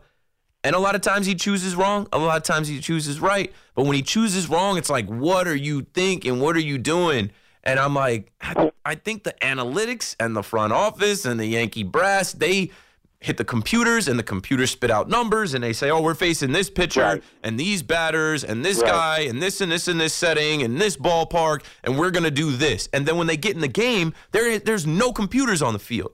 And 0.63 0.75
a 0.75 0.79
lot 0.79 0.95
of 0.95 1.01
times 1.01 1.27
he 1.27 1.35
chooses 1.35 1.75
wrong. 1.75 2.07
A 2.11 2.17
lot 2.17 2.37
of 2.37 2.43
times 2.43 2.67
he 2.67 2.79
chooses 2.79 3.19
right. 3.19 3.53
But 3.75 3.85
when 3.85 3.93
he 3.95 4.01
chooses 4.01 4.49
wrong, 4.49 4.77
it's 4.77 4.89
like, 4.89 5.07
what 5.07 5.47
are 5.47 5.55
you 5.55 5.85
thinking? 5.93 6.39
What 6.39 6.55
are 6.55 6.59
you 6.61 6.77
doing? 6.79 7.31
And 7.65 7.79
I'm 7.79 7.95
like, 7.95 8.31
I, 8.41 8.71
I 8.85 8.95
think 8.95 9.23
the 9.23 9.33
analytics 9.41 10.15
and 10.19 10.35
the 10.35 10.43
front 10.43 10.71
office 10.73 11.25
and 11.25 11.39
the 11.39 11.45
Yankee 11.47 11.83
brass, 11.83 12.31
they 12.33 12.71
hit 13.19 13.37
the 13.37 13.43
computers 13.45 14.07
and 14.07 14.19
the 14.19 14.23
computers 14.23 14.69
spit 14.69 14.91
out 14.91 15.09
numbers 15.09 15.55
and 15.55 15.63
they 15.63 15.73
say, 15.73 15.89
oh, 15.89 15.99
we're 16.01 16.13
facing 16.13 16.51
this 16.51 16.69
pitcher 16.69 17.01
Right. 17.01 17.23
and 17.41 17.59
these 17.59 17.81
batters 17.81 18.43
and 18.43 18.63
this 18.63 18.77
Right. 18.81 18.87
guy 18.91 19.19
and 19.21 19.41
this 19.41 19.61
and 19.61 19.71
this 19.71 19.87
and 19.87 19.99
this 19.99 20.13
setting 20.13 20.61
and 20.61 20.79
this 20.79 20.95
ballpark 20.95 21.63
and 21.83 21.97
we're 21.97 22.11
going 22.11 22.23
to 22.25 22.29
do 22.31 22.51
this. 22.51 22.87
And 22.93 23.07
then 23.07 23.17
when 23.17 23.25
they 23.25 23.37
get 23.37 23.55
in 23.55 23.61
the 23.61 23.67
game, 23.67 24.13
there 24.31 24.59
there's 24.59 24.85
no 24.85 25.11
computers 25.11 25.63
on 25.63 25.73
the 25.73 25.79
field. 25.79 26.11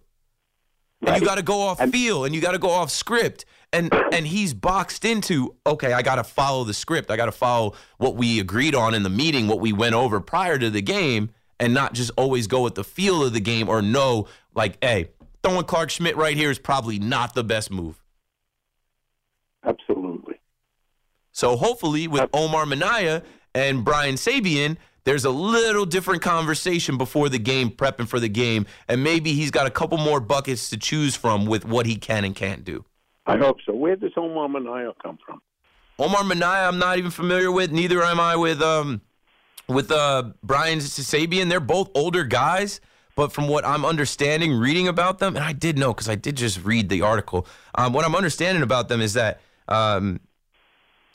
And 1.05 1.19
you 1.19 1.25
got 1.25 1.35
to 1.35 1.43
go 1.43 1.61
off 1.61 1.81
feel 1.89 2.23
and 2.23 2.33
you 2.33 2.39
got 2.39 2.51
to 2.51 2.59
go 2.59 2.69
off 2.69 2.91
script. 2.91 3.43
And 3.73 3.91
and 4.13 4.25
he's 4.27 4.53
boxed 4.53 5.03
into, 5.03 5.55
okay, 5.65 5.91
I 5.91 6.03
got 6.03 6.15
to 6.15 6.23
follow 6.23 6.63
the 6.63 6.73
script. 6.73 7.09
I 7.11 7.17
got 7.17 7.25
to 7.25 7.31
follow 7.33 7.73
what 7.97 8.15
we 8.15 8.39
agreed 8.39 8.75
on 8.75 8.93
in 8.93 9.03
the 9.03 9.09
meeting, 9.09 9.47
what 9.47 9.59
we 9.59 9.73
went 9.73 9.95
over 9.95 10.21
prior 10.21 10.57
to 10.59 10.69
the 10.69 10.81
game 10.81 11.31
and 11.61 11.73
not 11.73 11.93
just 11.93 12.11
always 12.17 12.47
go 12.47 12.63
with 12.63 12.75
the 12.75 12.83
feel 12.83 13.23
of 13.23 13.31
the 13.31 13.39
game 13.39 13.69
or 13.69 13.81
know 13.81 14.27
like, 14.53 14.83
hey, 14.83 15.11
throwing 15.43 15.63
Clarke 15.63 15.91
Schmidt 15.91 16.17
right 16.17 16.35
here 16.35 16.51
is 16.51 16.59
probably 16.59 16.99
not 16.99 17.35
the 17.35 17.43
best 17.43 17.71
move. 17.71 18.03
absolutely. 19.63 20.41
So 21.31 21.55
hopefully 21.55 22.07
with 22.09 22.29
Omar 22.33 22.65
Minaya 22.65 23.23
and 23.55 23.85
Brian 23.85 24.15
Sabean, 24.15 24.75
there's 25.03 25.23
a 25.23 25.29
little 25.29 25.85
different 25.85 26.21
conversation 26.21 26.97
before 26.97 27.29
the 27.29 27.39
game, 27.39 27.69
prepping 27.69 28.07
for 28.07 28.19
the 28.19 28.27
game, 28.29 28.65
and 28.87 29.03
maybe 29.03 29.33
he's 29.33 29.49
got 29.49 29.65
a 29.65 29.71
couple 29.71 29.97
more 29.97 30.19
buckets 30.19 30.69
to 30.71 30.77
choose 30.77 31.15
from 31.15 31.45
with 31.45 31.63
what 31.63 31.85
he 31.85 31.95
can 31.95 32.25
and 32.25 32.35
can't 32.35 32.63
do. 32.63 32.83
I 33.25 33.37
hope 33.37 33.57
so. 33.65 33.73
Where 33.73 33.95
does 33.95 34.11
Omar 34.17 34.49
Minaya 34.49 34.91
come 35.01 35.17
from? 35.25 35.41
Omar 35.97 36.23
Minaya, 36.23 36.67
I'm 36.67 36.79
not 36.79 36.97
even 36.97 37.11
familiar 37.11 37.51
with. 37.51 37.71
Neither 37.71 38.03
am 38.03 38.19
I 38.19 38.35
with 38.35 38.61
um 38.61 39.01
with 39.71 39.91
uh 39.91 40.31
Brian 40.43 40.79
Sabean. 40.79 41.49
They're 41.49 41.59
both 41.59 41.89
older 41.95 42.23
guys, 42.23 42.81
but 43.15 43.31
from 43.31 43.47
what 43.47 43.65
I'm 43.65 43.85
understanding, 43.85 44.53
reading 44.53 44.87
about 44.87 45.19
them, 45.19 45.35
and 45.35 45.43
I 45.43 45.53
did 45.53 45.77
know 45.77 45.93
because 45.93 46.09
I 46.09 46.15
did 46.15 46.37
just 46.37 46.63
read 46.63 46.89
the 46.89 47.01
article. 47.01 47.47
Um, 47.75 47.93
what 47.93 48.05
I'm 48.05 48.15
understanding 48.15 48.63
about 48.63 48.89
them 48.89 49.01
is 49.01 49.13
that 49.13 49.41
um, 49.67 50.19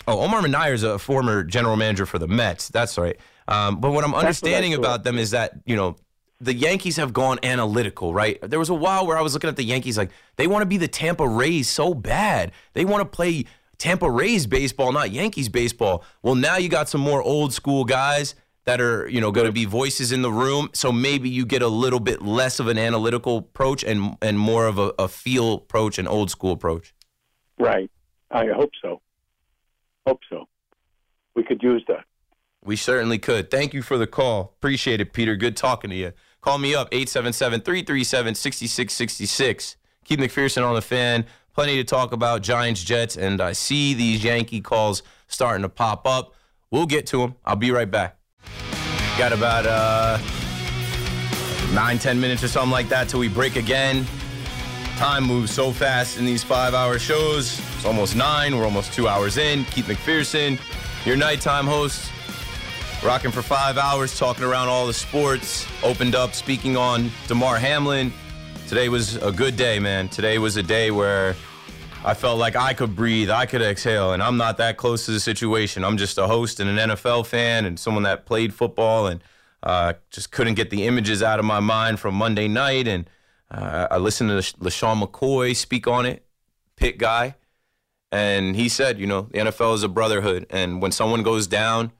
oh, 0.08 0.20
Omar 0.20 0.42
Minaya 0.42 0.72
is 0.72 0.82
a 0.82 0.98
former 0.98 1.44
general 1.44 1.76
manager 1.76 2.06
for 2.06 2.18
the 2.18 2.28
Mets. 2.28 2.68
That's 2.68 2.98
right. 2.98 3.16
Um, 3.48 3.80
but 3.80 3.92
what 3.92 4.04
I'm 4.04 4.14
understanding 4.14 4.72
thought. 4.72 4.78
about 4.78 5.04
them 5.04 5.18
is 5.18 5.30
that 5.30 5.60
you 5.66 5.76
know 5.76 5.96
the 6.40 6.54
Yankees 6.54 6.96
have 6.96 7.12
gone 7.12 7.38
analytical, 7.42 8.12
right? 8.12 8.38
There 8.42 8.58
was 8.58 8.68
a 8.68 8.74
while 8.74 9.06
where 9.06 9.16
I 9.16 9.22
was 9.22 9.34
looking 9.34 9.48
at 9.48 9.56
the 9.56 9.64
Yankees 9.64 9.96
like 9.96 10.10
they 10.36 10.46
want 10.46 10.62
to 10.62 10.66
be 10.66 10.76
the 10.76 10.88
Tampa 10.88 11.26
Rays 11.26 11.68
so 11.68 11.94
bad. 11.94 12.52
They 12.74 12.84
want 12.84 13.00
to 13.00 13.06
play 13.06 13.44
Tampa 13.78 14.10
Rays 14.10 14.46
baseball, 14.46 14.92
not 14.92 15.10
Yankees 15.10 15.48
baseball. 15.48 16.04
Well, 16.22 16.34
now 16.34 16.56
you 16.56 16.68
got 16.68 16.88
some 16.88 17.00
more 17.00 17.22
old 17.22 17.52
school 17.52 17.84
guys 17.84 18.34
that 18.66 18.80
are, 18.80 19.08
you 19.08 19.20
know, 19.20 19.30
going 19.30 19.46
to 19.46 19.52
be 19.52 19.64
voices 19.64 20.12
in 20.12 20.22
the 20.22 20.30
room. 20.30 20.68
So 20.74 20.92
maybe 20.92 21.30
you 21.30 21.46
get 21.46 21.62
a 21.62 21.68
little 21.68 22.00
bit 22.00 22.20
less 22.20 22.60
of 22.60 22.68
an 22.68 22.78
analytical 22.78 23.38
approach 23.38 23.82
and 23.82 24.16
and 24.20 24.38
more 24.38 24.66
of 24.66 24.78
a, 24.78 24.92
a 24.98 25.08
feel 25.08 25.54
approach, 25.54 25.98
an 25.98 26.06
old 26.06 26.30
school 26.30 26.52
approach. 26.52 26.94
Right. 27.58 27.90
I 28.30 28.46
hope 28.48 28.72
so. 28.82 29.00
Hope 30.06 30.20
so. 30.28 30.46
We 31.34 31.44
could 31.44 31.62
use 31.62 31.84
that. 31.88 32.04
We 32.64 32.76
certainly 32.76 33.18
could. 33.18 33.50
Thank 33.50 33.72
you 33.72 33.82
for 33.82 33.96
the 33.96 34.06
call. 34.06 34.54
Appreciate 34.58 35.00
it, 35.00 35.12
Peter. 35.12 35.36
Good 35.36 35.56
talking 35.56 35.90
to 35.90 35.96
you. 35.96 36.12
Call 36.40 36.58
me 36.58 36.74
up, 36.74 36.88
877 36.92 37.60
337 37.60 38.34
6666. 38.34 39.76
Keith 40.04 40.18
McPherson 40.18 40.66
on 40.66 40.74
the 40.74 40.82
fan. 40.82 41.26
Plenty 41.54 41.76
to 41.76 41.84
talk 41.84 42.12
about, 42.12 42.42
Giants, 42.42 42.84
Jets, 42.84 43.16
and 43.16 43.40
I 43.40 43.52
see 43.52 43.94
these 43.94 44.22
Yankee 44.22 44.60
calls 44.60 45.02
starting 45.26 45.62
to 45.62 45.68
pop 45.68 46.06
up. 46.06 46.34
We'll 46.70 46.86
get 46.86 47.06
to 47.08 47.18
them. 47.18 47.36
I'll 47.44 47.56
be 47.56 47.70
right 47.70 47.90
back. 47.90 48.18
Got 49.18 49.32
about 49.32 49.64
uh, 49.64 50.18
nine, 51.72 51.98
ten 51.98 52.20
minutes 52.20 52.44
or 52.44 52.48
something 52.48 52.70
like 52.70 52.90
that 52.90 53.08
till 53.08 53.18
we 53.18 53.28
break 53.28 53.56
again. 53.56 54.04
Time 54.96 55.24
moves 55.24 55.50
so 55.50 55.72
fast 55.72 56.18
in 56.18 56.26
these 56.26 56.44
five 56.44 56.74
hour 56.74 56.98
shows. 56.98 57.58
It's 57.76 57.86
almost 57.86 58.14
nine. 58.14 58.54
We're 58.54 58.64
almost 58.66 58.92
two 58.92 59.08
hours 59.08 59.38
in. 59.38 59.64
Keith 59.64 59.86
McPherson, 59.86 60.60
your 61.06 61.16
nighttime 61.16 61.66
host, 61.66 62.12
rocking 63.02 63.30
for 63.30 63.40
five 63.40 63.78
hours, 63.78 64.18
talking 64.18 64.44
around 64.44 64.68
all 64.68 64.86
the 64.86 64.92
sports. 64.92 65.66
Opened 65.82 66.14
up 66.14 66.34
speaking 66.34 66.76
on 66.76 67.10
Damar 67.26 67.56
Hamlin. 67.56 68.12
Today 68.68 68.90
was 68.90 69.16
a 69.16 69.32
good 69.32 69.56
day, 69.56 69.78
man. 69.78 70.10
Today 70.10 70.36
was 70.36 70.58
a 70.58 70.62
day 70.62 70.90
where 70.90 71.34
I 72.06 72.14
felt 72.14 72.38
like 72.38 72.54
I 72.54 72.72
could 72.72 72.94
breathe, 72.94 73.30
I 73.30 73.46
could 73.46 73.60
exhale, 73.60 74.12
and 74.12 74.22
I'm 74.22 74.36
not 74.36 74.58
that 74.58 74.76
close 74.76 75.06
to 75.06 75.10
the 75.10 75.18
situation. 75.18 75.82
I'm 75.82 75.96
just 75.96 76.18
a 76.18 76.28
host 76.28 76.60
and 76.60 76.70
an 76.70 76.90
NFL 76.90 77.26
fan 77.26 77.64
and 77.64 77.80
someone 77.80 78.04
that 78.04 78.26
played 78.26 78.54
football 78.54 79.08
and 79.08 79.24
uh, 79.64 79.94
just 80.10 80.30
couldn't 80.30 80.54
get 80.54 80.70
the 80.70 80.84
images 80.86 81.20
out 81.20 81.40
of 81.40 81.44
my 81.44 81.58
mind 81.58 81.98
from 81.98 82.14
Monday 82.14 82.46
night. 82.46 82.86
And 82.86 83.10
uh, 83.50 83.88
I 83.90 83.96
listened 83.96 84.30
to 84.30 84.36
LeSean 84.36 85.02
McCoy 85.02 85.56
speak 85.56 85.88
on 85.88 86.06
it, 86.06 86.24
Pitt 86.76 86.96
guy, 86.96 87.34
and 88.12 88.54
he 88.54 88.68
said, 88.68 89.00
you 89.00 89.08
know, 89.08 89.22
the 89.32 89.38
NFL 89.38 89.74
is 89.74 89.82
a 89.82 89.88
brotherhood, 89.88 90.46
and 90.48 90.80
when 90.80 90.92
someone 90.92 91.24
goes 91.24 91.48
down, 91.48 91.90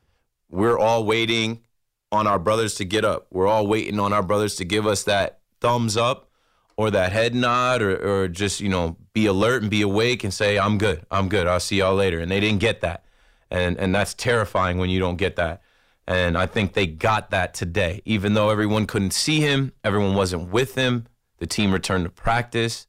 we're 0.48 0.78
all 0.78 1.04
waiting 1.04 1.64
on 2.12 2.28
our 2.28 2.38
brothers 2.38 2.76
to 2.76 2.84
get 2.84 3.04
up. 3.04 3.26
We're 3.32 3.48
all 3.48 3.66
waiting 3.66 3.98
on 3.98 4.12
our 4.12 4.22
brothers 4.22 4.54
to 4.56 4.64
give 4.64 4.86
us 4.86 5.02
that 5.02 5.40
thumbs 5.60 5.96
up 5.96 6.30
or 6.76 6.92
that 6.92 7.10
head 7.10 7.34
nod 7.34 7.82
or, 7.82 7.96
or 7.96 8.28
just, 8.28 8.60
you 8.60 8.68
know, 8.68 8.96
be 9.16 9.24
alert 9.24 9.62
and 9.62 9.70
be 9.70 9.80
awake 9.80 10.24
and 10.24 10.34
say, 10.34 10.58
I'm 10.58 10.76
good. 10.76 11.06
I'm 11.10 11.30
good. 11.30 11.46
I'll 11.46 11.58
see 11.58 11.78
y'all 11.78 11.94
later. 11.94 12.20
And 12.20 12.30
they 12.30 12.38
didn't 12.38 12.60
get 12.60 12.82
that. 12.82 13.02
And 13.50 13.78
and 13.78 13.94
that's 13.94 14.12
terrifying 14.12 14.76
when 14.76 14.90
you 14.90 15.00
don't 15.00 15.16
get 15.16 15.36
that. 15.36 15.62
And 16.06 16.36
I 16.36 16.44
think 16.44 16.74
they 16.74 16.86
got 16.86 17.30
that 17.30 17.54
today. 17.54 18.02
Even 18.04 18.34
though 18.34 18.50
everyone 18.50 18.86
couldn't 18.86 19.14
see 19.14 19.40
him, 19.40 19.72
everyone 19.82 20.14
wasn't 20.14 20.50
with 20.50 20.74
him, 20.74 21.06
the 21.38 21.46
team 21.46 21.72
returned 21.72 22.04
to 22.04 22.10
practice. 22.10 22.88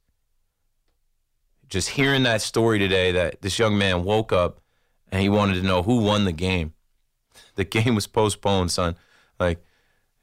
Just 1.69 1.91
hearing 1.91 2.23
that 2.23 2.41
story 2.41 2.77
today 2.77 3.13
that 3.13 3.41
this 3.41 3.57
young 3.57 3.77
man 3.77 4.03
woke 4.03 4.33
up 4.33 4.59
and 5.09 5.21
he 5.21 5.29
wanted 5.29 5.53
to 5.53 5.65
know 5.65 5.81
who 5.81 6.01
won 6.01 6.25
the 6.25 6.33
game. 6.33 6.73
The 7.55 7.63
game 7.75 7.95
was 7.95 8.05
postponed, 8.05 8.71
son. 8.71 8.97
Like 9.39 9.63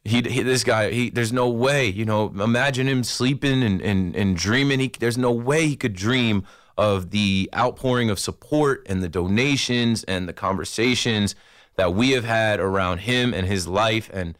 he, 0.04 0.20
he, 0.20 0.42
this 0.42 0.64
guy 0.64 0.90
he 0.90 1.10
there's 1.10 1.32
no 1.32 1.48
way 1.48 1.88
you 1.88 2.04
know 2.04 2.26
imagine 2.38 2.86
him 2.86 3.02
sleeping 3.02 3.62
and 3.62 3.80
and, 3.80 4.14
and 4.14 4.36
dreaming. 4.36 4.80
He, 4.80 4.92
there's 4.98 5.18
no 5.18 5.32
way 5.32 5.66
he 5.66 5.76
could 5.76 5.94
dream 5.94 6.44
of 6.76 7.10
the 7.10 7.48
outpouring 7.54 8.10
of 8.10 8.18
support 8.18 8.86
and 8.88 9.02
the 9.02 9.08
donations 9.08 10.04
and 10.04 10.28
the 10.28 10.32
conversations 10.32 11.34
that 11.76 11.94
we 11.94 12.10
have 12.10 12.24
had 12.24 12.60
around 12.60 12.98
him 12.98 13.32
and 13.32 13.46
his 13.46 13.66
life. 13.66 14.10
And 14.12 14.36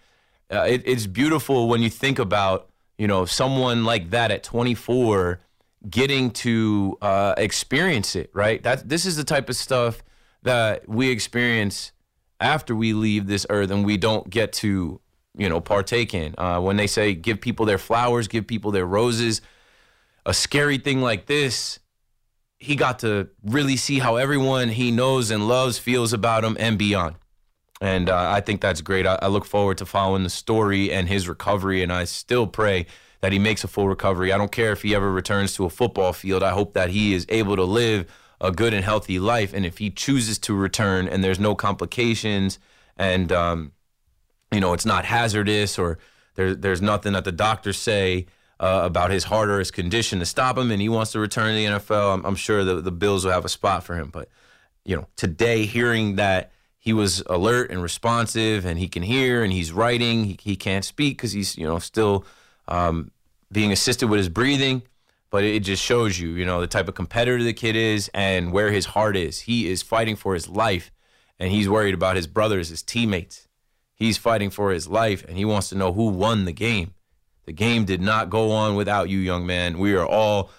uh, 0.51 0.63
it, 0.63 0.83
it's 0.85 1.07
beautiful 1.07 1.69
when 1.69 1.83
you 1.83 1.91
think 1.91 2.19
about 2.19 2.69
you 2.99 3.07
know 3.07 3.25
someone 3.25 3.85
like 3.85 4.11
that 4.11 4.31
at 4.31 4.43
24 4.43 5.41
getting 5.89 6.31
to 6.31 6.97
uh, 7.01 7.35
experience 7.39 8.15
it 8.17 8.31
right? 8.35 8.63
That 8.63 8.89
this 8.89 9.07
is 9.07 9.17
the 9.17 9.25
type 9.25 9.49
of 9.49 9.57
stuff 9.57 10.03
that 10.43 10.87
we 10.89 11.09
experience 11.11 11.93
after 12.39 12.77
we 12.77 12.93
leave 12.93 13.27
this 13.27 13.47
earth 13.49 13.71
and 13.71 13.85
we 13.85 13.97
don't 13.97 14.29
get 14.29 14.53
to 14.53 15.01
you 15.37 15.49
know, 15.49 15.61
partake 15.61 16.15
in. 16.15 16.35
Uh, 16.39 16.61
when 16.61 16.77
they 16.77 16.87
say 16.87 17.15
give 17.15 17.41
people 17.41 17.67
their 17.67 17.79
flowers, 17.79 18.29
give 18.29 18.47
people 18.47 18.71
their 18.71 18.87
roses, 18.87 19.41
a 20.27 20.35
scary 20.35 20.79
thing 20.79 21.01
like 21.01 21.27
this, 21.27 21.79
he 22.59 22.77
got 22.77 23.01
to 23.01 23.29
really 23.45 23.77
see 23.77 23.99
how 23.99 24.17
everyone 24.17 24.71
he 24.71 24.91
knows 24.91 25.31
and 25.31 25.47
loves 25.49 25.79
feels 25.79 26.13
about 26.13 26.45
him 26.45 26.57
and 26.59 26.79
beyond. 26.79 27.17
And 27.81 28.09
uh, 28.09 28.31
I 28.31 28.41
think 28.41 28.61
that's 28.61 28.81
great. 28.81 29.07
I, 29.07 29.19
I 29.21 29.27
look 29.27 29.45
forward 29.45 29.79
to 29.79 29.87
following 29.87 30.23
the 30.23 30.31
story 30.31 30.91
and 30.93 31.09
his 31.09 31.29
recovery, 31.29 31.83
and 31.83 31.93
I 31.93 32.05
still 32.05 32.47
pray 32.47 32.87
that 33.21 33.33
he 33.33 33.39
makes 33.39 33.65
a 33.65 33.69
full 33.69 33.89
recovery. 33.89 34.33
I 34.33 34.39
don't 34.39 34.53
care 34.53 34.73
if 34.73 34.83
he 34.83 34.95
ever 34.95 35.11
returns 35.11 35.55
to 35.55 35.65
a 35.65 35.71
football 35.71 36.13
field. 36.13 36.43
I 36.43 36.51
hope 36.51 36.75
that 36.75 36.91
he 36.91 37.15
is 37.15 37.27
able 37.29 37.57
to 37.57 37.65
live 37.65 38.07
a 38.41 38.53
good 38.53 38.75
and 38.75 38.85
healthy 38.85 39.19
life. 39.19 39.53
And 39.53 39.67
if 39.67 39.79
he 39.79 39.91
chooses 39.91 40.39
to 40.41 40.55
return 40.55 41.09
and 41.09 41.25
there's 41.25 41.41
no 41.41 41.55
complications 41.55 42.59
and 42.97 43.33
um, 43.33 43.73
you 44.55 44.61
know, 44.61 44.73
it's 44.73 44.87
not 44.87 45.05
hazardous 45.05 45.79
or 45.79 45.99
there, 46.37 46.55
there's 46.55 46.83
nothing 46.83 47.13
that 47.13 47.25
the 47.25 47.33
doctors 47.33 47.77
say 47.77 48.27
uh, 48.61 48.81
about 48.85 49.11
his 49.11 49.25
heart 49.25 49.49
or 49.49 49.59
his 49.59 49.71
condition 49.71 50.21
to 50.21 50.27
stop 50.27 50.57
him 50.57 50.71
and 50.71 50.81
he 50.81 50.89
wants 50.89 51.13
to 51.13 51.19
return 51.19 51.49
to 51.49 51.55
the 51.55 51.65
NFL, 51.67 52.15
I'm, 52.15 52.25
I'm 52.25 52.37
sure 52.37 52.65
the, 52.65 52.81
the 52.81 52.93
Bills 52.93 53.25
will 53.25 53.33
have 53.33 53.45
a 53.45 53.49
spot 53.49 53.85
for 53.85 53.97
him. 53.97 54.11
But, 54.11 54.29
you 54.85 54.97
know, 54.97 55.07
today 55.17 55.67
hearing 55.67 56.17
that 56.17 56.53
he 56.79 56.93
was 56.93 57.23
alert 57.27 57.71
and 57.71 57.83
responsive 57.83 58.65
and 58.65 58.79
he 58.79 58.89
can 58.89 59.03
hear 59.03 59.43
and 59.43 59.53
he's 59.53 59.73
writing, 59.73 60.25
he, 60.25 60.39
he 60.41 60.57
can't 60.57 60.85
speak 60.85 61.17
because 61.17 61.33
he's, 61.33 61.57
you 61.57 61.67
know, 61.67 61.79
still 61.79 62.25
um, 62.69 63.11
being 63.51 63.73
assisted 63.73 64.09
with 64.09 64.19
his 64.19 64.29
breathing. 64.29 64.83
But 65.31 65.43
it 65.43 65.61
just 65.61 65.83
shows 65.83 66.21
you, 66.21 66.31
you 66.31 66.45
know, 66.45 66.61
the 66.61 66.69
type 66.69 66.87
of 66.87 66.95
competitor 66.95 67.43
the 67.43 67.53
kid 67.53 67.75
is 67.75 68.09
and 68.15 68.53
where 68.53 68.71
his 68.71 68.87
heart 68.87 69.17
is. 69.17 69.41
He 69.41 69.69
is 69.69 69.83
fighting 69.83 70.15
for 70.15 70.35
his 70.35 70.49
life 70.49 70.93
and 71.41 71.51
he's 71.51 71.69
worried 71.69 71.95
about 71.95 72.15
his 72.15 72.29
brothers, 72.29 72.69
his 72.69 72.85
teammates 72.85 73.44
He's 73.95 74.19
fighting 74.19 74.51
for 74.51 74.73
his 74.73 74.89
life 74.89 75.25
and 75.27 75.37
he 75.37 75.45
wants 75.45 75.69
to 75.69 75.77
know 75.77 75.93
who 75.93 76.09
won 76.09 76.45
the 76.45 76.53
game. 76.53 76.95
The 77.47 77.53
game 77.53 77.85
did 77.85 78.01
not 78.01 78.31
go 78.31 78.51
on 78.51 78.75
without 78.75 79.09
you, 79.09 79.19
young 79.19 79.47
man. 79.47 79.79
We 79.79 79.95
are 79.95 80.07
all 80.07 80.51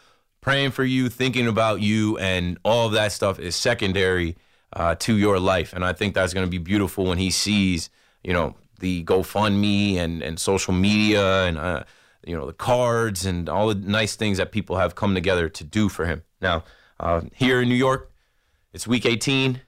praying 0.41 0.71
for 0.71 0.83
you, 0.83 1.09
thinking 1.09 1.47
about 1.47 1.81
you, 1.81 2.17
and 2.19 2.59
all 2.63 2.85
of 2.85 2.93
that 2.93 3.11
stuff 3.11 3.39
is 3.39 3.55
secondary 3.55 4.37
uh, 4.73 4.93
to 4.95 5.15
your 5.17 5.39
life. 5.39 5.73
And 5.73 5.83
I 5.83 5.93
think 5.93 6.13
that's 6.13 6.33
going 6.33 6.45
to 6.45 6.51
be 6.51 6.59
beautiful 6.59 7.05
when 7.05 7.17
he 7.17 7.31
sees, 7.31 7.89
you 8.23 8.33
know, 8.33 8.55
the 8.79 9.03
GoFundMe 9.05 9.95
and, 9.95 10.21
and 10.21 10.39
social 10.39 10.73
media 10.73 11.45
and, 11.45 11.57
uh, 11.57 11.83
you 12.25 12.35
know, 12.37 12.45
the 12.45 12.53
cards 12.53 13.25
and 13.25 13.49
all 13.49 13.69
the 13.69 13.75
nice 13.75 14.15
things 14.15 14.37
that 14.37 14.51
people 14.51 14.77
have 14.77 14.93
come 14.93 15.15
together 15.15 15.49
to 15.49 15.63
do 15.63 15.89
for 15.89 16.05
him. 16.05 16.23
Now, 16.41 16.63
uh, 16.99 17.21
here 17.33 17.61
in 17.61 17.69
New 17.69 17.75
York, 17.75 18.11
it's 18.73 18.85
week 18.85 19.05
18. 19.05 19.61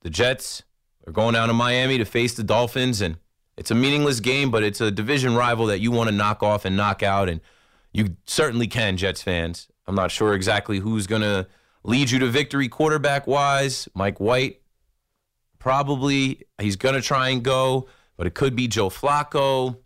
The 0.00 0.10
Jets 0.10 0.62
they're 1.04 1.12
going 1.12 1.34
down 1.34 1.48
to 1.48 1.54
Miami 1.54 1.98
to 1.98 2.04
face 2.04 2.34
the 2.34 2.42
Dolphins, 2.42 3.00
and 3.00 3.16
it's 3.56 3.70
a 3.70 3.74
meaningless 3.74 4.20
game, 4.20 4.50
but 4.50 4.62
it's 4.62 4.80
a 4.80 4.90
division 4.90 5.34
rival 5.34 5.66
that 5.66 5.80
you 5.80 5.90
want 5.90 6.08
to 6.08 6.14
knock 6.14 6.42
off 6.42 6.64
and 6.64 6.76
knock 6.76 7.02
out, 7.02 7.28
and 7.28 7.40
you 7.92 8.16
certainly 8.24 8.66
can, 8.66 8.96
Jets 8.96 9.22
fans. 9.22 9.68
I'm 9.86 9.94
not 9.94 10.10
sure 10.10 10.34
exactly 10.34 10.78
who's 10.78 11.06
going 11.06 11.22
to 11.22 11.46
lead 11.84 12.10
you 12.10 12.18
to 12.20 12.28
victory 12.28 12.68
quarterback 12.68 13.26
wise. 13.26 13.88
Mike 13.94 14.20
White, 14.20 14.62
probably. 15.58 16.44
He's 16.60 16.76
going 16.76 16.94
to 16.94 17.02
try 17.02 17.30
and 17.30 17.42
go, 17.42 17.88
but 18.16 18.26
it 18.26 18.34
could 18.34 18.54
be 18.54 18.68
Joe 18.68 18.88
Flacco. 18.88 19.76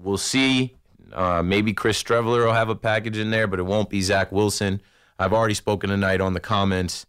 We'll 0.00 0.16
see. 0.16 0.76
Uh, 1.12 1.42
maybe 1.42 1.72
Chris 1.72 2.02
Streveler 2.02 2.46
will 2.46 2.52
have 2.52 2.68
a 2.68 2.74
package 2.74 3.18
in 3.18 3.30
there, 3.30 3.46
but 3.46 3.58
it 3.58 3.64
won't 3.64 3.90
be 3.90 4.00
Zach 4.00 4.32
Wilson. 4.32 4.80
I've 5.18 5.32
already 5.32 5.54
spoken 5.54 5.90
tonight 5.90 6.20
on 6.20 6.34
the 6.34 6.40
comments 6.40 7.06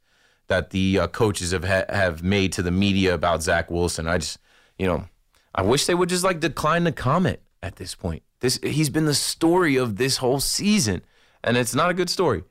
that 0.50 0.72
the 0.72 1.00
uh, 1.00 1.08
coaches 1.08 1.52
have 1.52 1.64
ha- 1.64 1.86
have 1.90 2.22
made 2.22 2.52
to 2.54 2.62
the 2.62 2.72
media 2.72 3.14
about 3.14 3.42
Zach 3.42 3.72
Wilson. 3.72 4.08
I 4.08 4.18
just, 4.18 4.40
you 4.78 4.86
know, 4.86 5.08
I 5.56 5.62
wish 5.62 5.86
they 5.86 5.96
would 5.96 6.10
just 6.10 6.24
like 6.24 6.40
decline 6.40 6.84
to 6.84 6.92
comment 6.92 7.40
at 7.64 7.78
this 7.78 7.96
point. 7.96 8.24
This 8.42 8.60
he's 8.62 8.90
been 8.90 9.06
the 9.06 9.14
story 9.14 9.78
of 9.78 9.98
this 9.98 10.18
whole 10.18 10.40
season, 10.40 11.02
and 11.44 11.56
it's 11.56 11.74
not 11.74 11.90
a 11.90 11.94
good 11.94 12.10
story. 12.10 12.44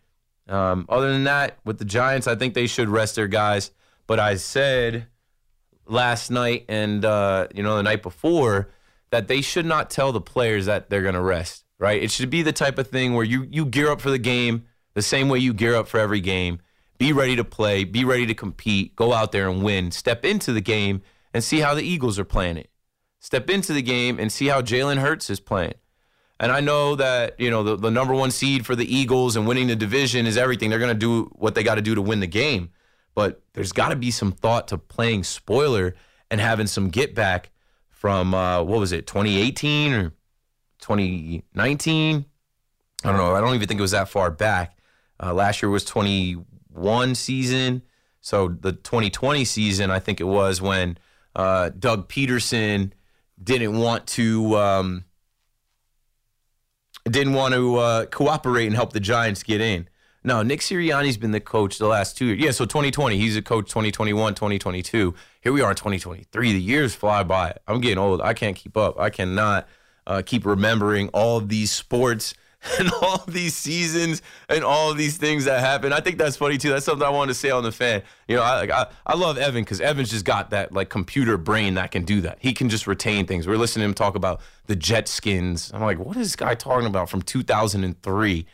Um, 0.49 0.87
other 0.89 1.13
than 1.13 1.25
that, 1.25 1.59
with 1.65 1.79
the 1.79 1.85
Giants, 1.85 2.27
I 2.27 2.35
think 2.35 2.55
they 2.55 2.67
should 2.67 2.89
rest 2.89 3.17
their 3.17 3.29
guys. 3.29 3.71
But 4.07 4.19
I 4.19 4.37
said 4.37 5.07
last 5.87 6.31
night 6.31 6.65
and 6.69 7.05
uh, 7.05 7.49
you 7.55 7.63
know 7.63 7.77
the 7.77 7.83
night 7.83 8.03
before 8.03 8.71
that 9.11 9.29
they 9.29 9.41
should 9.41 9.67
not 9.67 9.91
tell 9.91 10.13
the 10.13 10.21
players 10.21 10.67
that 10.67 10.89
they're 10.91 11.03
going 11.03 11.15
to 11.15 11.21
rest. 11.21 11.65
Right? 11.79 12.03
It 12.03 12.11
should 12.11 12.31
be 12.31 12.43
the 12.43 12.53
type 12.53 12.79
of 12.79 12.89
thing 12.89 13.15
where 13.15 13.25
you 13.25 13.47
you 13.51 13.67
gear 13.67 13.91
up 13.91 14.01
for 14.01 14.11
the 14.11 14.19
game 14.19 14.65
the 14.95 15.03
same 15.03 15.29
way 15.29 15.39
you 15.39 15.55
gear 15.55 15.75
up 15.75 15.87
for 15.89 16.01
every 16.01 16.21
game 16.21 16.61
be 16.99 17.13
ready 17.13 17.37
to 17.37 17.45
play, 17.45 17.85
be 17.85 18.05
ready 18.05 18.27
to 18.27 18.35
compete, 18.35 18.95
go 18.97 19.13
out 19.13 19.33
there 19.33 19.49
and 19.49 19.63
win. 19.63 19.91
Step 19.91 20.25
into 20.25 20.53
the 20.53 20.61
game 20.61 21.03
and 21.33 21.43
see 21.43 21.61
how 21.61 21.75
the 21.75 21.83
Eagles 21.83 22.19
are 22.19 22.25
playing 22.25 22.57
it. 22.57 22.71
Step 23.21 23.49
into 23.49 23.73
the 23.73 23.83
game 23.83 24.19
and 24.19 24.31
see 24.31 24.47
how 24.47 24.61
Jalen 24.61 24.99
Hurts 24.99 25.31
is 25.31 25.41
playing. 25.41 25.75
And 26.41 26.53
I 26.53 26.61
know 26.61 26.95
that, 26.97 27.39
you 27.41 27.51
know, 27.51 27.63
the, 27.63 27.77
the 27.77 27.91
number 27.91 28.15
one 28.15 28.31
seed 28.31 28.65
for 28.65 28.77
the 28.77 28.95
Eagles 28.95 29.37
and 29.37 29.47
winning 29.47 29.67
the 29.67 29.77
division 29.77 30.27
is 30.27 30.37
everything. 30.37 30.71
They're 30.71 30.79
going 30.79 30.95
to 30.95 30.99
do 30.99 31.25
what 31.35 31.55
they 31.55 31.65
got 31.65 31.77
to 31.77 31.83
do 31.83 31.95
to 31.95 32.03
win 32.03 32.21
the 32.21 32.29
game. 32.29 32.71
But 33.15 33.43
there's 33.55 33.73
got 33.73 33.89
to 33.89 33.97
be 33.97 34.13
some 34.13 34.31
thought 34.31 34.69
to 34.69 34.79
playing 34.79 35.25
spoiler 35.25 35.97
and 36.31 36.41
having 36.41 36.69
some 36.69 36.91
get 36.91 37.15
back 37.15 37.51
from, 37.91 38.35
uh, 38.35 38.63
what 38.63 38.79
was 38.79 38.93
it, 38.93 39.09
2018 39.09 39.93
or 39.93 40.13
2019? 40.81 42.25
I 43.05 43.09
don't 43.09 43.17
know. 43.17 43.35
I 43.35 43.41
don't 43.41 43.55
even 43.55 43.67
think 43.67 43.79
it 43.79 43.83
was 43.83 43.91
that 43.91 44.09
far 44.09 44.31
back. 44.31 44.79
Uh, 45.21 45.35
last 45.35 45.61
year 45.61 45.71
was 45.71 45.85
20 45.85 46.37
one 46.79 47.15
season. 47.15 47.83
So 48.21 48.49
the 48.49 48.73
2020 48.73 49.45
season, 49.45 49.91
I 49.91 49.99
think 49.99 50.21
it 50.21 50.25
was 50.25 50.61
when 50.61 50.99
uh, 51.35 51.71
Doug 51.71 52.09
Pederson 52.09 52.93
didn't 53.43 53.79
want 53.79 54.07
to 54.09 54.57
um, 54.57 55.05
didn't 57.05 57.35
want 57.35 57.55
to 57.55 57.77
uh, 57.77 58.07
cooperate 58.07 58.67
and 58.67 58.75
help 58.75 58.93
the 58.93 59.01
Giants 59.01 59.43
get 59.43 59.61
in. 59.61 59.89
No, 60.25 60.43
Nick 60.43 60.61
Sirianni's 60.61 61.17
been 61.17 61.31
the 61.31 61.41
coach 61.41 61.79
the 61.79 61.87
last 61.87 62.17
two 62.19 62.27
years. 62.27 62.41
Yeah, 62.41 62.51
so 62.51 62.65
2020, 62.65 63.17
he's 63.17 63.37
a 63.37 63.43
coach 63.43 63.69
2021, 63.69 64.35
2022. 64.35 65.15
Here 65.41 65.53
we 65.53 65.61
are 65.61 65.71
in 65.71 65.77
2023. 65.77 66.53
The 66.53 66.61
years 66.61 66.95
fly 66.95 67.23
by. 67.23 67.55
I'm 67.67 67.81
getting 67.81 67.99
old. 67.99 68.21
I 68.21 68.35
can't 68.35 68.57
keep 68.57 68.77
up. 68.77 68.99
I 68.99 69.11
cannot 69.11 69.69
uh, 70.07 70.23
keep 70.27 70.45
remembering 70.45 71.09
all 71.11 71.39
of 71.39 71.49
these 71.49 71.71
sports 71.71 72.35
and 72.79 72.91
all 73.03 73.25
these 73.29 73.55
seasons 73.55 74.21
and 74.49 74.65
all 74.65 74.93
these 74.93 75.17
things 75.17 75.45
that 75.45 75.61
happen. 75.61 75.93
I 75.93 76.01
think 76.01 76.19
that's 76.19 76.37
funny 76.37 76.59
too. 76.59 76.71
That's 76.71 76.85
something 76.85 77.07
I 77.07 77.11
wanted 77.11 77.29
to 77.29 77.39
say 77.39 77.51
on 77.51 77.63
the 77.63 77.73
fan. 77.73 78.03
You 78.27 78.37
know, 78.37 78.43
I 78.43 78.65
I, 78.65 78.87
I 79.07 79.15
love 79.17 79.39
Evan 79.39 79.63
because 79.63 79.81
Evan's 79.81 80.11
just 80.11 80.25
got 80.25 80.51
that 80.51 80.73
like 80.73 80.89
computer 80.89 81.37
brain 81.37 81.75
that 81.75 81.93
can 81.93 82.05
do 82.05 82.21
that. 82.23 82.39
He 82.41 82.53
can 82.53 82.69
just 82.69 82.87
retain 82.87 83.27
things. 83.27 83.47
We're 83.47 83.57
listening 83.57 83.85
to 83.85 83.89
him 83.89 83.95
talk 83.95 84.17
about 84.17 84.41
the 84.67 84.77
jet 84.77 85.07
skins. 85.09 85.71
I'm 85.73 85.83
like, 85.83 85.99
what 85.99 86.17
is 86.17 86.27
this 86.29 86.37
guy 86.37 86.55
talking 86.55 86.87
about 86.87 87.09
from 87.09 87.23
2003? 87.23 88.47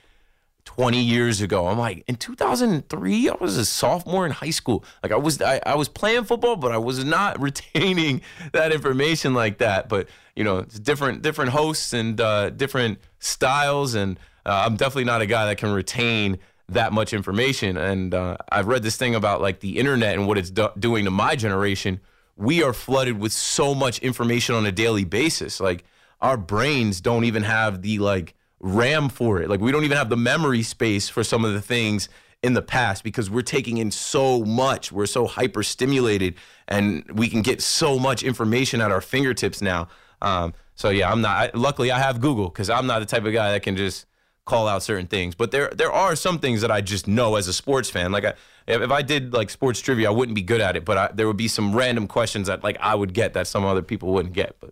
20 0.64 0.98
years 0.98 1.42
ago. 1.42 1.66
I'm 1.66 1.78
like, 1.78 2.04
in 2.06 2.16
2003, 2.16 3.28
I 3.28 3.34
was 3.38 3.56
a 3.56 3.64
sophomore 3.66 4.24
in 4.24 4.32
high 4.32 4.50
school. 4.50 4.82
Like 5.02 5.12
I 5.12 5.16
was, 5.16 5.40
I, 5.42 5.60
I 5.66 5.74
was 5.74 5.88
playing 5.88 6.24
football, 6.24 6.56
but 6.56 6.72
I 6.72 6.78
was 6.78 7.04
not 7.04 7.38
retaining 7.40 8.22
that 8.52 8.72
information 8.72 9.34
like 9.34 9.58
that. 9.58 9.88
But 9.88 10.08
you 10.34 10.42
know, 10.42 10.58
it's 10.58 10.78
different, 10.78 11.22
different 11.22 11.50
hosts 11.50 11.92
and 11.92 12.20
uh, 12.20 12.50
different 12.50 12.98
styles, 13.24 13.94
and 13.94 14.18
uh, 14.46 14.64
I'm 14.66 14.76
definitely 14.76 15.04
not 15.04 15.22
a 15.22 15.26
guy 15.26 15.46
that 15.46 15.58
can 15.58 15.72
retain 15.72 16.38
that 16.68 16.92
much 16.92 17.12
information. 17.12 17.76
And 17.76 18.14
uh, 18.14 18.36
I've 18.50 18.68
read 18.68 18.82
this 18.82 18.96
thing 18.96 19.14
about 19.14 19.40
like 19.40 19.60
the 19.60 19.78
internet 19.78 20.14
and 20.14 20.26
what 20.26 20.38
it's 20.38 20.50
do- 20.50 20.70
doing 20.78 21.04
to 21.04 21.10
my 21.10 21.36
generation. 21.36 22.00
We 22.36 22.62
are 22.62 22.72
flooded 22.72 23.18
with 23.18 23.32
so 23.32 23.74
much 23.74 23.98
information 24.00 24.54
on 24.54 24.66
a 24.66 24.72
daily 24.72 25.04
basis. 25.04 25.60
Like 25.60 25.84
our 26.20 26.36
brains 26.36 27.00
don't 27.00 27.24
even 27.24 27.42
have 27.42 27.82
the 27.82 27.98
like 27.98 28.34
RAM 28.60 29.08
for 29.08 29.40
it. 29.42 29.48
Like 29.48 29.60
we 29.60 29.72
don't 29.72 29.84
even 29.84 29.98
have 29.98 30.08
the 30.08 30.16
memory 30.16 30.62
space 30.62 31.08
for 31.08 31.22
some 31.22 31.44
of 31.44 31.52
the 31.52 31.60
things 31.60 32.08
in 32.42 32.54
the 32.54 32.62
past 32.62 33.04
because 33.04 33.30
we're 33.30 33.42
taking 33.42 33.78
in 33.78 33.90
so 33.90 34.44
much. 34.44 34.90
We're 34.90 35.06
so 35.06 35.26
hyper 35.26 35.62
stimulated 35.62 36.34
and 36.66 37.04
we 37.12 37.28
can 37.28 37.42
get 37.42 37.62
so 37.62 37.98
much 37.98 38.22
information 38.22 38.80
at 38.80 38.90
our 38.90 39.00
fingertips 39.00 39.60
now. 39.62 39.88
Um, 40.22 40.54
so 40.74 40.90
yeah, 40.90 41.10
I'm 41.10 41.20
not. 41.20 41.36
I, 41.36 41.56
luckily, 41.56 41.90
I 41.90 41.98
have 41.98 42.20
Google 42.20 42.48
because 42.48 42.70
I'm 42.70 42.86
not 42.86 43.00
the 43.00 43.06
type 43.06 43.24
of 43.24 43.32
guy 43.32 43.52
that 43.52 43.62
can 43.62 43.76
just 43.76 44.06
call 44.44 44.68
out 44.68 44.82
certain 44.82 45.06
things. 45.06 45.34
But 45.34 45.50
there 45.50 45.70
there 45.70 45.92
are 45.92 46.16
some 46.16 46.38
things 46.38 46.60
that 46.60 46.70
I 46.70 46.80
just 46.80 47.08
know 47.08 47.36
as 47.36 47.48
a 47.48 47.52
sports 47.52 47.90
fan. 47.90 48.12
Like 48.12 48.24
I, 48.24 48.34
if 48.66 48.90
I 48.90 49.02
did 49.02 49.32
like 49.32 49.50
sports 49.50 49.80
trivia, 49.80 50.08
I 50.08 50.12
wouldn't 50.12 50.34
be 50.34 50.42
good 50.42 50.60
at 50.60 50.76
it. 50.76 50.84
But 50.84 50.98
I, 50.98 51.10
there 51.14 51.26
would 51.26 51.36
be 51.36 51.48
some 51.48 51.74
random 51.74 52.06
questions 52.06 52.46
that 52.48 52.64
like 52.64 52.76
I 52.80 52.94
would 52.94 53.14
get 53.14 53.34
that 53.34 53.46
some 53.46 53.64
other 53.64 53.82
people 53.82 54.12
wouldn't 54.12 54.34
get. 54.34 54.56
But 54.60 54.70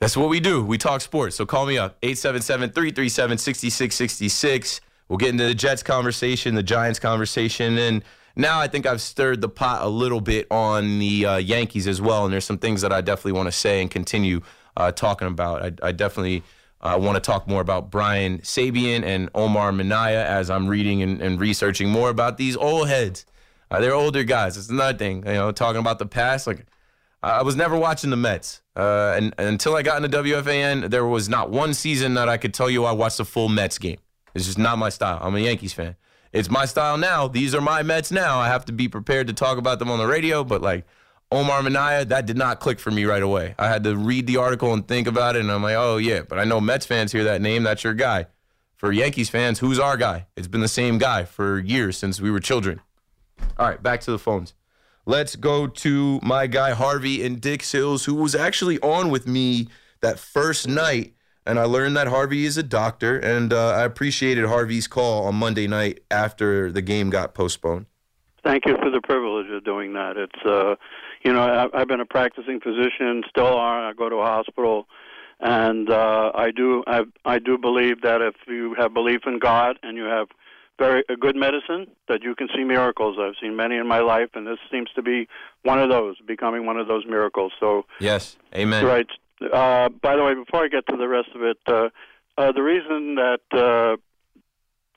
that's 0.00 0.16
what 0.16 0.28
we 0.28 0.40
do. 0.40 0.62
We 0.62 0.78
talk 0.78 1.00
sports. 1.00 1.36
So 1.36 1.46
call 1.46 1.66
me 1.66 1.78
up 1.78 2.00
877-337-6666. 2.02 4.80
We'll 5.08 5.18
get 5.18 5.30
into 5.30 5.44
the 5.44 5.54
Jets 5.54 5.82
conversation, 5.82 6.54
the 6.54 6.62
Giants 6.62 6.98
conversation, 6.98 7.78
and 7.78 8.02
now 8.36 8.58
I 8.58 8.68
think 8.68 8.86
I've 8.86 9.00
stirred 9.00 9.40
the 9.40 9.48
pot 9.48 9.82
a 9.82 9.88
little 9.88 10.20
bit 10.20 10.46
on 10.50 10.98
the 10.98 11.26
uh, 11.26 11.36
Yankees 11.36 11.86
as 11.86 12.00
well. 12.00 12.24
And 12.24 12.32
there's 12.32 12.44
some 12.44 12.58
things 12.58 12.82
that 12.82 12.92
I 12.92 13.00
definitely 13.00 13.32
want 13.32 13.46
to 13.46 13.52
say 13.52 13.80
and 13.80 13.90
continue 13.90 14.40
uh, 14.76 14.92
talking 14.92 15.28
about. 15.28 15.62
I, 15.62 15.88
I 15.88 15.92
definitely 15.92 16.42
uh, 16.80 16.98
want 17.00 17.16
to 17.16 17.20
talk 17.20 17.48
more 17.48 17.60
about 17.60 17.90
Brian 17.90 18.38
Sabean 18.40 19.02
and 19.02 19.30
Omar 19.34 19.72
Minaya 19.72 20.24
as 20.26 20.50
I'm 20.50 20.68
reading 20.68 21.02
and, 21.02 21.20
and 21.20 21.40
researching 21.40 21.88
more 21.88 22.10
about 22.10 22.36
these 22.36 22.56
old 22.56 22.88
heads. 22.88 23.24
Uh, 23.70 23.80
they're 23.80 23.94
older 23.94 24.22
guys. 24.22 24.56
It's 24.56 24.68
another 24.68 24.96
thing, 24.96 25.18
you 25.26 25.32
know, 25.32 25.50
talking 25.50 25.80
about 25.80 25.98
the 25.98 26.06
past. 26.06 26.46
Like 26.46 26.66
I 27.22 27.42
was 27.42 27.56
never 27.56 27.76
watching 27.76 28.10
the 28.10 28.16
Mets, 28.16 28.60
uh, 28.76 29.14
and, 29.16 29.34
and, 29.38 29.48
until 29.48 29.74
I 29.74 29.82
got 29.82 30.04
into 30.04 30.22
WFAN, 30.22 30.90
there 30.90 31.06
was 31.06 31.28
not 31.28 31.50
one 31.50 31.72
season 31.72 32.14
that 32.14 32.28
I 32.28 32.36
could 32.36 32.52
tell 32.52 32.68
you 32.68 32.84
I 32.84 32.92
watched 32.92 33.18
a 33.18 33.24
full 33.24 33.48
Mets 33.48 33.78
game. 33.78 33.98
It's 34.34 34.44
just 34.44 34.58
not 34.58 34.76
my 34.78 34.90
style. 34.90 35.18
I'm 35.22 35.34
a 35.34 35.40
Yankees 35.40 35.72
fan. 35.72 35.96
It's 36.32 36.50
my 36.50 36.66
style 36.66 36.98
now. 36.98 37.28
These 37.28 37.54
are 37.54 37.60
my 37.60 37.82
Mets 37.82 38.10
now. 38.10 38.38
I 38.38 38.48
have 38.48 38.64
to 38.66 38.72
be 38.72 38.88
prepared 38.88 39.28
to 39.28 39.32
talk 39.32 39.56
about 39.56 39.78
them 39.78 39.90
on 39.90 39.98
the 39.98 40.06
radio, 40.06 40.44
but 40.44 40.60
like 40.60 40.84
Omar 41.32 41.62
Minaya, 41.62 42.04
that 42.04 42.26
did 42.26 42.36
not 42.36 42.60
click 42.60 42.78
for 42.78 42.90
me 42.90 43.04
right 43.04 43.22
away. 43.22 43.54
I 43.58 43.68
had 43.68 43.84
to 43.84 43.96
read 43.96 44.26
the 44.26 44.36
article 44.36 44.72
and 44.72 44.86
think 44.86 45.06
about 45.06 45.36
it, 45.36 45.40
and 45.40 45.50
I'm 45.50 45.62
like, 45.62 45.76
oh 45.76 45.96
yeah. 45.96 46.22
But 46.22 46.38
I 46.38 46.44
know 46.44 46.60
Mets 46.60 46.86
fans 46.86 47.12
hear 47.12 47.24
that 47.24 47.40
name. 47.40 47.62
That's 47.62 47.82
your 47.82 47.94
guy. 47.94 48.26
For 48.76 48.92
Yankees 48.92 49.30
fans, 49.30 49.58
who's 49.58 49.78
our 49.78 49.96
guy? 49.96 50.26
It's 50.36 50.46
been 50.48 50.60
the 50.60 50.68
same 50.68 50.98
guy 50.98 51.24
for 51.24 51.58
years 51.58 51.96
since 51.96 52.20
we 52.20 52.30
were 52.30 52.40
children. 52.40 52.80
All 53.58 53.66
right, 53.68 53.82
back 53.82 54.00
to 54.02 54.10
the 54.10 54.18
phones. 54.18 54.54
Let's 55.06 55.36
go 55.36 55.66
to 55.66 56.20
my 56.22 56.46
guy 56.46 56.72
Harvey 56.72 57.22
in 57.22 57.38
Dix 57.38 57.72
Hills, 57.72 58.04
who 58.04 58.14
was 58.14 58.34
actually 58.34 58.78
on 58.80 59.10
with 59.10 59.26
me 59.26 59.68
that 60.02 60.18
first 60.18 60.68
night. 60.68 61.14
And 61.46 61.58
I 61.58 61.64
learned 61.64 61.96
that 61.96 62.06
Harvey 62.06 62.46
is 62.46 62.56
a 62.56 62.62
doctor, 62.62 63.18
and 63.18 63.52
uh, 63.52 63.70
I 63.70 63.84
appreciated 63.84 64.46
Harvey's 64.46 64.86
call 64.86 65.24
on 65.26 65.34
Monday 65.34 65.66
night 65.66 66.00
after 66.10 66.72
the 66.72 66.80
game 66.80 67.10
got 67.10 67.34
postponed. 67.34 67.86
Thank 68.42 68.64
you 68.66 68.76
for 68.82 68.90
the 68.90 69.00
privilege 69.02 69.50
of 69.50 69.62
doing 69.64 69.92
that. 69.92 70.16
It's, 70.16 70.46
uh, 70.46 70.76
you 71.24 71.32
know, 71.32 71.70
I've 71.72 71.88
been 71.88 72.00
a 72.00 72.06
practicing 72.06 72.60
physician, 72.60 73.22
still 73.28 73.46
are. 73.46 73.88
I 73.88 73.92
go 73.94 74.08
to 74.08 74.16
a 74.16 74.26
hospital, 74.26 74.86
and 75.40 75.90
uh, 75.90 76.32
I 76.34 76.50
do, 76.50 76.84
I, 76.86 77.04
I 77.24 77.38
do 77.38 77.56
believe 77.56 78.02
that 78.02 78.20
if 78.20 78.34
you 78.46 78.74
have 78.78 78.92
belief 78.92 79.22
in 79.26 79.38
God 79.38 79.78
and 79.82 79.96
you 79.96 80.04
have 80.04 80.28
very 80.78 81.04
a 81.08 81.16
good 81.16 81.36
medicine 81.36 81.86
that 82.08 82.22
you 82.22 82.34
can 82.34 82.48
see 82.54 82.64
miracles. 82.64 83.16
I've 83.20 83.34
seen 83.40 83.56
many 83.56 83.76
in 83.76 83.86
my 83.86 84.00
life, 84.00 84.30
and 84.34 84.46
this 84.46 84.58
seems 84.70 84.90
to 84.96 85.02
be 85.02 85.28
one 85.62 85.80
of 85.80 85.88
those, 85.88 86.16
becoming 86.26 86.66
one 86.66 86.76
of 86.76 86.88
those 86.88 87.06
miracles. 87.06 87.52
So 87.60 87.86
yes, 88.00 88.36
amen. 88.54 88.84
Right. 88.84 89.06
Uh, 89.40 89.88
by 89.88 90.16
the 90.16 90.24
way, 90.24 90.34
before 90.34 90.64
I 90.64 90.68
get 90.68 90.86
to 90.88 90.96
the 90.96 91.08
rest 91.08 91.28
of 91.34 91.42
it, 91.42 91.58
uh, 91.66 91.88
uh, 92.36 92.52
the 92.52 92.62
reason 92.62 93.14
that 93.14 93.40
uh, 93.52 93.96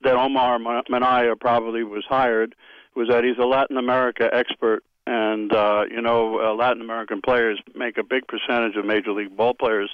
that 0.03 0.15
Omar 0.15 0.59
Minaya 0.89 1.35
probably 1.35 1.83
was 1.83 2.03
hired 2.07 2.55
was 2.95 3.07
that 3.09 3.23
he's 3.23 3.37
a 3.37 3.45
Latin 3.45 3.77
America 3.77 4.29
expert, 4.33 4.83
and 5.07 5.53
uh, 5.53 5.85
you 5.89 6.01
know 6.01 6.39
uh, 6.39 6.53
Latin 6.53 6.81
American 6.81 7.21
players 7.21 7.59
make 7.73 7.97
a 7.97 8.03
big 8.03 8.27
percentage 8.27 8.75
of 8.75 8.85
major 8.85 9.11
league 9.11 9.35
ball 9.35 9.53
players, 9.53 9.89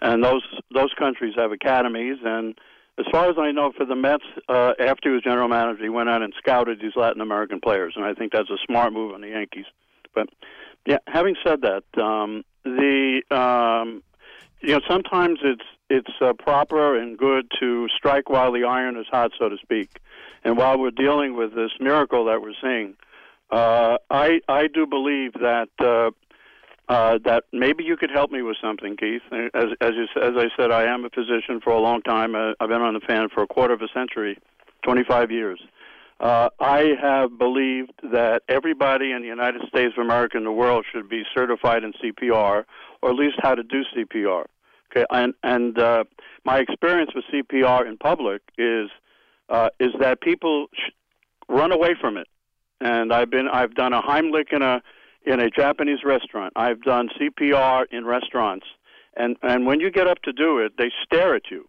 and 0.00 0.24
those 0.24 0.42
those 0.74 0.92
countries 0.98 1.34
have 1.36 1.52
academies 1.52 2.18
and 2.24 2.58
as 2.98 3.04
far 3.12 3.28
as 3.28 3.36
I 3.38 3.52
know, 3.52 3.72
for 3.76 3.84
the 3.84 3.94
Mets, 3.94 4.24
uh, 4.48 4.72
after 4.78 5.10
he 5.10 5.14
was 5.14 5.22
general 5.22 5.48
manager, 5.48 5.82
he 5.82 5.90
went 5.90 6.08
out 6.08 6.22
and 6.22 6.32
scouted 6.38 6.80
these 6.80 6.96
Latin 6.96 7.20
American 7.20 7.60
players, 7.60 7.92
and 7.94 8.06
I 8.06 8.14
think 8.14 8.32
that's 8.32 8.48
a 8.48 8.56
smart 8.66 8.92
move 8.92 9.12
on 9.12 9.20
the 9.20 9.28
Yankees. 9.28 9.66
But 10.14 10.30
yeah, 10.86 10.98
having 11.06 11.36
said 11.44 11.60
that, 11.60 11.84
um, 12.02 12.42
the 12.64 13.20
um, 13.30 14.02
you 14.60 14.72
know 14.72 14.80
sometimes 14.88 15.40
it's 15.42 15.64
it's 15.90 16.10
uh, 16.22 16.32
proper 16.32 16.98
and 16.98 17.18
good 17.18 17.50
to 17.60 17.86
strike 17.94 18.30
while 18.30 18.50
the 18.50 18.64
iron 18.64 18.96
is 18.96 19.06
hot, 19.10 19.32
so 19.38 19.50
to 19.50 19.58
speak. 19.58 20.00
And 20.42 20.56
while 20.56 20.78
we're 20.78 20.90
dealing 20.90 21.36
with 21.36 21.54
this 21.54 21.72
miracle 21.78 22.24
that 22.26 22.40
we're 22.40 22.54
seeing, 22.62 22.94
uh, 23.50 23.98
I 24.10 24.40
I 24.48 24.66
do 24.66 24.86
believe 24.86 25.32
that 25.34 25.68
uh, 25.78 26.10
uh, 26.88 27.18
that 27.24 27.44
maybe 27.52 27.84
you 27.84 27.96
could 27.96 28.10
help 28.10 28.30
me 28.30 28.42
with 28.42 28.56
something, 28.60 28.96
Keith. 28.96 29.22
As 29.32 29.66
as, 29.80 29.92
you, 29.94 30.06
as 30.22 30.32
I 30.36 30.48
said, 30.56 30.70
I 30.70 30.84
am 30.84 31.04
a 31.04 31.10
physician 31.10 31.60
for 31.62 31.70
a 31.70 31.80
long 31.80 32.02
time. 32.02 32.34
Uh, 32.34 32.52
I've 32.60 32.68
been 32.68 32.82
on 32.82 32.94
the 32.94 33.00
fan 33.00 33.28
for 33.28 33.42
a 33.42 33.46
quarter 33.46 33.74
of 33.74 33.82
a 33.82 33.88
century, 33.94 34.38
25 34.84 35.30
years. 35.30 35.60
Uh, 36.18 36.48
I 36.60 36.94
have 37.00 37.38
believed 37.38 37.92
that 38.02 38.42
everybody 38.48 39.12
in 39.12 39.20
the 39.20 39.28
United 39.28 39.62
States 39.68 39.92
of 39.98 40.04
America 40.04 40.38
and 40.38 40.46
the 40.46 40.52
world 40.52 40.86
should 40.90 41.08
be 41.08 41.24
certified 41.34 41.84
in 41.84 41.92
CPR, 41.92 42.64
or 43.02 43.10
at 43.10 43.16
least 43.16 43.36
how 43.42 43.54
to 43.54 43.62
do 43.62 43.82
CPR. 43.94 44.46
Okay, 44.90 45.04
and 45.10 45.34
and 45.42 45.78
uh, 45.78 46.04
my 46.44 46.58
experience 46.58 47.10
with 47.14 47.24
CPR 47.32 47.86
in 47.86 47.98
public 47.98 48.42
is 48.56 48.88
uh, 49.48 49.68
is 49.78 49.90
that 50.00 50.20
people 50.20 50.68
sh- 50.72 50.90
run 51.48 51.72
away 51.72 51.94
from 52.00 52.16
it. 52.16 52.28
And 52.80 53.12
I've 53.12 53.30
been 53.30 53.48
I've 53.48 53.74
done 53.74 53.92
a 53.92 54.02
Heimlich 54.02 54.52
in 54.52 54.62
a 54.62 54.82
in 55.24 55.40
a 55.40 55.50
Japanese 55.50 56.04
restaurant. 56.04 56.52
I've 56.56 56.82
done 56.82 57.08
CPR 57.18 57.86
in 57.90 58.06
restaurants, 58.06 58.66
and 59.16 59.36
and 59.42 59.66
when 59.66 59.80
you 59.80 59.90
get 59.90 60.06
up 60.06 60.22
to 60.22 60.32
do 60.32 60.58
it, 60.58 60.72
they 60.78 60.90
stare 61.04 61.34
at 61.34 61.50
you, 61.50 61.68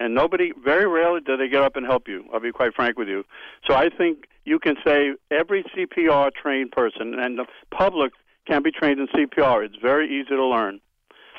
and 0.00 0.14
nobody. 0.14 0.52
Very 0.64 0.86
rarely 0.86 1.20
do 1.20 1.36
they 1.36 1.48
get 1.48 1.62
up 1.62 1.76
and 1.76 1.86
help 1.86 2.08
you. 2.08 2.24
I'll 2.32 2.40
be 2.40 2.52
quite 2.52 2.74
frank 2.74 2.98
with 2.98 3.08
you. 3.08 3.24
So 3.66 3.74
I 3.74 3.90
think 3.90 4.28
you 4.44 4.58
can 4.58 4.76
say 4.84 5.12
every 5.30 5.62
CPR 5.64 6.30
trained 6.32 6.72
person, 6.72 7.18
and 7.18 7.38
the 7.38 7.46
public 7.70 8.12
can 8.46 8.62
be 8.62 8.70
trained 8.70 9.00
in 9.00 9.08
CPR. 9.08 9.64
It's 9.64 9.76
very 9.80 10.08
easy 10.08 10.30
to 10.30 10.44
learn. 10.44 10.80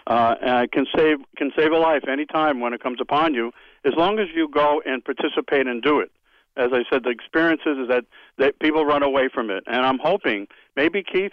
Uh, 0.05 0.35
and 0.41 0.71
can 0.71 0.85
save 0.95 1.17
can 1.35 1.51
save 1.57 1.71
a 1.71 1.77
life 1.77 2.03
anytime 2.07 2.61
when 2.61 2.73
it 2.73 2.81
comes 2.81 3.01
upon 3.01 3.33
you, 3.33 3.51
as 3.83 3.93
long 3.97 4.19
as 4.19 4.27
you 4.33 4.47
go 4.47 4.81
and 4.85 5.03
participate 5.03 5.67
and 5.67 5.81
do 5.81 5.99
it 5.99 6.11
as 6.57 6.71
I 6.73 6.83
said, 6.89 7.03
the 7.03 7.09
experiences 7.09 7.77
is 7.83 7.87
that, 7.87 8.05
that 8.37 8.59
people 8.59 8.85
run 8.85 9.03
away 9.03 9.29
from 9.33 9.49
it. 9.49 9.63
And 9.67 9.85
I'm 9.85 9.99
hoping, 9.99 10.47
maybe 10.75 11.03
Keith, 11.03 11.31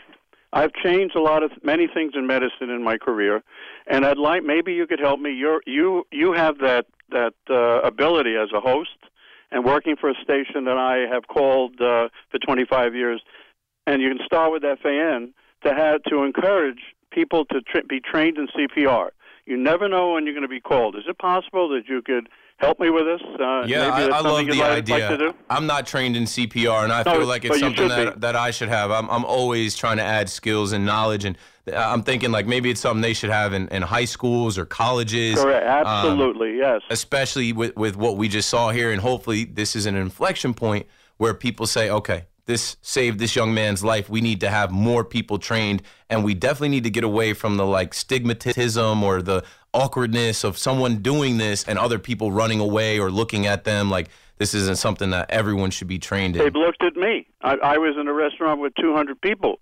I've 0.53 0.73
changed 0.73 1.17
a 1.17 1.21
lot 1.21 1.43
of 1.43 1.51
many 1.65 1.89
things 1.93 2.13
in 2.15 2.27
medicine 2.27 2.71
in 2.71 2.85
my 2.85 2.97
career, 2.97 3.43
and 3.89 4.07
I'd 4.07 4.19
like 4.19 4.45
maybe 4.45 4.73
you 4.73 4.87
could 4.87 5.01
help 5.01 5.19
me. 5.19 5.33
You're, 5.33 5.61
you 5.67 6.07
you 6.13 6.33
have 6.33 6.59
that 6.59 6.87
that 7.11 7.35
uh, 7.51 7.81
ability 7.81 8.37
as 8.37 8.51
a 8.55 8.61
host 8.61 8.97
and 9.51 9.65
working 9.65 9.97
for 9.97 10.11
a 10.11 10.15
station 10.23 10.65
that 10.67 10.79
I 10.79 11.13
have 11.13 11.27
called 11.27 11.81
uh, 11.81 12.09
for 12.31 12.39
25 12.45 12.95
years, 12.95 13.21
and 13.87 14.01
you 14.01 14.09
can 14.09 14.25
start 14.25 14.53
with 14.53 14.63
FAN 14.63 15.35
to 15.65 15.75
have 15.75 16.03
to 16.05 16.23
encourage 16.23 16.81
people 17.11 17.45
to 17.47 17.61
tra- 17.61 17.85
be 17.85 18.01
trained 18.01 18.39
in 18.39 18.47
CPR. 18.49 19.09
You 19.47 19.57
never 19.57 19.89
know 19.89 20.13
when 20.13 20.25
you're 20.25 20.35
going 20.35 20.43
to 20.43 20.49
be 20.49 20.61
called. 20.61 20.97
Is 20.97 21.05
it 21.09 21.19
possible 21.19 21.69
that 21.71 21.89
you 21.89 22.01
could 22.01 22.29
help 22.65 22.81
me 22.81 22.91
with 22.91 23.05
this? 23.07 23.21
Uh, 23.41 23.65
yeah, 23.67 23.91
maybe 23.91 24.13
I, 24.13 24.19
I 24.19 24.21
love 24.21 24.47
the 24.47 24.53
like, 24.55 24.71
idea. 24.79 25.17
Like? 25.19 25.37
I'm 25.51 25.67
not 25.67 25.87
trained 25.87 26.17
in 26.17 26.25
CPR, 26.25 26.85
and 26.85 26.93
I 26.93 27.03
No, 27.05 27.19
feel 27.19 27.27
like 27.27 27.45
it's 27.45 27.61
something 27.61 27.89
that, 27.89 28.15
be. 28.15 28.21
that 28.21 28.37
I 28.37 28.51
should 28.51 28.69
have. 28.69 28.91
I'm, 28.91 29.09
I'm 29.11 29.25
always 29.25 29.75
trying 29.75 29.97
to 29.99 30.03
add 30.03 30.29
skills 30.29 30.73
and 30.73 30.85
knowledge, 30.85 31.25
and 31.25 31.37
I'm 31.75 32.03
thinking 32.03 32.31
like 32.31 32.47
maybe 32.47 32.71
it's 32.71 32.81
something 32.81 33.01
they 33.01 33.15
should 33.15 33.31
have 33.31 33.53
in, 33.55 33.69
in 33.69 33.83
high 33.83 34.05
schools 34.05 34.59
or 34.59 34.67
colleges. 34.67 35.41
Correct. 35.41 35.65
um, 35.65 35.87
Absolutely. 35.87 36.57
yes. 36.59 36.83
especially 36.91 37.53
with, 37.53 37.75
with 37.77 37.97
what 37.97 38.17
we 38.17 38.29
just 38.29 38.49
saw 38.49 38.71
here. 38.71 38.93
And 38.93 39.01
hopefully, 39.01 39.45
this 39.45 39.75
is 39.75 39.87
an 39.87 39.95
inflection 39.97 40.53
point 40.55 40.87
where 41.17 41.33
people 41.33 41.67
say, 41.67 41.89
okay, 41.89 42.27
this 42.47 42.77
saved 42.83 43.19
this 43.19 43.35
young 43.35 43.55
man's 43.55 43.83
life. 43.83 44.11
We 44.11 44.21
need 44.21 44.41
to 44.41 44.51
have 44.51 44.71
more 44.71 45.05
people 45.05 45.39
trained. 45.39 45.83
And 46.11 46.23
we 46.23 46.35
definitely 46.35 46.69
need 46.69 46.85
to 46.85 46.91
get 46.91 47.03
away 47.05 47.33
from 47.33 47.57
the 47.57 47.65
like 47.65 47.93
stigmatism 47.93 49.01
or 49.03 49.23
the 49.23 49.43
awkwardness 49.75 50.45
of 50.45 50.57
someone 50.57 50.97
doing 50.97 51.37
this 51.37 51.65
and 51.65 51.79
other 51.79 51.99
people 51.99 52.33
running 52.33 52.61
away 52.61 52.99
or 52.99 53.11
looking 53.11 53.47
at 53.47 53.65
them 53.65 53.91
like 53.91 54.09
this 54.39 54.55
isn't 54.55 54.79
something 54.79 55.11
that 55.11 55.31
everyone 55.31 55.71
should 55.71 55.89
be 55.89 55.99
trained 55.99 56.37
in. 56.37 56.41
They 56.41 56.47
in. 56.47 56.53
looked 56.55 56.83
at 56.83 56.97
me. 56.97 57.27
I, 57.43 57.57
I 57.57 57.79
was 57.79 57.97
in 57.99 58.09
a 58.09 58.13
restaurant 58.13 58.61
with 58.61 58.75
200 58.77 59.21
people, 59.21 59.61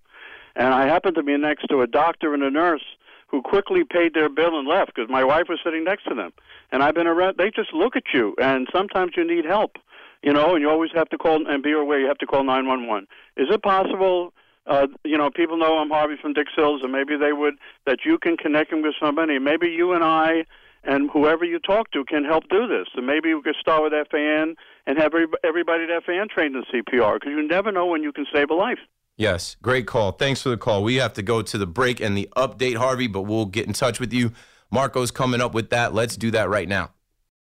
and 0.55 0.73
I 0.73 0.87
happened 0.87 1.17
to 1.17 1.23
be 1.23 1.37
next 1.37 1.67
to 1.67 1.81
a 1.81 1.87
doctor 1.87 2.35
and 2.35 2.43
a 2.43 2.51
nurse 2.51 2.85
who 3.29 3.43
quickly 3.43 3.83
paid 3.83 4.15
their 4.15 4.29
bill 4.29 4.59
and 4.59 4.69
left 4.69 4.95
because 4.95 5.11
my 5.11 5.25
wife 5.25 5.47
was 5.49 5.59
sitting 5.65 5.85
next 5.85 6.05
to 6.05 6.15
them. 6.15 6.33
And 6.71 6.83
I've 6.83 6.95
been 6.95 7.07
around. 7.07 7.39
They 7.39 7.51
just 7.51 7.73
look 7.73 7.97
at 7.97 8.05
you, 8.13 8.35
and 8.41 8.69
sometimes 8.73 9.13
you 9.17 9.27
need 9.27 9.45
help, 9.47 9.77
you 10.23 10.33
know, 10.33 10.55
and 10.55 10.63
you 10.63 10.71
always 10.71 10.91
have 10.95 11.09
to 11.11 11.19
call 11.19 11.47
and 11.47 11.63
be 11.63 11.73
aware. 11.73 11.99
You 11.99 12.09
have 12.09 12.19
to 12.19 12.27
call 12.27 12.45
911. 12.45 13.09
Is 13.37 13.49
it 13.51 13.63
possible? 13.63 14.33
Uh, 14.67 14.87
you 15.05 15.19
know, 15.19 15.31
people 15.31 15.57
know 15.57 15.79
I'm 15.79 15.91
Harvey 15.91 16.15
from 16.21 16.35
Dix 16.35 16.53
Hills, 16.55 16.83
and 16.83 16.93
maybe 16.93 17.17
they 17.17 17.33
would 17.33 17.55
that 17.87 18.01
you 18.05 18.19
can 18.19 18.37
connect 18.37 18.71
them 18.71 18.83
with 18.83 18.95
somebody. 19.01 19.39
Maybe 19.39 19.69
you 19.69 19.93
and 19.93 20.05
I 20.05 20.45
and 20.85 21.11
whoever 21.11 21.45
you 21.45 21.59
talk 21.59 21.91
to 21.93 22.05
can 22.05 22.25
help 22.25 22.49
do 22.49 22.67
this. 22.67 22.89
And 22.95 23.07
maybe 23.07 23.35
we 23.35 23.43
could 23.43 23.57
start 23.61 23.83
with 23.83 23.93
FAN 24.11 24.57
and 24.87 24.99
have 24.99 25.13
everybody 25.45 25.85
at 25.85 26.05
FAN 26.05 26.29
trained 26.29 26.57
in 26.57 26.65
CPR 26.65 27.15
because 27.15 27.31
you 27.31 27.47
never 27.47 27.71
know 27.71 27.87
when 27.87 28.03
you 28.03 28.13
can 28.13 28.27
save 28.33 28.51
a 28.51 28.55
life. 28.55 28.79
Yes, 29.17 29.57
great 29.63 29.87
call. 29.87 30.13
Thanks 30.13 30.43
for 30.43 30.49
the 30.49 30.57
call. 30.57 30.83
We 30.83 30.97
have 30.97 31.13
to 31.15 31.23
go 31.23 31.43
to 31.43 31.59
the 31.59 31.67
break 31.67 32.01
and 32.01 32.17
the 32.17 32.29
update, 32.37 32.77
Harvey, 32.77 33.07
but 33.07 33.23
we'll 33.23 33.47
get 33.47 33.67
in 33.67 33.73
touch 33.73 34.01
with 34.01 34.13
you. 34.13 34.33
Marco's 34.71 35.11
coming 35.11 35.41
up 35.41 35.55
with 35.55 35.71
that. 35.71 35.93
Let's 35.93 36.17
do 36.17 36.31
that 36.31 36.49
right 36.49 36.69
now. 36.69 36.91